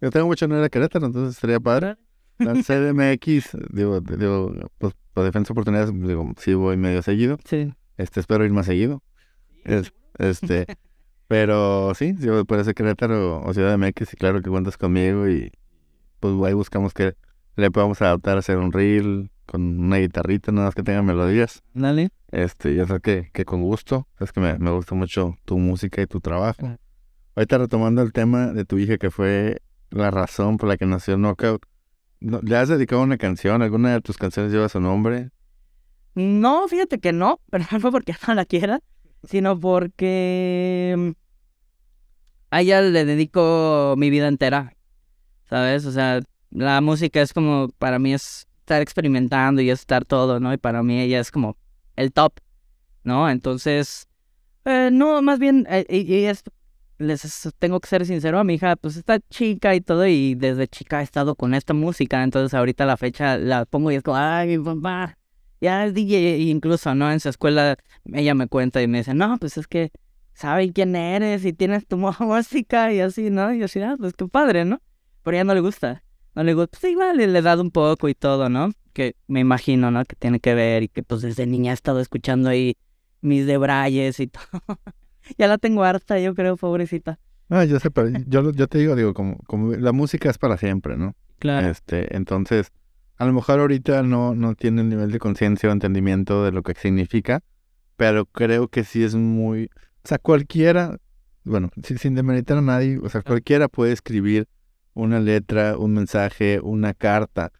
[0.00, 1.96] Yo tengo mucho a Querétaro, entonces estaría padre.
[2.38, 7.38] La CDMX, digo, digo, pues por defensa de oportunidades, digo, sí voy medio seguido.
[7.44, 7.72] Sí.
[7.96, 9.02] Este, espero ir más seguido.
[9.64, 10.66] Es, este,
[11.28, 15.28] pero sí, si puede ser Querétaro o Ciudad de MX, y claro que cuentas conmigo
[15.28, 15.52] y
[16.22, 17.16] pues ahí buscamos que
[17.56, 21.62] le podamos adaptar a hacer un reel con una guitarrita, nada más que tenga melodías.
[21.74, 22.10] Dale.
[22.30, 26.00] Este, ya sé que, que con gusto, es que me, me gusta mucho tu música
[26.00, 26.78] y tu trabajo.
[27.34, 31.16] Ahorita retomando el tema de tu hija que fue la razón por la que nació
[31.16, 31.66] Knockout.
[32.20, 33.60] ¿Le has dedicado una canción?
[33.62, 35.30] ¿Alguna de tus canciones lleva su nombre?
[36.14, 38.80] No, fíjate que no, pero no fue porque no la quiera,
[39.24, 41.10] sino porque mm,
[42.50, 44.76] a ella le dedico mi vida entera,
[45.52, 45.84] ¿sabes?
[45.84, 46.20] O sea,
[46.50, 50.50] la música es como, para mí es estar experimentando y estar todo, ¿no?
[50.54, 51.58] Y para mí ella es como
[51.94, 52.32] el top,
[53.04, 53.28] ¿no?
[53.28, 54.08] Entonces,
[54.64, 56.42] eh, no, más bien, eh, ella es
[56.96, 60.68] les tengo que ser sincero, a mi hija pues está chica y todo y desde
[60.68, 64.16] chica ha estado con esta música, entonces ahorita la fecha la pongo y es como,
[64.16, 65.18] ay, papá,
[65.60, 67.12] ya es DJ, incluso, ¿no?
[67.12, 67.76] En su escuela
[68.06, 69.90] ella me cuenta y me dice, no, pues es que
[70.32, 73.52] saben quién eres y tienes tu música y así, ¿no?
[73.52, 74.80] Y yo así, ah, pues qué padre, ¿no?
[75.22, 76.02] Pero ella no le gusta,
[76.34, 78.70] no le gusta, pues igual le he dado un poco y todo, ¿no?
[78.92, 80.04] Que me imagino, ¿no?
[80.04, 82.76] Que tiene que ver y que pues desde niña he estado escuchando ahí
[83.20, 84.78] mis debrayes y todo
[85.38, 87.18] ya la tengo harta, yo creo, pobrecita.
[87.48, 90.56] Ah, yo sé, pero yo, yo te digo, digo, como, como la música es para
[90.56, 91.14] siempre, ¿no?
[91.38, 91.68] Claro.
[91.68, 92.72] Este, entonces,
[93.16, 96.62] a lo mejor ahorita no, no tiene el nivel de conciencia o entendimiento de lo
[96.62, 97.42] que significa,
[97.96, 99.66] pero creo que sí es muy...
[100.04, 100.98] O sea, cualquiera,
[101.44, 104.48] bueno, sin, sin demeritar a nadie, o sea, cualquiera puede escribir
[104.94, 107.52] una letra, un mensaje, una carta,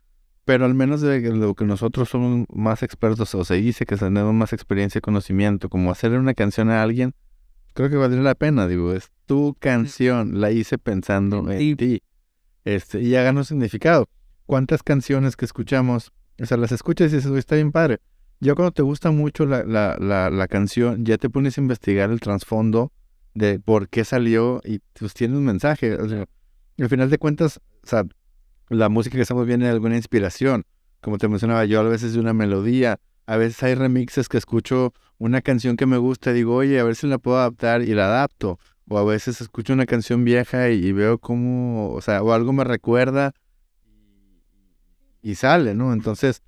[0.44, 4.34] pero al menos de lo que nosotros somos más expertos, o se dice que tenemos
[4.34, 7.14] más experiencia y conocimiento, como hacerle una canción a alguien,
[7.74, 12.02] creo que valdría la pena, digo, es tu canción, la hice pensando en ti,
[12.64, 14.08] este, y haga un significado.
[14.46, 18.00] ¿Cuántas canciones que escuchamos, o sea, las escuchas y dices, está bien padre,
[18.40, 22.10] ya cuando te gusta mucho la, la, la, la canción, ya te pones a investigar
[22.10, 22.92] el trasfondo
[23.34, 25.94] de por qué salió y pues tiene un mensaje.
[25.94, 26.26] O sea,
[26.78, 28.04] al final de cuentas, o sea,
[28.68, 30.64] la música que estamos viendo es alguna inspiración.
[31.00, 34.92] Como te mencionaba yo, a veces de una melodía, a veces hay remixes que escucho
[35.18, 37.94] una canción que me gusta y digo, oye, a ver si la puedo adaptar y
[37.94, 38.58] la adapto.
[38.88, 42.52] O a veces escucho una canción vieja y, y veo cómo, o sea, o algo
[42.52, 43.32] me recuerda
[45.22, 45.92] y sale, ¿no?
[45.92, 46.42] Entonces,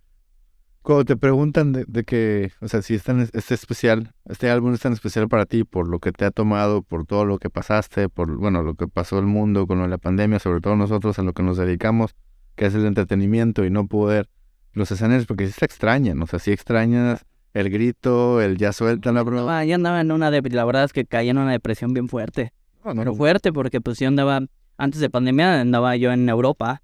[0.84, 4.74] cuando te preguntan de, de que, o sea, si es tan, este especial, este álbum
[4.74, 7.48] es tan especial para ti por lo que te ha tomado, por todo lo que
[7.48, 11.22] pasaste, por, bueno, lo que pasó el mundo con la pandemia, sobre todo nosotros a
[11.22, 12.14] lo que nos dedicamos,
[12.54, 14.28] que es el entretenimiento y no poder
[14.74, 17.24] los escenarios, porque sí se extrañan, o sea, sí extrañas
[17.54, 19.64] el grito, el ya suelta la broma.
[19.64, 22.52] Yo andaba en una depresión, la verdad es que caí en una depresión bien fuerte.
[22.84, 24.40] No, no, Pero fuerte porque pues yo andaba,
[24.76, 26.82] antes de pandemia andaba yo en Europa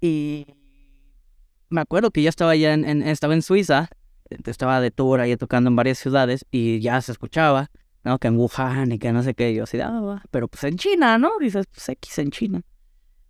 [0.00, 0.55] y
[1.68, 3.88] me acuerdo que ya estaba ya en, estaba en Suiza,
[4.30, 7.70] eh, estaba de tour ahí tocando en varias ciudades y ya se escuchaba,
[8.04, 8.18] ¿no?
[8.18, 11.18] Que en Wuhan y que no sé qué, yo así, ah, pero pues en China,
[11.18, 11.32] ¿no?
[11.40, 12.62] Dices, pues X en China.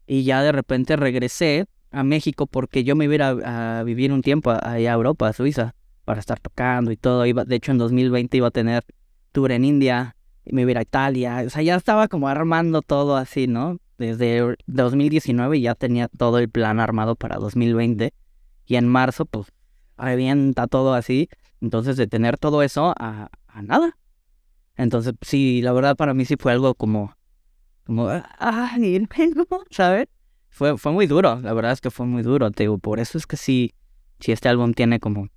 [0.06, 3.82] Y ya de repente regresé a México porque yo me iba a, ir a- a
[3.84, 7.26] vivir un tiempo allá a Europa, a Suiza, para estar tocando y todo.
[7.26, 8.84] Iba, de hecho, en 2020 iba a tener
[9.32, 10.14] tour en India
[10.44, 11.42] y me iba a ir a Italia.
[11.46, 13.78] O sea, ya estaba como armando todo así, ¿no?
[13.98, 18.12] Desde 2019 ya tenía todo el plan armado para 2020.
[18.66, 19.52] Y en marzo, pues,
[19.97, 21.28] revienta todo así.
[21.60, 23.97] Entonces, de tener todo eso a, a nada.
[24.76, 27.16] Entonces, sí, la verdad para mí sí fue algo como,
[27.84, 29.47] como, ah, ¿no?
[29.70, 30.09] ¿sabes?
[30.51, 33.18] Fue, fue muy duro, la verdad es que fue muy duro, te digo, por eso
[33.18, 33.74] es que sí,
[34.20, 35.28] sí este álbum tiene como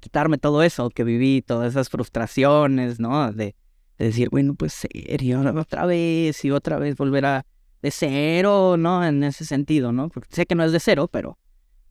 [0.00, 3.32] quitarme todo eso que viví, todas esas frustraciones, ¿no?
[3.32, 3.54] De,
[3.98, 7.46] de decir, bueno, pues serio, otra vez y otra vez volver a
[7.80, 9.04] de cero, ¿no?
[9.04, 10.08] En ese sentido, ¿no?
[10.08, 11.38] Porque sé que no es de cero, pero,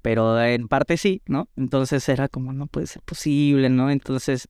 [0.02, 1.50] pero en parte sí, ¿no?
[1.56, 3.92] Entonces era como, no puede ser posible, ¿no?
[3.92, 4.48] Entonces,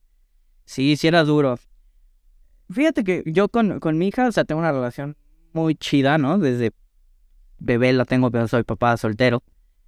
[0.64, 1.58] sí, sí era duro.
[2.70, 5.16] Fíjate que yo con, con mi hija, o sea, tengo una relación
[5.52, 6.38] muy chida, ¿no?
[6.38, 6.72] Desde
[7.58, 9.42] bebé la tengo, pero soy papá soltero.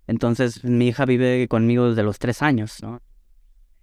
[0.07, 3.01] Entonces, mi hija vive conmigo desde los tres años, ¿no?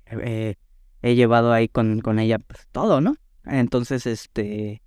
[0.05, 0.55] Eh,
[1.01, 3.15] he llevado ahí con, con ella pues, todo, ¿no?
[3.45, 4.83] Entonces, este,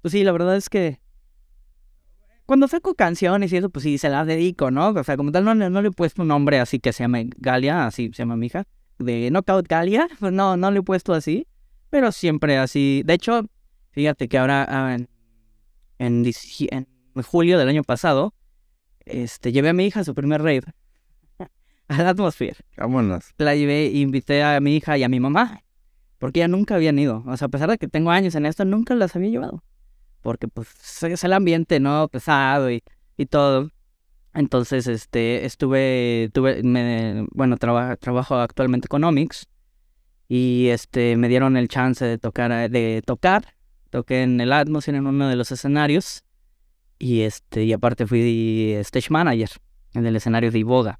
[0.00, 1.00] pues sí, la verdad es que
[2.46, 4.88] cuando saco canciones y eso, pues sí, se las dedico, ¿no?
[4.90, 7.02] O sea, como tal, no, le- no le he puesto un nombre así que se
[7.04, 8.64] llame Galia, así se llama mi hija,
[8.98, 11.46] de Knockout Galia, pues no, no le he puesto así,
[11.90, 13.02] pero siempre así.
[13.04, 13.42] De hecho,
[13.90, 15.08] fíjate que ahora ah, en,
[15.98, 16.86] en, dici- en
[17.22, 18.32] julio del año pasado,
[19.04, 20.62] este, llevé a mi hija a su primer rave,
[21.88, 23.32] a la Atmosphere Vámonos.
[23.38, 25.62] la llevé e invité a mi hija y a mi mamá,
[26.18, 27.22] porque ya nunca habían ido.
[27.26, 29.62] O sea, a pesar de que tengo años en esto, nunca las había llevado.
[30.26, 30.68] Porque pues
[31.04, 32.08] es el ambiente, ¿no?
[32.08, 32.82] Pesado y,
[33.16, 33.70] y todo.
[34.34, 39.46] Entonces, este, estuve, tuve, me, bueno, traba- trabajo actualmente con Omics
[40.28, 43.54] y este, me dieron el chance de tocar, de tocar.
[43.90, 46.24] Toqué en el Atmosphere en uno de los escenarios
[46.98, 49.50] y este, y aparte fui stage manager
[49.94, 50.98] en el escenario de Iboga.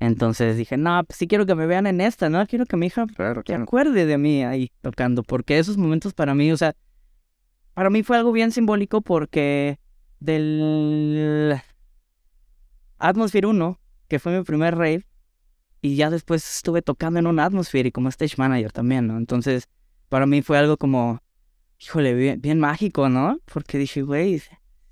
[0.00, 2.46] Entonces dije, no, pues sí quiero que me vean en esta, ¿no?
[2.46, 3.64] Quiero que mi hija Claro, se claro.
[3.64, 6.74] acuerde de mí ahí tocando, porque esos momentos para mí, o sea,
[7.76, 9.78] para mí fue algo bien simbólico porque
[10.18, 11.60] del
[12.96, 13.78] Atmosphere 1,
[14.08, 15.04] que fue mi primer rave,
[15.82, 19.18] y ya después estuve tocando en un Atmosphere y como stage manager también, ¿no?
[19.18, 19.68] Entonces,
[20.08, 21.20] para mí fue algo como,
[21.78, 23.40] híjole, bien, bien mágico, ¿no?
[23.44, 24.40] Porque dije, güey,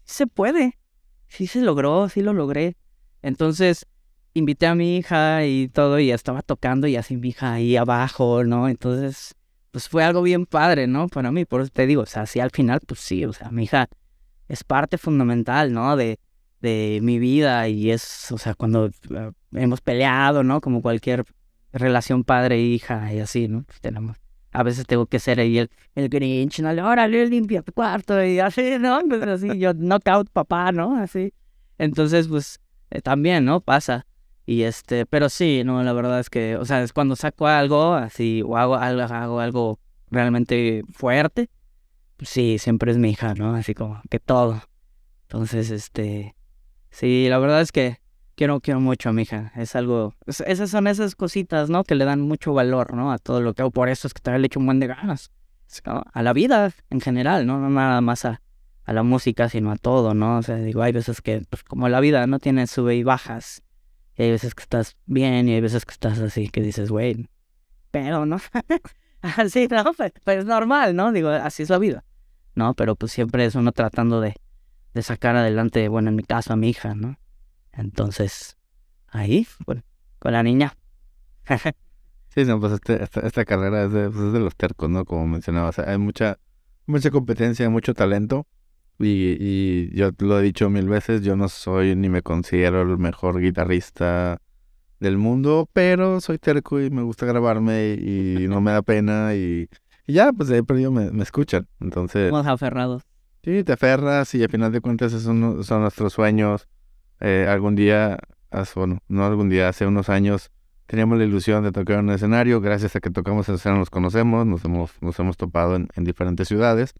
[0.03, 0.79] se puede,
[1.27, 2.77] sí se logró, sí lo logré.
[3.23, 3.87] Entonces,
[4.35, 8.45] invité a mi hija y todo, y estaba tocando y así mi hija ahí abajo,
[8.45, 8.69] ¿no?
[8.69, 9.35] Entonces,
[9.75, 11.09] pues fue algo bien padre, ¿no?
[11.09, 13.51] Para mí, por eso te digo, o sea, sí al final, pues sí, o sea,
[13.51, 13.89] mi hija
[14.47, 15.97] es parte fundamental, ¿no?
[15.97, 16.21] De,
[16.61, 20.61] de mi vida y es, o sea, cuando eh, hemos peleado, ¿no?
[20.61, 21.25] Como cualquier
[21.73, 23.65] relación padre-hija y así, ¿no?
[23.65, 24.17] Pues tenemos,
[24.53, 26.69] a veces tengo que ser ahí el, el Grinch, ¿no?
[26.89, 29.01] Órale, limpia tu cuarto y así, ¿no?
[29.09, 30.97] Pues así, yo, knockout papá, ¿no?
[30.97, 31.35] Así.
[31.79, 32.61] Entonces, pues,
[32.93, 33.61] eh, también, ¿no?
[33.61, 34.07] Pasa.
[34.47, 37.95] Y este, pero sí, no, la verdad es que, o sea, es cuando saco algo
[37.95, 39.79] así, o hago algo, hago algo
[40.11, 41.49] realmente fuerte,
[42.17, 43.55] pues sí, siempre es mi hija, ¿no?
[43.55, 44.63] Así como que todo.
[45.23, 46.37] Entonces, este,
[46.91, 47.99] sí, la verdad es que
[48.35, 49.53] quiero, quiero mucho a mi hija.
[49.57, 51.85] Es algo, esas son esas cositas, ¿no?
[51.85, 53.13] Que le dan mucho valor, ¿no?
[53.13, 53.71] A todo lo que hago.
[53.71, 55.31] Por eso es que también le echo un buen de ganas.
[56.13, 57.59] A la vida en general, ¿no?
[57.59, 58.43] No nada más a,
[58.85, 60.39] a la música, sino a todo, ¿no?
[60.39, 63.64] O sea, digo, hay veces que, pues como la vida no tiene sube y bajas.
[64.17, 67.29] Y hay veces que estás bien y hay veces que estás así, que dices, güey,
[67.91, 68.39] pero, ¿no?
[69.23, 69.85] así, ¿no?
[69.95, 71.13] Pues, pues, es normal, ¿no?
[71.13, 72.05] Digo, así es la vida.
[72.55, 72.75] ¿No?
[72.75, 74.37] Pero pues siempre es uno tratando de,
[74.95, 77.19] de sacar adelante, bueno, en mi caso, a mi hija, ¿no?
[77.73, 78.57] Entonces,
[79.09, 79.83] ahí, bueno,
[80.21, 80.77] con la niña.
[82.29, 85.05] sí, no, pues este, esta, carrera es de, pues, es de los tercos, ¿no?
[85.05, 86.39] Como mencionaba, o sea, hay mucha,
[86.87, 88.47] mucha competencia, mucho talento.
[88.99, 92.99] Y, y yo lo he dicho mil veces, yo no soy ni me considero el
[92.99, 94.41] mejor guitarrista
[95.01, 99.69] del mundo, pero soy terco y me gusta grabarme y, no me da pena y,
[100.07, 101.67] ya, pues de ahí perdido me, me escuchan.
[101.81, 102.27] Entonces...
[102.27, 103.03] Estamos aferrados.
[103.43, 106.67] Sí, te aferras y al final de cuentas esos son, son nuestros sueños.
[107.21, 108.19] Eh, algún día,
[108.75, 110.51] bueno, no algún día, hace unos años
[110.87, 112.61] teníamos la ilusión de tocar en un escenario.
[112.61, 116.05] Gracias a que tocamos en escenario nos conocemos, nos hemos, nos hemos topado en, en
[116.05, 116.95] diferentes ciudades.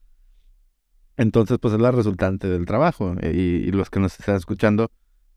[1.17, 3.15] Entonces, pues es la resultante del trabajo.
[3.21, 4.91] Eh, y, los que nos están escuchando,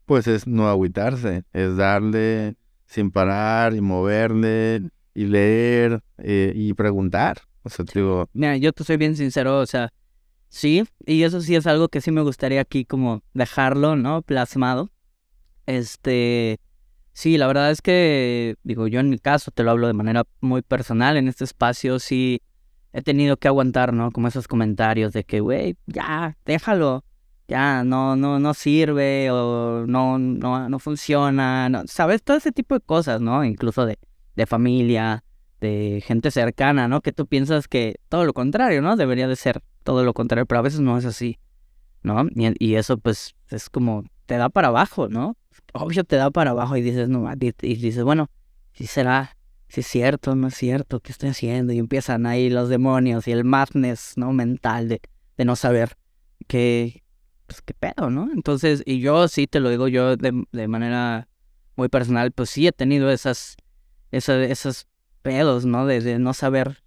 [0.06, 2.56] pues es no agüitarse, es darle
[2.86, 7.42] sin parar y moverle y leer eh, y preguntar.
[7.62, 8.28] O sea, digo...
[8.32, 9.92] Mira, yo te soy bien sincero, o sea,
[10.48, 14.22] sí, y eso sí es algo que sí me gustaría aquí como dejarlo, ¿no?
[14.22, 14.90] Plasmado.
[15.66, 16.60] Este,
[17.12, 20.24] sí, la verdad es que, digo, yo en mi caso te lo hablo de manera
[20.40, 22.40] muy personal, en este espacio sí
[22.92, 24.10] he tenido que aguantar, ¿no?
[24.10, 27.04] Como esos comentarios de que, güey, ya, déjalo,
[27.48, 32.22] ya, no, no, no sirve o no, no, no funciona, no, ¿sabes?
[32.22, 33.44] Todo ese tipo de cosas, ¿no?
[33.44, 33.98] Incluso de,
[34.36, 35.24] de familia,
[35.60, 37.00] de gente cercana, ¿no?
[37.00, 38.96] Que tú piensas que todo lo contrario, ¿no?
[38.96, 41.38] Debería de ser todo lo contrario, pero a veces no es así,
[42.02, 42.26] ¿no?
[42.34, 45.36] Y, eso, pues, es como, te da para abajo, ¿no?
[45.72, 48.30] Obvio te da para abajo y dices, no, y dices, bueno,
[48.72, 49.36] si será,
[49.68, 51.72] si es cierto, no es cierto, ¿qué estoy haciendo?
[51.72, 54.32] Y empiezan ahí los demonios y el madness, ¿no?
[54.32, 55.00] Mental de,
[55.36, 55.96] de no saber
[56.46, 57.02] qué,
[57.46, 58.30] pues qué pedo, ¿no?
[58.32, 61.28] Entonces, y yo sí te lo digo yo de, de manera
[61.76, 63.56] muy personal, pues sí he tenido esas,
[64.10, 64.86] esas, esos
[65.22, 65.86] pedos, ¿no?
[65.86, 66.82] De, de no saber,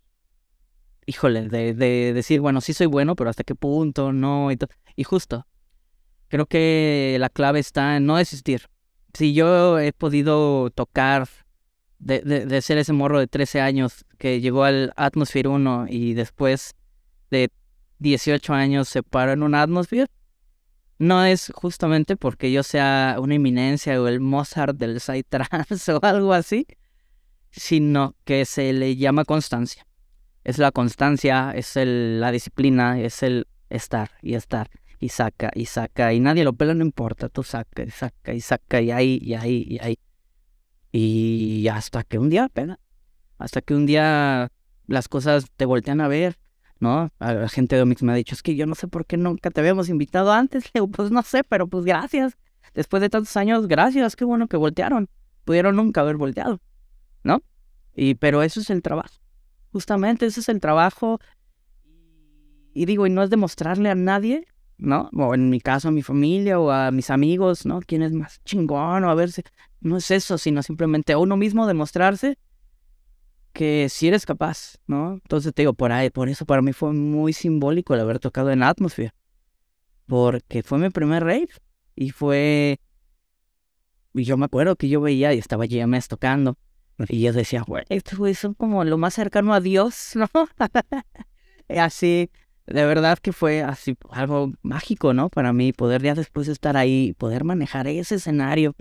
[1.05, 4.57] híjole, de, de, decir, bueno, sí soy bueno, pero hasta qué punto, no, y,
[4.95, 5.45] y justo,
[6.29, 8.69] creo que la clave está en no desistir.
[9.13, 11.27] Si yo he podido tocar
[12.02, 16.76] de, de, ser ese morro de 13 años que llegó al Atmosphere 1 y después
[17.30, 17.52] de
[17.99, 20.07] 18 años se paró en un Atmosphere,
[20.98, 26.34] no es justamente porque yo sea una eminencia o el Mozart del Psytrance o algo
[26.34, 26.65] así,
[27.52, 29.86] sino que se le llama constancia.
[30.44, 34.69] Es la constancia, es el, la disciplina, es el estar y estar
[34.99, 38.41] y saca y saca y nadie lo pela, no importa, tú saca y saca y
[38.41, 39.98] saca y ahí y ahí y ahí.
[40.91, 42.80] Y hasta que un día, pena,
[43.38, 44.51] hasta que un día
[44.88, 46.38] las cosas te voltean a ver,
[46.80, 47.09] ¿no?
[47.19, 49.51] La gente de Omix me ha dicho, es que yo no sé por qué nunca
[49.51, 50.65] te habíamos invitado antes.
[50.73, 52.38] Le pues no sé, pero pues gracias.
[52.73, 55.09] Después de tantos años, gracias, qué bueno que voltearon.
[55.45, 56.61] Pudieron nunca haber volteado,
[57.23, 57.41] ¿no?
[57.95, 59.15] Y, pero eso es el trabajo.
[59.72, 61.19] Justamente ese es el trabajo.
[62.73, 64.45] Y digo, y no es demostrarle a nadie
[64.81, 65.09] ¿no?
[65.15, 67.80] O en mi caso a mi familia o a mis amigos, ¿no?
[67.81, 69.03] ¿Quién es más chingón?
[69.03, 69.43] O a ver si...
[69.81, 72.37] No es eso, sino simplemente uno mismo demostrarse
[73.51, 75.13] que si eres capaz, ¿no?
[75.13, 78.51] Entonces te digo, por ahí, por eso para mí fue muy simbólico el haber tocado
[78.51, 79.13] en Atmosphere.
[80.05, 81.49] Porque fue mi primer rave.
[81.95, 82.79] Y fue...
[84.13, 86.57] Y yo me acuerdo que yo veía y estaba GMS tocando.
[87.09, 90.27] Y yo decía, güey, estos güeyes son como lo más cercano a Dios, ¿no?
[91.69, 92.29] Así,
[92.67, 95.29] de verdad que fue así algo mágico, ¿no?
[95.29, 98.75] Para mí, poder ya después de estar ahí, poder manejar ese escenario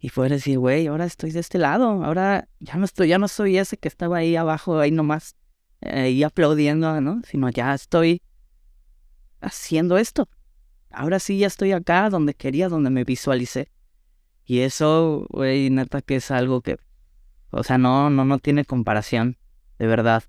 [0.00, 3.28] y poder decir, güey, ahora estoy de este lado, ahora ya no estoy, ya no
[3.28, 5.36] soy ese que estaba ahí abajo, ahí nomás,
[5.82, 7.20] eh, aplaudiendo, ¿no?
[7.24, 8.22] Sino ya estoy
[9.42, 10.28] haciendo esto.
[10.90, 13.70] Ahora sí ya estoy acá donde quería, donde me visualicé.
[14.46, 16.78] Y eso, güey, neta que es algo que,
[17.50, 19.36] o sea, no, no, no tiene comparación,
[19.78, 20.24] de verdad.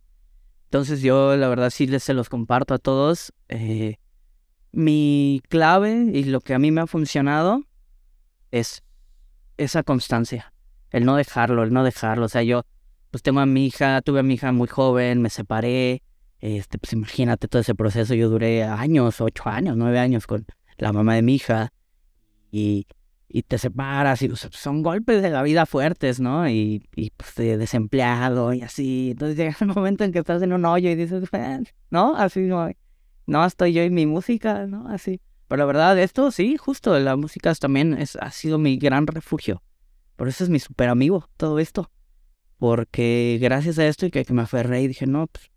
[0.66, 3.34] Entonces yo la verdad sí les se los comparto a todos.
[3.48, 3.98] Eh,
[4.74, 7.64] mi clave y lo que a mí me ha funcionado
[8.52, 8.84] es
[9.58, 10.54] esa constancia,
[10.90, 12.26] el no dejarlo, el no dejarlo.
[12.26, 12.64] O sea, yo
[13.12, 16.04] pues tengo a mi hija, tuve a mi hija muy joven, me separé.
[16.40, 18.14] Este, pues imagínate todo ese proceso.
[18.14, 20.46] Yo duré años, ocho años, nueve años con
[20.78, 21.72] la mamá de mi hija.
[22.52, 22.88] Y
[23.34, 26.50] y te separas y son golpes de la vida fuertes, ¿no?
[26.50, 29.12] Y, y pues desempleado y así.
[29.12, 31.24] Entonces llega el momento en que estás en un hoyo y dices,
[31.90, 32.50] no, así
[33.28, 34.88] no estoy yo y mi música, ¿no?
[34.90, 35.22] Así.
[35.52, 39.62] Pero la verdad, esto sí, justo, la música también es, ha sido mi gran refugio.
[40.16, 41.92] Por eso es mi super amigo, todo esto.
[42.58, 45.52] Porque gracias a esto y que, que me aferré y dije, no, pues,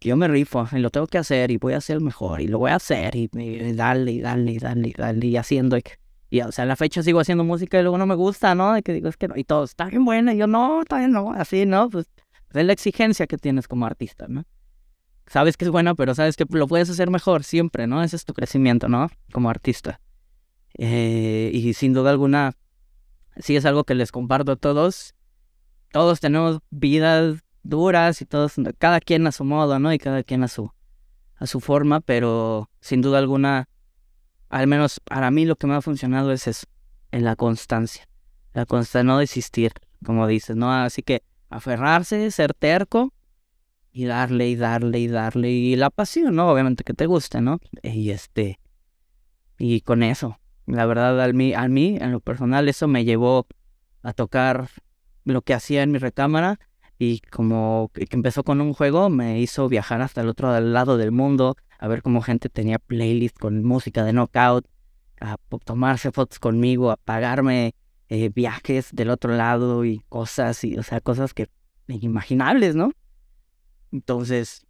[0.00, 2.60] yo me rifo y lo tengo que hacer y voy a hacer mejor y lo
[2.60, 5.76] voy a hacer y, y darle y darle y darle y darle y haciendo.
[5.78, 5.82] Y,
[6.30, 8.78] y, o sea, a la fecha sigo haciendo música y luego no me gusta, ¿no?
[8.78, 9.36] Y que digo, es que no.
[9.36, 10.32] Y todo, está bien buena.
[10.32, 11.32] Y yo, no, está bien, no.
[11.32, 11.90] Así, ¿no?
[11.90, 12.06] Pues
[12.52, 14.44] es la exigencia que tienes como artista, ¿no?
[15.26, 18.02] Sabes que es buena, pero sabes que lo puedes hacer mejor siempre, ¿no?
[18.02, 19.10] Ese es tu crecimiento, ¿no?
[19.32, 20.00] Como artista.
[20.76, 22.52] Eh, y sin duda alguna,
[23.38, 25.14] sí es algo que les comparto a todos.
[25.92, 29.92] Todos tenemos vidas duras y todos, cada quien a su modo, ¿no?
[29.92, 30.70] Y cada quien a su,
[31.36, 33.68] a su forma, pero sin duda alguna,
[34.50, 36.66] al menos para mí lo que me ha funcionado es eso,
[37.10, 38.06] en la constancia,
[38.52, 39.72] la constancia, no desistir,
[40.04, 40.72] como dices, ¿no?
[40.72, 43.12] Así que aferrarse, ser terco
[43.94, 46.50] y darle y darle y darle y la pasión, ¿no?
[46.50, 47.60] Obviamente que te guste, ¿no?
[47.80, 48.58] Y este,
[49.56, 53.46] y con eso, la verdad, a mí, a mí, en lo personal, eso me llevó
[54.02, 54.68] a tocar
[55.22, 56.58] lo que hacía en mi recámara
[56.98, 61.12] y como que empezó con un juego, me hizo viajar hasta el otro lado del
[61.12, 64.66] mundo, a ver cómo gente tenía playlists con música de knockout,
[65.20, 67.76] a tomarse fotos conmigo, a pagarme
[68.08, 71.48] eh, viajes del otro lado y cosas, y, o sea, cosas que
[71.86, 72.90] inimaginables, ¿no?
[73.94, 74.66] Entonces,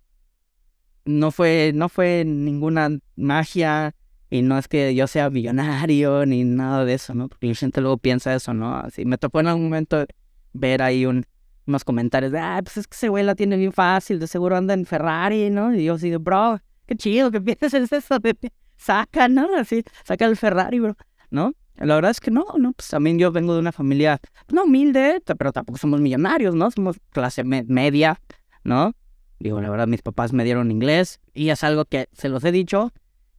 [1.07, 3.95] no fue, no fue ninguna magia
[4.29, 7.29] y no es que yo sea millonario ni nada de eso, ¿no?
[7.29, 8.77] Porque la gente luego piensa eso, ¿no?
[8.77, 10.05] Así me tocó en algún momento
[10.53, 11.25] ver ahí un,
[11.67, 14.59] unos comentarios de, ah, pues es que ese güey la tiene bien fácil, de seguro
[14.59, 15.75] anda en Ferrari, ¿no?
[15.75, 18.19] Y yo así de, bro, qué chido, ¿qué piensas es eso?
[18.19, 18.37] De,
[18.77, 19.49] saca, ¿no?
[19.57, 20.97] Así, saca el Ferrari, bro,
[21.31, 21.55] ¿no?
[21.77, 22.75] La verdad es que no, ¿no?
[22.75, 24.21] Pues también yo vengo de una familia,
[24.53, 26.71] no humilde, pero tampoco somos millonarios, ¿no?
[26.71, 28.21] Somos clase media,
[28.65, 28.93] ¿no?
[29.39, 32.53] Digo, la verdad, mis papás me dieron inglés y es algo que se los he
[32.53, 32.93] dicho.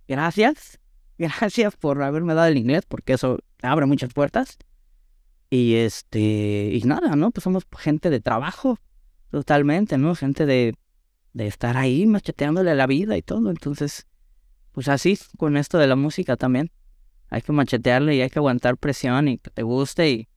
[0.07, 0.79] Gracias,
[1.17, 4.57] gracias por haberme dado el inglés, porque eso abre muchas puertas.
[5.49, 7.31] Y este, y nada, ¿no?
[7.31, 8.79] Pues somos gente de trabajo,
[9.29, 10.15] totalmente, ¿no?
[10.15, 10.75] Gente de,
[11.33, 13.49] de estar ahí macheteándole la vida y todo.
[13.49, 14.07] Entonces,
[14.71, 16.71] pues así, con esto de la música también.
[17.29, 20.27] Hay que machetearle y hay que aguantar presión y que te guste y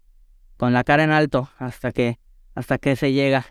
[0.56, 2.18] con la cara en alto hasta que,
[2.54, 3.46] hasta que se llega.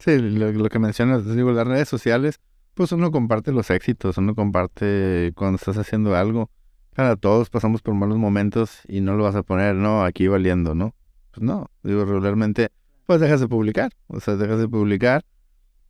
[0.00, 2.40] Sí, lo, que mencionas, digo, las redes sociales,
[2.74, 6.50] pues uno comparte los éxitos, uno comparte cuando estás haciendo algo
[6.92, 10.74] Claro, todos pasamos por malos momentos y no lo vas a poner, no, aquí valiendo,
[10.74, 10.94] ¿no?
[11.30, 12.70] Pues no, digo, regularmente,
[13.06, 15.24] pues dejas de publicar, o sea, dejas de publicar,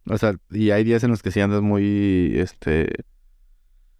[0.06, 2.92] o sea, y hay días en los que sí andas muy, este,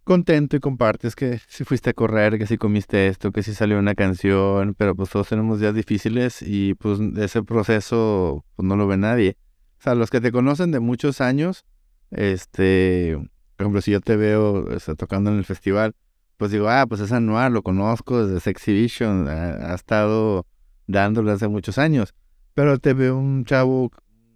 [0.05, 3.79] contento y compartes que si fuiste a correr, que si comiste esto, que si salió
[3.79, 8.87] una canción, pero pues todos tenemos días difíciles y pues ese proceso pues no lo
[8.87, 9.37] ve nadie.
[9.81, 11.65] O sea, los que te conocen de muchos años,
[12.11, 13.17] este,
[13.57, 14.67] por ejemplo, si yo te veo
[14.99, 15.95] tocando en el festival,
[16.37, 20.45] pues digo, ah, pues es anual, lo conozco desde Sex Exhibition, ha, estado
[20.87, 22.15] dándole hace muchos años.
[22.53, 23.91] Pero te veo un chavo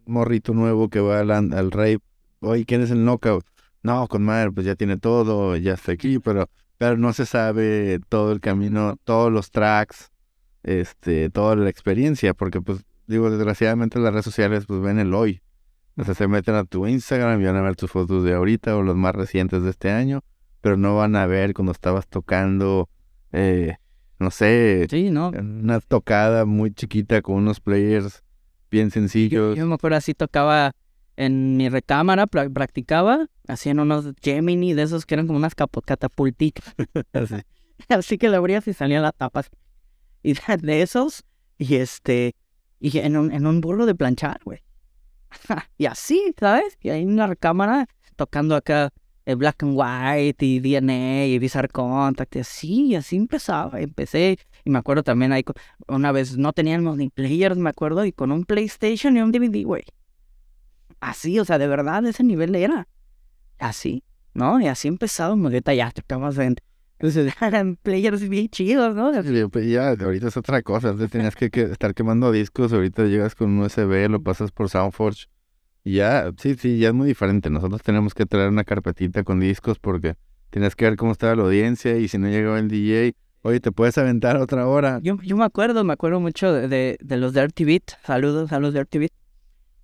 [0.06, 1.98] morrito nuevo que va al, al rey,
[2.40, 3.44] oye, ¿quién es el knockout?
[3.82, 6.48] No, con madre, pues ya tiene todo, ya está aquí, pero,
[6.78, 10.10] pero no se sabe todo el camino, todos los tracks,
[10.62, 15.40] este, toda la experiencia, porque pues digo, desgraciadamente las redes sociales pues ven el hoy.
[15.96, 18.76] O sea, se meten a tu Instagram y van a ver tus fotos de ahorita
[18.76, 20.22] o los más recientes de este año
[20.64, 22.88] pero no van a ver cuando estabas tocando,
[23.32, 23.76] eh,
[24.18, 25.28] no sé, sí, ¿no?
[25.28, 28.24] una tocada muy chiquita con unos players
[28.70, 29.58] bien sencillos.
[29.58, 30.72] Yo, me acuerdo así tocaba
[31.16, 36.74] en mi recámara, practicaba, hacían unos Gemini de esos que eran como unas catapultitas.
[37.12, 37.34] así.
[37.90, 39.50] así que lo abrías y salían las tapas.
[40.22, 40.32] Y
[40.62, 41.24] de esos,
[41.58, 42.36] y este,
[42.84, 44.62] y en un, en un burro de planchar, güey.
[45.78, 46.76] y así, ¿sabes?
[46.82, 48.90] Y en la recámara tocando acá
[49.24, 53.80] el Black and White y DNA y Bizarre Contact y así, así empezaba.
[53.80, 55.42] Empecé y me acuerdo también ahí,
[55.88, 59.64] una vez no teníamos ni players, me acuerdo, y con un PlayStation y un DVD,
[59.64, 59.84] güey.
[61.00, 62.86] Así, o sea, de verdad, ese nivel era.
[63.58, 64.04] Así,
[64.34, 64.60] ¿no?
[64.60, 66.56] Y así empezábamos, ahorita ya tocamos en...
[66.98, 69.12] Entonces eran players bien chidos, ¿no?
[69.50, 73.34] pues ya, ahorita es otra cosa, antes tenías que, que estar quemando discos, ahorita llegas
[73.34, 75.26] con un USB, lo pasas por Soundforge
[75.84, 77.50] ya, sí, sí, ya es muy diferente.
[77.50, 80.14] Nosotros tenemos que traer una carpetita con discos porque
[80.50, 83.70] tienes que ver cómo estaba la audiencia y si no llegaba el DJ, oye, te
[83.70, 85.00] puedes aventar otra hora.
[85.02, 87.92] Yo, yo me acuerdo, me acuerdo mucho de, de, los Dirty Beat.
[88.02, 89.12] Saludos a los Dirty Beat.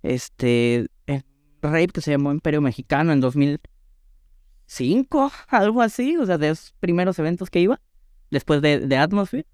[0.01, 1.23] Este, el
[1.61, 3.21] rave que se llamó Imperio Mexicano en
[4.71, 7.79] 2005, algo así, o sea, de los primeros eventos que iba,
[8.29, 9.47] después de, de Atmosphere.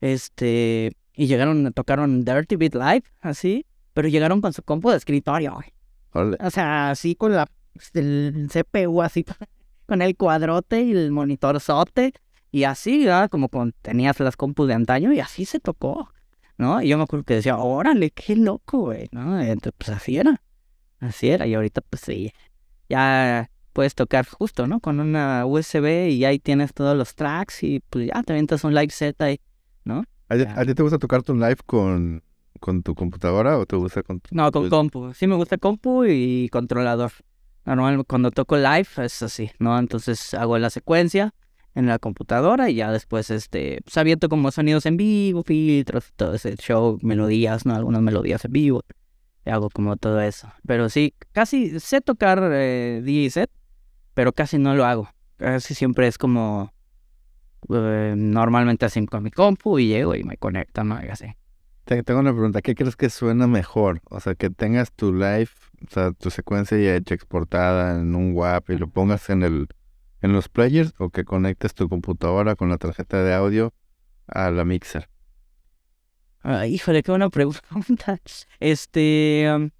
[0.00, 5.54] Este, y llegaron, tocaron Dirty Beat Live, así, pero llegaron con su compu de escritorio,
[5.54, 5.72] güey.
[6.40, 7.48] O sea, así con la
[7.94, 9.24] el CPU, así
[9.86, 12.12] con el cuadrote y el monitorzote
[12.50, 13.30] Y así, ¿verdad?
[13.30, 16.10] Como cuando tenías las compus de antaño y así se tocó,
[16.56, 16.82] ¿no?
[16.82, 19.40] Y yo me acuerdo que decía, órale, qué loco, güey, ¿no?
[19.40, 20.40] Entonces, pues así era,
[21.00, 21.46] así era.
[21.46, 22.32] Y ahorita, pues sí,
[22.88, 24.80] ya puedes tocar justo, ¿no?
[24.80, 28.74] Con una USB y ahí tienes todos los tracks y pues ya te aventas un
[28.74, 29.40] live set ahí,
[29.84, 30.02] ¿no?
[30.28, 32.24] ¿A, a ti te gusta tocar tu live con,
[32.58, 34.34] con tu computadora o te gusta con tu...
[34.34, 35.14] No, con pues, compu.
[35.14, 37.12] Sí me gusta compu y controlador.
[37.66, 39.78] Normal, cuando toco live es así, ¿no?
[39.78, 41.32] Entonces hago la secuencia
[41.76, 46.34] en la computadora y ya después, este, pues aviento como sonidos en vivo, filtros, todo
[46.34, 47.76] ese show, melodías, ¿no?
[47.76, 48.82] Algunas melodías en vivo.
[49.46, 50.52] Y hago como todo eso.
[50.66, 53.50] Pero sí, casi sé tocar eh, DJ set,
[54.18, 55.08] pero casi no lo hago.
[55.36, 56.72] Casi siempre es como
[57.72, 61.00] eh, normalmente así con mi compu y llego y me conecto, ¿no?
[61.04, 61.26] Y así.
[61.84, 64.00] te- Tengo una pregunta, ¿qué crees que suena mejor?
[64.10, 65.50] O sea, que tengas tu live,
[65.86, 69.68] o sea, tu secuencia ya hecha exportada en un WAP y lo pongas en el
[70.20, 73.72] en los players o que conectes tu computadora con la tarjeta de audio
[74.26, 75.08] a la mixer.
[76.42, 77.60] Ah, híjole, qué buena pregunta.
[78.58, 79.70] Este.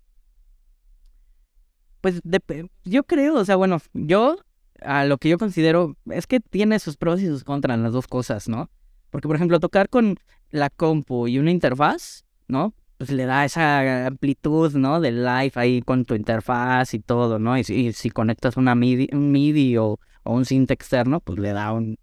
[2.01, 4.37] Pues dep- yo creo, o sea, bueno, yo
[4.83, 8.07] a lo que yo considero es que tiene sus pros y sus contras las dos
[8.07, 8.71] cosas, ¿no?
[9.11, 10.17] Porque, por ejemplo, tocar con
[10.51, 12.75] la compu y una interfaz, ¿no?
[12.99, 15.01] Pues le da esa amplitud, ¿no?
[15.01, 17.57] Del live ahí con tu interfaz y todo, ¿no?
[17.59, 21.39] Y si, y si conectas una MIDI, un MIDI o, o un synth externo, pues
[21.39, 21.99] le da un,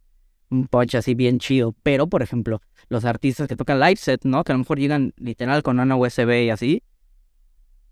[0.50, 1.76] un punch así bien chido.
[1.84, 4.44] Pero, por ejemplo, los artistas que tocan live set, ¿no?
[4.44, 6.82] Que a lo mejor llegan literal con una USB y así,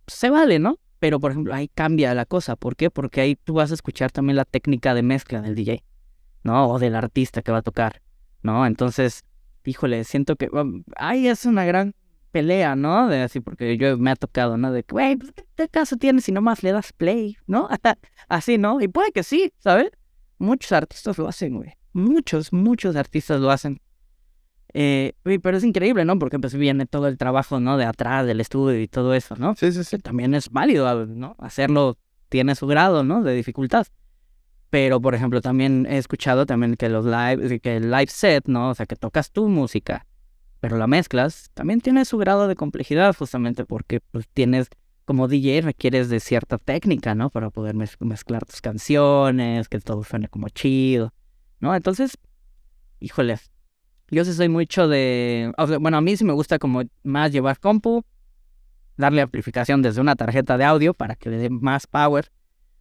[0.07, 0.77] se vale, ¿no?
[1.03, 2.55] Pero, por ejemplo, ahí cambia la cosa.
[2.55, 2.89] ¿Por qué?
[2.89, 5.83] Porque ahí tú vas a escuchar también la técnica de mezcla del DJ,
[6.43, 6.69] ¿no?
[6.69, 8.01] O del artista que va a tocar,
[8.41, 8.65] ¿no?
[8.65, 9.25] Entonces,
[9.65, 11.93] híjole, siento que um, ahí es una gran
[12.31, 13.09] pelea, ¿no?
[13.09, 14.71] De así, porque yo me ha tocado, ¿no?
[14.71, 17.67] De que, güey, pues, ¿qué, caso tiene si nomás le das play, ¿no?
[18.29, 18.79] así, ¿no?
[18.79, 19.91] Y puede que sí, ¿sabes?
[20.37, 21.73] Muchos artistas lo hacen, güey.
[21.91, 23.81] Muchos, muchos artistas lo hacen.
[24.75, 26.17] Eh, pero es increíble, ¿no?
[26.17, 27.77] Porque pues viene todo el trabajo, ¿no?
[27.77, 29.55] De atrás del estudio y todo eso, ¿no?
[29.55, 29.97] Sí, sí, sí.
[29.97, 31.35] que también es válido, ¿no?
[31.39, 31.97] Hacerlo
[32.29, 33.21] tiene su grado, ¿no?
[33.21, 33.85] De dificultad.
[34.71, 38.69] Pero, por ejemplo, también he escuchado también que los live, que el live set, ¿no?
[38.69, 40.07] O sea, que tocas tu música,
[40.59, 44.69] pero la mezclas, también tiene su grado de complejidad, justamente porque pues tienes,
[45.05, 47.29] como DJ, requieres de cierta técnica, ¿no?
[47.29, 51.13] Para poder mez- mezclar tus canciones, que todo suene como chido,
[51.59, 51.75] ¿no?
[51.75, 52.17] Entonces,
[52.99, 53.37] híjole,
[54.13, 58.03] yo sí soy mucho de, bueno, a mí sí me gusta como más llevar compu,
[58.97, 62.31] darle amplificación desde una tarjeta de audio para que le dé más power,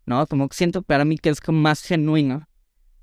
[0.07, 0.27] ¿no?
[0.27, 2.47] Como que siento para mí que es como más genuino,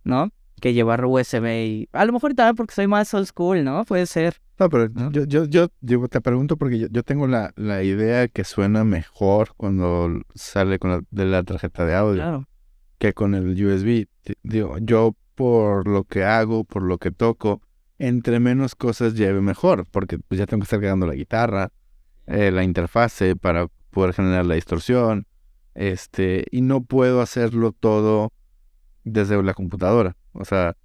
[0.04, 0.30] ¿no?
[0.62, 3.84] Que llevar USB y a lo mejor también porque soy más old school, ¿no?
[3.86, 4.36] Puede ser.
[4.60, 5.10] No, pero ¿no?
[5.12, 5.46] yo, yo,
[5.80, 10.80] yo, te pregunto porque yo, yo tengo la, la idea que suena mejor cuando sale
[10.80, 12.48] con la, de la tarjeta de audio Claro.
[12.98, 13.86] que con el USB.
[14.26, 17.62] Di- Digo, yo por lo que hago, por lo que toco,
[18.00, 21.72] entre menos cosas lleve mejor, porque pues ya tengo que estar cargando la guitarra,
[22.28, 25.28] eh, la interfase para poder generar la distorsión,
[25.76, 28.32] este, y no puedo hacerlo todo
[29.04, 30.16] desde la computadora.
[30.32, 30.76] O sea,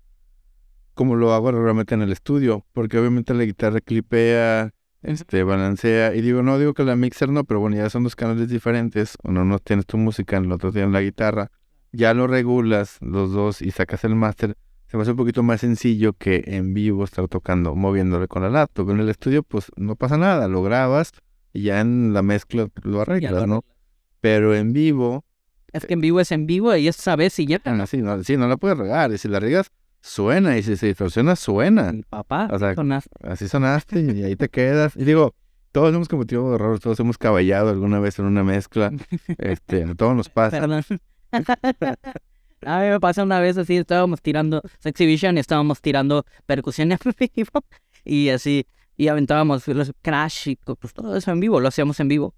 [0.94, 4.72] como lo hago realmente en el estudio, porque obviamente la guitarra clipea,
[5.02, 8.16] este, balancea, y digo, no digo que la mixer no, pero bueno, ya son dos
[8.16, 11.50] canales diferentes, uno no tienes tu música, en el otro tienes la guitarra,
[11.92, 14.56] ya lo regulas los dos y sacas el máster,
[14.94, 18.48] se me hace un poquito más sencillo que en vivo estar tocando, moviéndole con la
[18.48, 18.90] laptop.
[18.90, 21.10] En el estudio, pues no pasa nada, lo grabas
[21.52, 23.54] y ya en la mezcla lo Ya arreglas, lo ¿no?
[23.56, 23.76] arreglas.
[24.20, 25.24] Pero en vivo,
[25.72, 28.36] Es que en vivo es en vivo y esa vez si ya así, no, sí,
[28.36, 31.92] no la puedes regar, y si la riegas, suena, y si se distorsiona, suena.
[32.08, 33.10] papá O sea, sonaste.
[33.24, 34.94] Así sonaste y ahí te quedas.
[34.94, 35.34] Y digo,
[35.72, 38.92] todos hemos cometido errores, todos hemos caballado alguna vez en una mezcla.
[39.38, 40.60] Este, a todos nos pasa.
[40.60, 40.84] Perdón.
[42.66, 46.98] A mí me pasó una vez así, estábamos tirando y estábamos tirando percusión en
[47.34, 47.64] vivo
[48.04, 48.66] y así,
[48.96, 52.34] y aventábamos los crash y pues todo eso en vivo, lo hacíamos en vivo.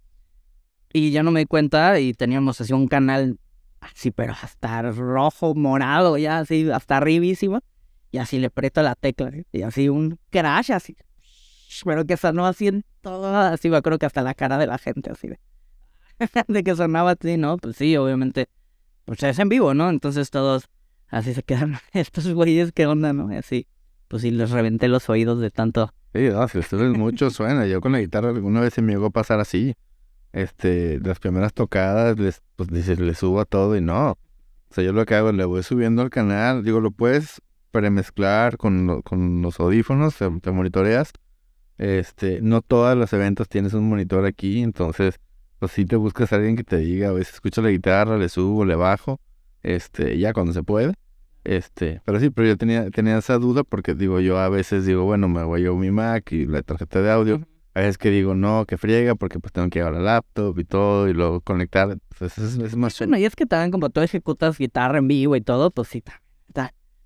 [0.93, 3.39] Y ya no me di cuenta y teníamos así un canal
[3.81, 7.61] así, pero hasta rojo, morado, ya así, hasta arribísimo.
[8.11, 10.97] Y así le aprieto la tecla y así un crash así.
[11.85, 14.79] Pero que sonó así en todo, así me acuerdo que hasta la cara de la
[14.79, 15.39] gente así de,
[16.49, 17.59] de que sonaba así, ¿no?
[17.59, 18.49] Pues sí, obviamente
[19.07, 19.89] pues es en vivo, ¿no?
[19.89, 20.69] Entonces todos
[21.09, 23.35] así se quedaron, estos güeyes, ¿qué onda, no?
[23.37, 23.67] Así,
[24.09, 25.93] pues sí, les reventé los oídos de tanto.
[26.15, 27.67] Sí, no, si estudias mucho suena.
[27.67, 29.75] Yo con la guitarra alguna vez se me llegó a pasar así.
[30.33, 34.11] Este, las primeras tocadas, les, pues dices, le subo a todo y no.
[34.13, 36.63] O sea, yo lo que hago, le voy subiendo al canal.
[36.63, 41.13] Digo, lo puedes premezclar con, lo- con los audífonos, te, te monitoreas.
[41.79, 45.21] Este, no todos los eventos tienes un monitor aquí, entonces,
[45.59, 48.29] pues sí te buscas a alguien que te diga, a veces escucho la guitarra, le
[48.29, 49.21] subo, le bajo,
[49.63, 50.95] este, ya cuando se puede.
[51.45, 55.05] Este, pero sí, pero yo tenía, tenía esa duda porque digo, yo a veces digo,
[55.05, 57.41] bueno, me voy a mi Mac y la tarjeta de audio.
[57.75, 60.65] A veces que digo, no, que friega, porque pues tengo que llevar la laptop y
[60.65, 61.91] todo, y luego conectar.
[61.91, 62.99] Entonces es, es más...
[62.99, 66.01] Bueno, y es que también como tú ejecutas guitarra en vivo y todo, pues sí,
[66.01, 66.23] ta-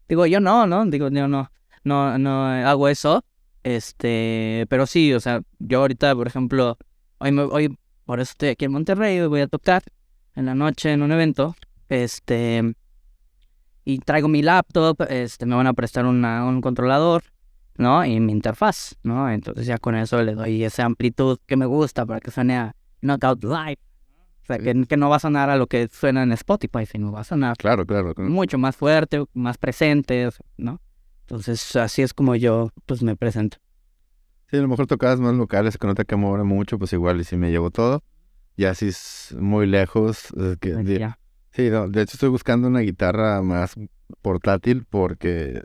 [0.09, 0.87] digo, yo no, ¿no?
[0.87, 1.51] Digo, yo no,
[1.85, 3.25] no, no hago eso.
[3.63, 6.79] Este, pero sí, o sea, yo ahorita, por ejemplo,
[7.19, 7.77] hoy, me, hoy
[8.11, 9.85] por eso estoy aquí en Monterrey, voy a tocar
[10.35, 11.55] en la noche en un evento,
[11.89, 12.75] este,
[13.85, 17.23] y traigo mi laptop, este, me van a prestar una, un controlador,
[17.77, 18.05] ¿no?
[18.05, 19.31] Y mi interfaz, ¿no?
[19.31, 22.75] Entonces ya con eso le doy esa amplitud que me gusta para que suene a
[23.01, 23.79] Knockout Live.
[24.43, 27.13] O sea, que, que no va a sonar a lo que suena en Spotify, sino
[27.13, 28.13] va a sonar Claro, claro.
[28.13, 28.29] claro.
[28.29, 30.81] mucho más fuerte, más presente, ¿no?
[31.29, 33.59] Entonces así es como yo, pues, me presento.
[34.51, 37.21] Sí, a lo mejor tocadas más locales que no te que mover mucho, pues igual
[37.21, 38.03] y si me llevo todo.
[38.57, 41.19] Ya si es muy lejos, es que, Pues, ya.
[41.53, 43.75] sí, no, de hecho estoy buscando una guitarra más
[44.23, 45.63] portátil porque,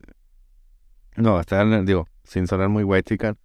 [1.15, 3.37] no, está digo, sin sonar muy white chican,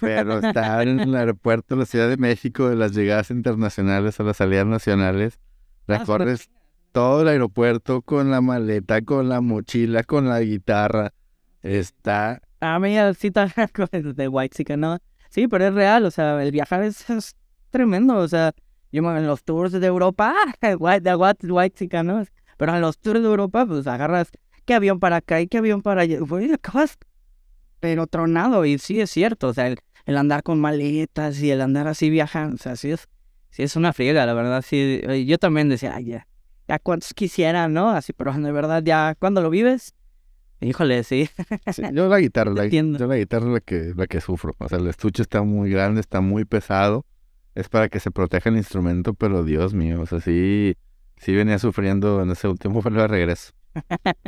[0.00, 4.22] pero está en el aeropuerto de la Ciudad de México, de las llegadas internacionales o
[4.22, 5.40] las salidas nacionales,
[5.86, 6.50] Ah, recorres
[6.92, 11.12] todo el aeropuerto con la maleta, con la mochila, con la guitarra,
[11.62, 13.46] está A mí sí está
[13.92, 14.98] de White Chicken, ¿no?
[15.28, 17.36] Sí, pero es real, o sea, el viajar es, es
[17.70, 18.54] tremendo, o sea,
[18.92, 22.24] yo en los tours de Europa, ah, de White, white Chicken, ¿no?
[22.56, 24.30] Pero en los tours de Europa, pues agarras
[24.64, 26.96] qué avión para acá y qué avión para allá, güey, acabas
[27.80, 31.86] pero tronado, y sí es cierto, o sea, el, andar con maletas y el andar
[31.86, 33.08] así viajando, o sea, sí es,
[33.50, 36.26] sí es una friega, la verdad, sí, eh, yo también decía, ay, ya,
[36.66, 37.90] ya cuántos quisieran, ¿no?
[37.90, 39.94] Así, pero de verdad, ya, cuando lo vives,
[40.60, 41.28] híjole, sí.
[41.72, 44.54] Sí, yo la guitarra, la, yo la guitarra es la que, la que sufro.
[44.58, 47.04] O sea, el estuche está muy grande, está muy pesado.
[47.54, 50.74] Es para que se proteja el instrumento, pero Dios mío, o sea, sí,
[51.18, 53.52] sí venía sufriendo en ese último vuelo de regreso.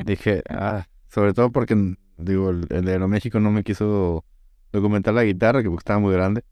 [0.05, 4.25] Dije, ah, sobre todo porque, digo, el, el de Aeroméxico no me quiso
[4.73, 6.45] documentar la guitarra, que estaba muy grande.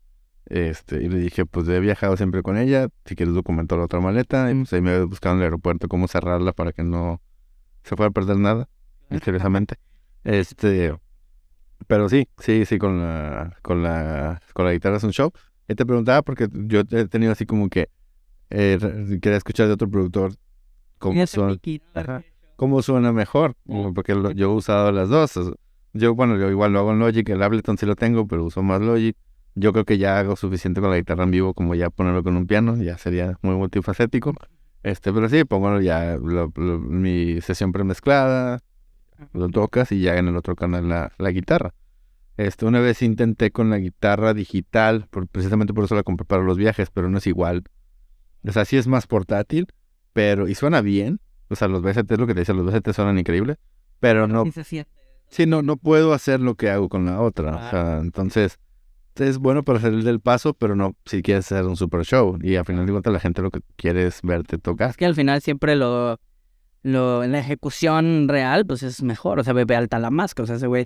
[0.47, 3.99] Este, y le dije, pues he viajado siempre con ella, si quieres documento la otra
[3.99, 7.21] maleta, y pues ahí me buscando en el aeropuerto cómo cerrarla para que no
[7.83, 8.69] se fuera a perder nada,
[9.09, 9.75] misteriosamente.
[10.23, 10.95] Este,
[11.87, 15.31] pero sí, sí, sí, con la, con la, con la guitarra es un show.
[15.67, 17.89] Y te preguntaba porque yo he tenido así como que
[18.49, 18.77] eh,
[19.21, 20.33] quería escuchar de otro productor
[20.99, 21.51] cómo, suena.
[21.93, 22.23] Ajá.
[22.55, 23.55] cómo suena mejor,
[23.93, 25.33] porque lo- yo he usado las dos.
[25.93, 28.61] Yo, bueno, yo igual lo hago en Logic, el Ableton sí lo tengo, pero uso
[28.63, 29.15] más Logic.
[29.55, 32.35] Yo creo que ya hago suficiente con la guitarra en vivo como ya ponerlo con
[32.35, 34.33] un piano, ya sería muy multifacético.
[34.83, 38.59] Este, pero sí, pongo ya lo- lo- mi sesión premezclada,
[39.33, 41.73] lo tocas y ya en el otro canal la, la guitarra.
[42.37, 46.43] Este, una vez intenté con la guitarra digital, por- precisamente por eso la compré para
[46.43, 47.63] los viajes, pero no es igual.
[48.47, 49.67] O sea, sí es más portátil,
[50.13, 51.19] pero, y suena bien.
[51.49, 53.57] O sea, los VST es lo que te decía, los VST suenan increíble,
[53.99, 54.43] pero no,
[55.29, 57.55] sí, no, no puedo hacer lo que hago con la otra.
[57.55, 58.59] O sea, entonces,
[59.15, 62.37] es bueno para salir del paso, pero no si quieres hacer un super show.
[62.41, 64.89] Y al final de cuentas la gente lo que quiere es verte tocar.
[64.89, 66.19] Es que al final siempre lo,
[66.85, 69.39] lo, en la ejecución real, pues es mejor.
[69.39, 70.43] O sea, bebe alta la máscara.
[70.43, 70.85] O sea, ese güey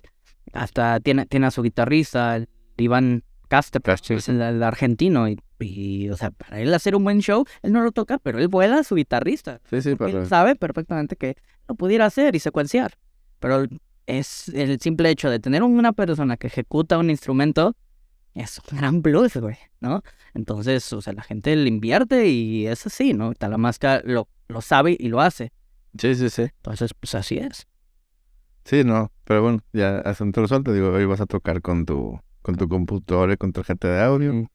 [0.53, 2.47] hasta tiene, tiene a su guitarrista, el
[2.77, 5.27] Iván Caster, Castro, es el, el argentino.
[5.27, 8.39] Y, y, o sea, para él hacer un buen show, él no lo toca, pero
[8.39, 9.59] él vuela a su guitarrista.
[9.69, 10.11] Sí, sí, para...
[10.11, 11.35] Él sabe perfectamente que
[11.67, 12.93] lo pudiera hacer y secuenciar.
[13.39, 13.65] Pero
[14.05, 17.75] es el simple hecho de tener una persona que ejecuta un instrumento,
[18.35, 20.01] es un gran plus, güey, ¿no?
[20.33, 23.33] Entonces, o sea, la gente le invierte y es así, ¿no?
[23.33, 25.51] Talamasca lo, lo sabe y lo hace.
[25.97, 26.43] Sí, sí, sí.
[26.43, 27.67] Entonces, pues así es.
[28.63, 30.73] Sí, no, pero bueno, ya asunto resuelto.
[30.73, 34.01] Digo, hoy vas a tocar con tu, con tu computadora y con tu tarjeta de
[34.01, 34.33] audio.
[34.33, 34.47] Mm.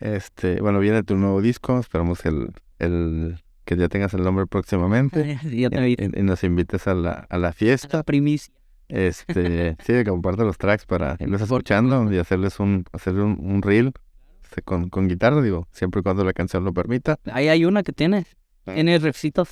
[0.00, 1.78] Este, bueno, viene tu nuevo disco.
[1.78, 5.38] Esperamos el, el que ya tengas el nombre próximamente.
[5.44, 7.98] Yo te Y, y nos invites a la, a la fiesta.
[7.98, 8.52] la primicia.
[8.88, 13.62] Este, sí, que comparte los tracks para irlos escuchando y hacerles un, hacerle un, un
[13.62, 13.92] reel
[14.44, 17.18] este, con, con guitarra, digo, siempre y cuando la canción lo permita.
[17.32, 18.26] Ahí hay una que tiene.
[18.64, 19.48] Tiene refritos.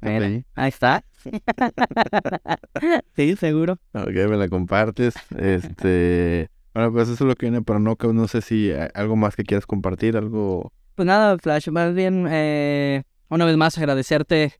[0.00, 0.44] Ahí.
[0.56, 1.04] Está.
[3.16, 3.78] sí, seguro.
[3.92, 5.14] Ok, me la compartes.
[5.38, 9.16] Este, bueno, pues eso es lo que viene para no, no sé si hay algo
[9.16, 10.72] más que quieras compartir, algo.
[10.94, 14.54] Pues nada, Flash, más bien, eh, una vez más agradecerte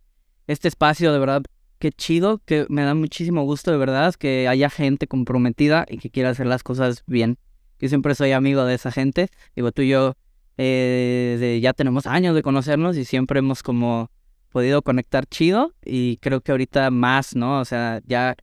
[0.47, 1.43] este espacio, de verdad,
[1.79, 6.11] qué chido, que me da muchísimo gusto, de verdad, que haya gente comprometida y que
[6.11, 7.39] quiera hacer las cosas bien.
[7.79, 9.29] Yo siempre soy amigo de esa gente.
[9.55, 10.17] Digo, tú y yo
[10.57, 14.11] eh, de- ya tenemos años de conocernos y siempre hemos como
[14.55, 17.59] podido conectar chido y creo que ahorita más, ¿no?
[17.59, 18.37] O sea, ya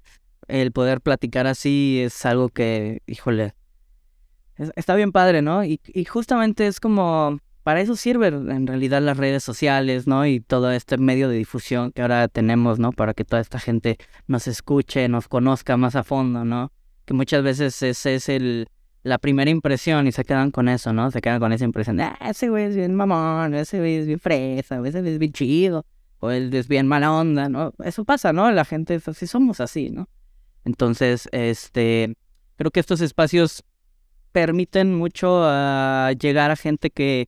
[0.50, 3.56] el poder platicar así es algo que, híjole,
[4.58, 5.64] es- está bien padre, ¿no?
[5.64, 10.26] Y, y justamente es como para eso sirven en realidad las redes sociales, ¿no?
[10.26, 12.92] Y todo este medio de difusión que ahora tenemos, ¿no?
[12.92, 13.98] Para que toda esta gente
[14.28, 16.74] nos escuche, nos conozca más a fondo, ¿no?
[17.06, 18.68] Que muchas veces ese es el,
[19.04, 21.10] la primera impresión y se quedan con eso, ¿no?
[21.12, 24.08] Se quedan con esa impresión de, ah, ese güey es bien mamón, ese güey es
[24.08, 25.86] bien fresa, ese güey es bien chido,
[26.22, 27.74] o es bien mala onda, ¿no?
[27.84, 28.50] Eso pasa, ¿no?
[28.52, 30.08] La gente es así, somos así, ¿no?
[30.64, 32.16] Entonces, este,
[32.56, 33.64] creo que estos espacios
[34.32, 37.28] permiten mucho a llegar a gente que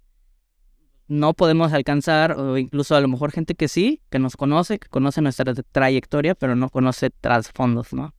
[1.08, 4.88] no podemos alcanzar, o incluso a lo mejor gente que sí, que nos conoce, que
[4.90, 8.14] conoce nuestra trayectoria, pero no conoce trasfondos, ¿no?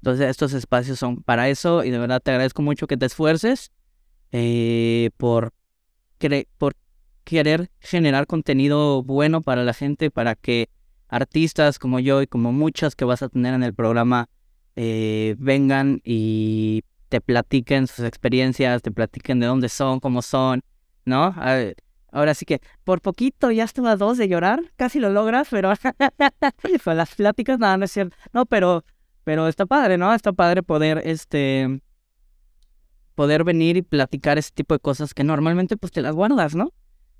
[0.00, 3.70] Entonces estos espacios son para eso y de verdad te agradezco mucho que te esfuerces
[4.32, 5.52] eh, por,
[6.58, 6.74] por
[7.26, 10.70] querer generar contenido bueno para la gente, para que
[11.08, 14.28] artistas como yo y como muchos que vas a tener en el programa
[14.76, 20.62] eh, vengan y te platiquen sus experiencias, te platiquen de dónde son, cómo son,
[21.04, 21.34] ¿no?
[22.12, 25.72] Ahora sí que por poquito ya estuve a dos de llorar, casi lo logras, pero
[26.94, 28.16] las pláticas, nada, no es cierto.
[28.32, 28.84] No, pero,
[29.24, 30.14] pero está padre, ¿no?
[30.14, 31.80] Está padre poder, este,
[33.16, 36.72] poder venir y platicar ese tipo de cosas que normalmente pues te las guardas, ¿no?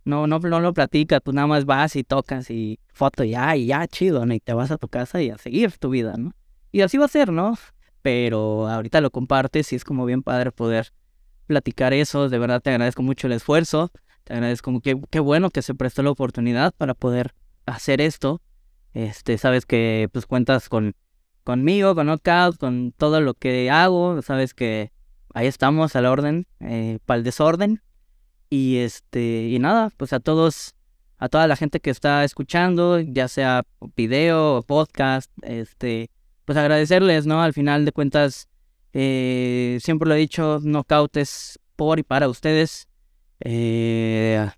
[0.06, 3.66] No, no, no lo platicas, pues nada más vas y tocas y foto ya, y
[3.66, 4.32] ya, chido, ¿no?
[4.34, 6.32] Y te vas a tu casa y a seguir tu vida, ¿no?
[6.70, 7.58] Y así va a ser, ¿no?
[8.02, 10.92] Pero ahorita lo compartes y es como bien padre poder
[11.48, 12.28] platicar eso.
[12.28, 13.90] De verdad te agradezco mucho el esfuerzo.
[14.22, 17.34] Te agradezco, qué, qué bueno que se prestó la oportunidad para poder
[17.66, 18.40] hacer esto.
[18.94, 20.94] Este, sabes que pues cuentas con
[21.42, 24.22] conmigo, con Knockout, con todo lo que hago.
[24.22, 24.92] Sabes que
[25.34, 27.82] ahí estamos a la orden, eh, para el desorden.
[28.48, 30.74] Y este, y nada, pues a todos,
[31.18, 33.64] a toda la gente que está escuchando, ya sea
[33.96, 36.10] video o podcast, este,
[36.44, 37.42] pues agradecerles, ¿no?
[37.42, 38.48] Al final de cuentas,
[38.92, 42.88] eh, siempre lo he dicho, Knockout es por y para ustedes.
[43.40, 44.48] Eh,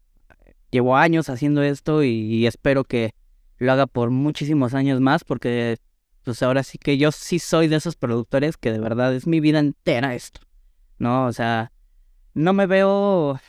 [0.70, 3.14] llevo años haciendo esto y, espero que
[3.58, 5.78] lo haga por muchísimos años más porque
[6.22, 9.40] pues ahora sí que yo sí soy de esos productores que de verdad es mi
[9.40, 10.40] vida entera esto,
[10.98, 11.26] ¿no?
[11.26, 11.72] O sea,
[12.34, 13.40] no me veo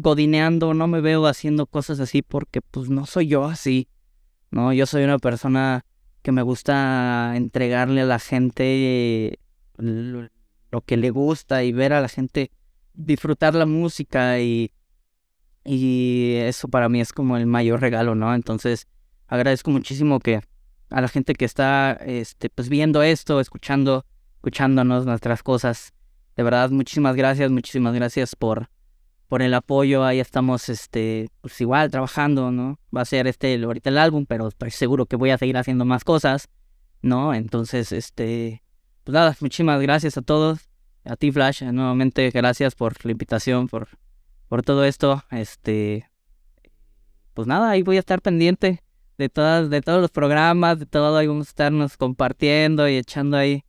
[0.00, 3.88] godineando, no me veo haciendo cosas así porque pues no soy yo así,
[4.50, 4.72] ¿no?
[4.72, 5.84] Yo soy una persona
[6.22, 9.38] que me gusta entregarle a la gente
[9.78, 12.50] lo que le gusta y ver a la gente
[12.94, 14.72] disfrutar la música y,
[15.64, 18.34] y eso para mí es como el mayor regalo, ¿no?
[18.34, 18.88] Entonces
[19.28, 20.40] agradezco muchísimo que
[20.90, 24.04] a la gente que está este, pues viendo esto, escuchando,
[24.36, 25.92] escuchándonos nuestras cosas.
[26.36, 28.68] De verdad, muchísimas gracias, muchísimas gracias por,
[29.28, 30.04] por el apoyo.
[30.04, 32.78] Ahí estamos, este, pues igual trabajando, ¿no?
[32.94, 35.84] Va a ser este ahorita el álbum, pero estoy seguro que voy a seguir haciendo
[35.84, 36.48] más cosas,
[37.02, 37.34] ¿no?
[37.34, 38.62] Entonces, este,
[39.04, 40.68] pues nada, muchísimas gracias a todos
[41.06, 43.88] a ti, Flash, nuevamente gracias por la invitación, por,
[44.48, 45.22] por todo esto.
[45.30, 46.08] Este,
[47.32, 48.82] pues nada, ahí voy a estar pendiente
[49.16, 53.36] de todas, de todos los programas, de todo, ahí vamos a estarnos compartiendo y echando
[53.36, 53.64] ahí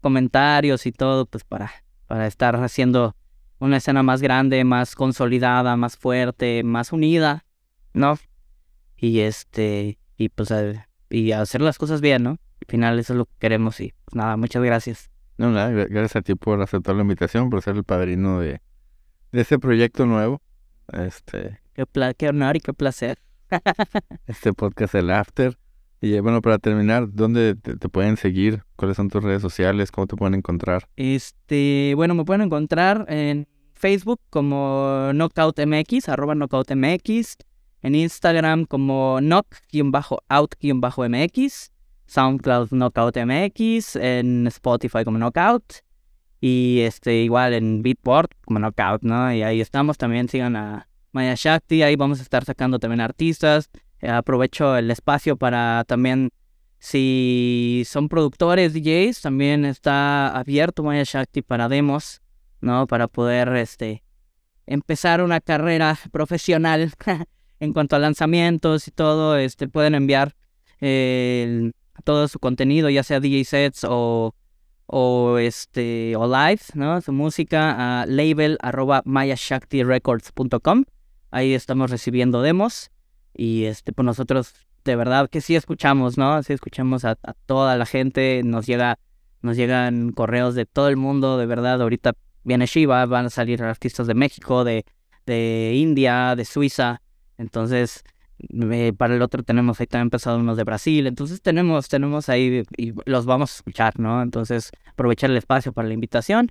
[0.00, 1.72] comentarios y todo, pues para,
[2.06, 3.16] para estar haciendo
[3.58, 7.44] una escena más grande, más consolidada, más fuerte, más unida,
[7.92, 8.18] ¿no?
[8.96, 10.52] Y este, y pues
[11.10, 12.30] y hacer las cosas bien, ¿no?
[12.30, 15.10] Al final eso es lo que queremos y pues nada, muchas gracias.
[15.38, 18.60] No, nada, gracias a ti por aceptar la invitación, por ser el padrino de,
[19.32, 20.40] de este proyecto nuevo.
[20.92, 21.60] Este.
[21.74, 21.84] Qué,
[22.16, 23.18] qué honor y qué placer.
[24.26, 25.58] este podcast, el After.
[26.00, 28.62] Y eh, bueno, para terminar, ¿dónde te, pueden seguir?
[28.76, 29.90] ¿Cuáles son tus redes sociales?
[29.90, 30.88] ¿Cómo te pueden encontrar?
[30.96, 37.36] Este, bueno, me pueden encontrar en Facebook como KnockoutMX, arroba KnockoutMX.
[37.82, 40.00] En Instagram como knock-out-mx.
[42.06, 45.82] SoundCloud Knockout MX, en Spotify como Knockout
[46.40, 49.32] y este igual en Beatport como Knockout, ¿no?
[49.32, 53.70] Y ahí estamos, también sigan a Maya Shakti, ahí vamos a estar sacando también artistas.
[54.00, 56.30] Eh, aprovecho el espacio para también
[56.78, 62.20] si son productores, DJs, también está abierto Maya Shakti para demos,
[62.60, 62.86] ¿no?
[62.86, 64.02] Para poder este
[64.66, 66.92] empezar una carrera profesional
[67.60, 70.34] en cuanto a lanzamientos y todo, este pueden enviar
[70.80, 71.72] el
[72.04, 74.34] todo su contenido, ya sea DJ sets o,
[74.86, 77.00] o, este, o live, ¿no?
[77.00, 80.84] Su música a label arroba mayashaktirecords.com.
[81.30, 82.90] Ahí estamos recibiendo demos
[83.36, 84.54] y este, pues nosotros
[84.84, 86.42] de verdad que sí escuchamos, ¿no?
[86.42, 88.98] Sí escuchamos a, toda la gente, nos llega,
[89.42, 92.14] nos llegan correos de todo el mundo, de verdad, ahorita
[92.44, 94.84] viene Shiva, van a salir artistas de México, de,
[95.26, 97.02] de India, de Suiza,
[97.36, 98.04] entonces
[98.38, 102.62] eh, para el otro tenemos ahí también empezado unos de Brasil, entonces tenemos, tenemos ahí
[102.76, 104.22] y los vamos a escuchar, ¿no?
[104.22, 106.50] Entonces aprovechar el espacio para la invitación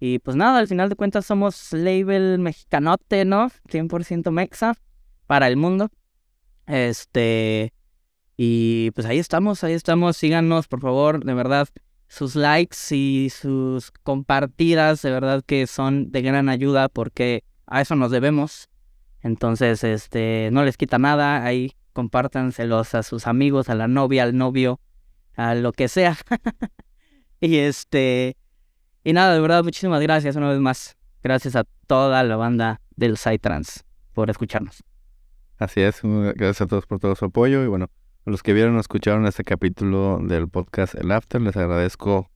[0.00, 3.48] Y pues nada, al final de cuentas somos label mexicanote, ¿no?
[3.68, 4.74] 100% mexa
[5.26, 5.90] para el mundo.
[6.68, 7.72] Este,
[8.36, 10.16] y pues ahí estamos, ahí estamos.
[10.16, 11.68] Síganos, por favor, de verdad.
[12.06, 17.96] Sus likes y sus compartidas, de verdad que son de gran ayuda porque a eso
[17.96, 18.68] nos debemos.
[19.22, 21.44] Entonces, este, no les quita nada.
[21.44, 24.80] Ahí compártanselos a sus amigos, a la novia, al novio,
[25.36, 26.16] a lo que sea.
[27.40, 28.36] y este,
[29.04, 30.96] y nada, de verdad, muchísimas gracias una vez más.
[31.22, 33.80] Gracias a toda la banda del Psytrance
[34.12, 34.87] por escucharnos.
[35.58, 37.90] Así es, gracias a todos por todo su apoyo y bueno,
[38.24, 42.30] a los que vieron o escucharon este capítulo del podcast El After, les agradezco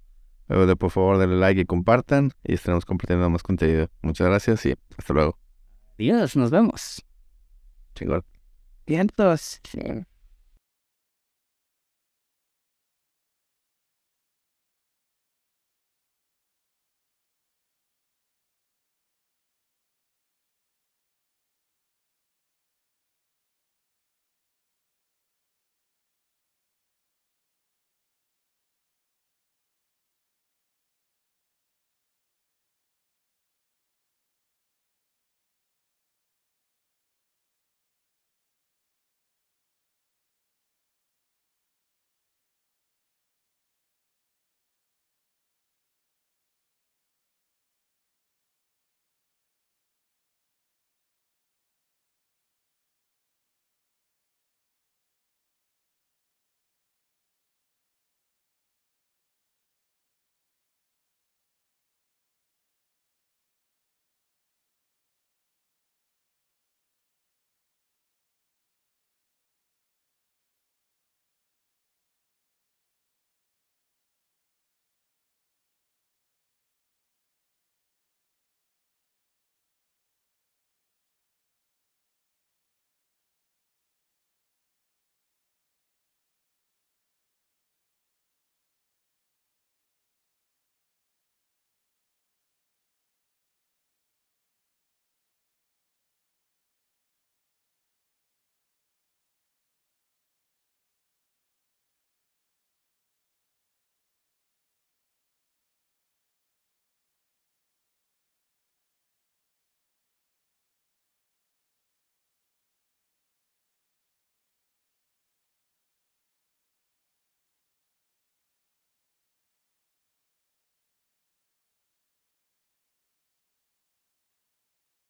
[0.49, 3.89] de por favor darle like y compartan y estaremos compartiendo más contenido.
[4.03, 5.39] Muchas gracias y hasta luego.
[5.99, 7.05] Adiós, nos vemos.
[7.95, 8.25] Chingón.
[8.87, 9.61] Vientos.
[9.65, 9.81] Sí.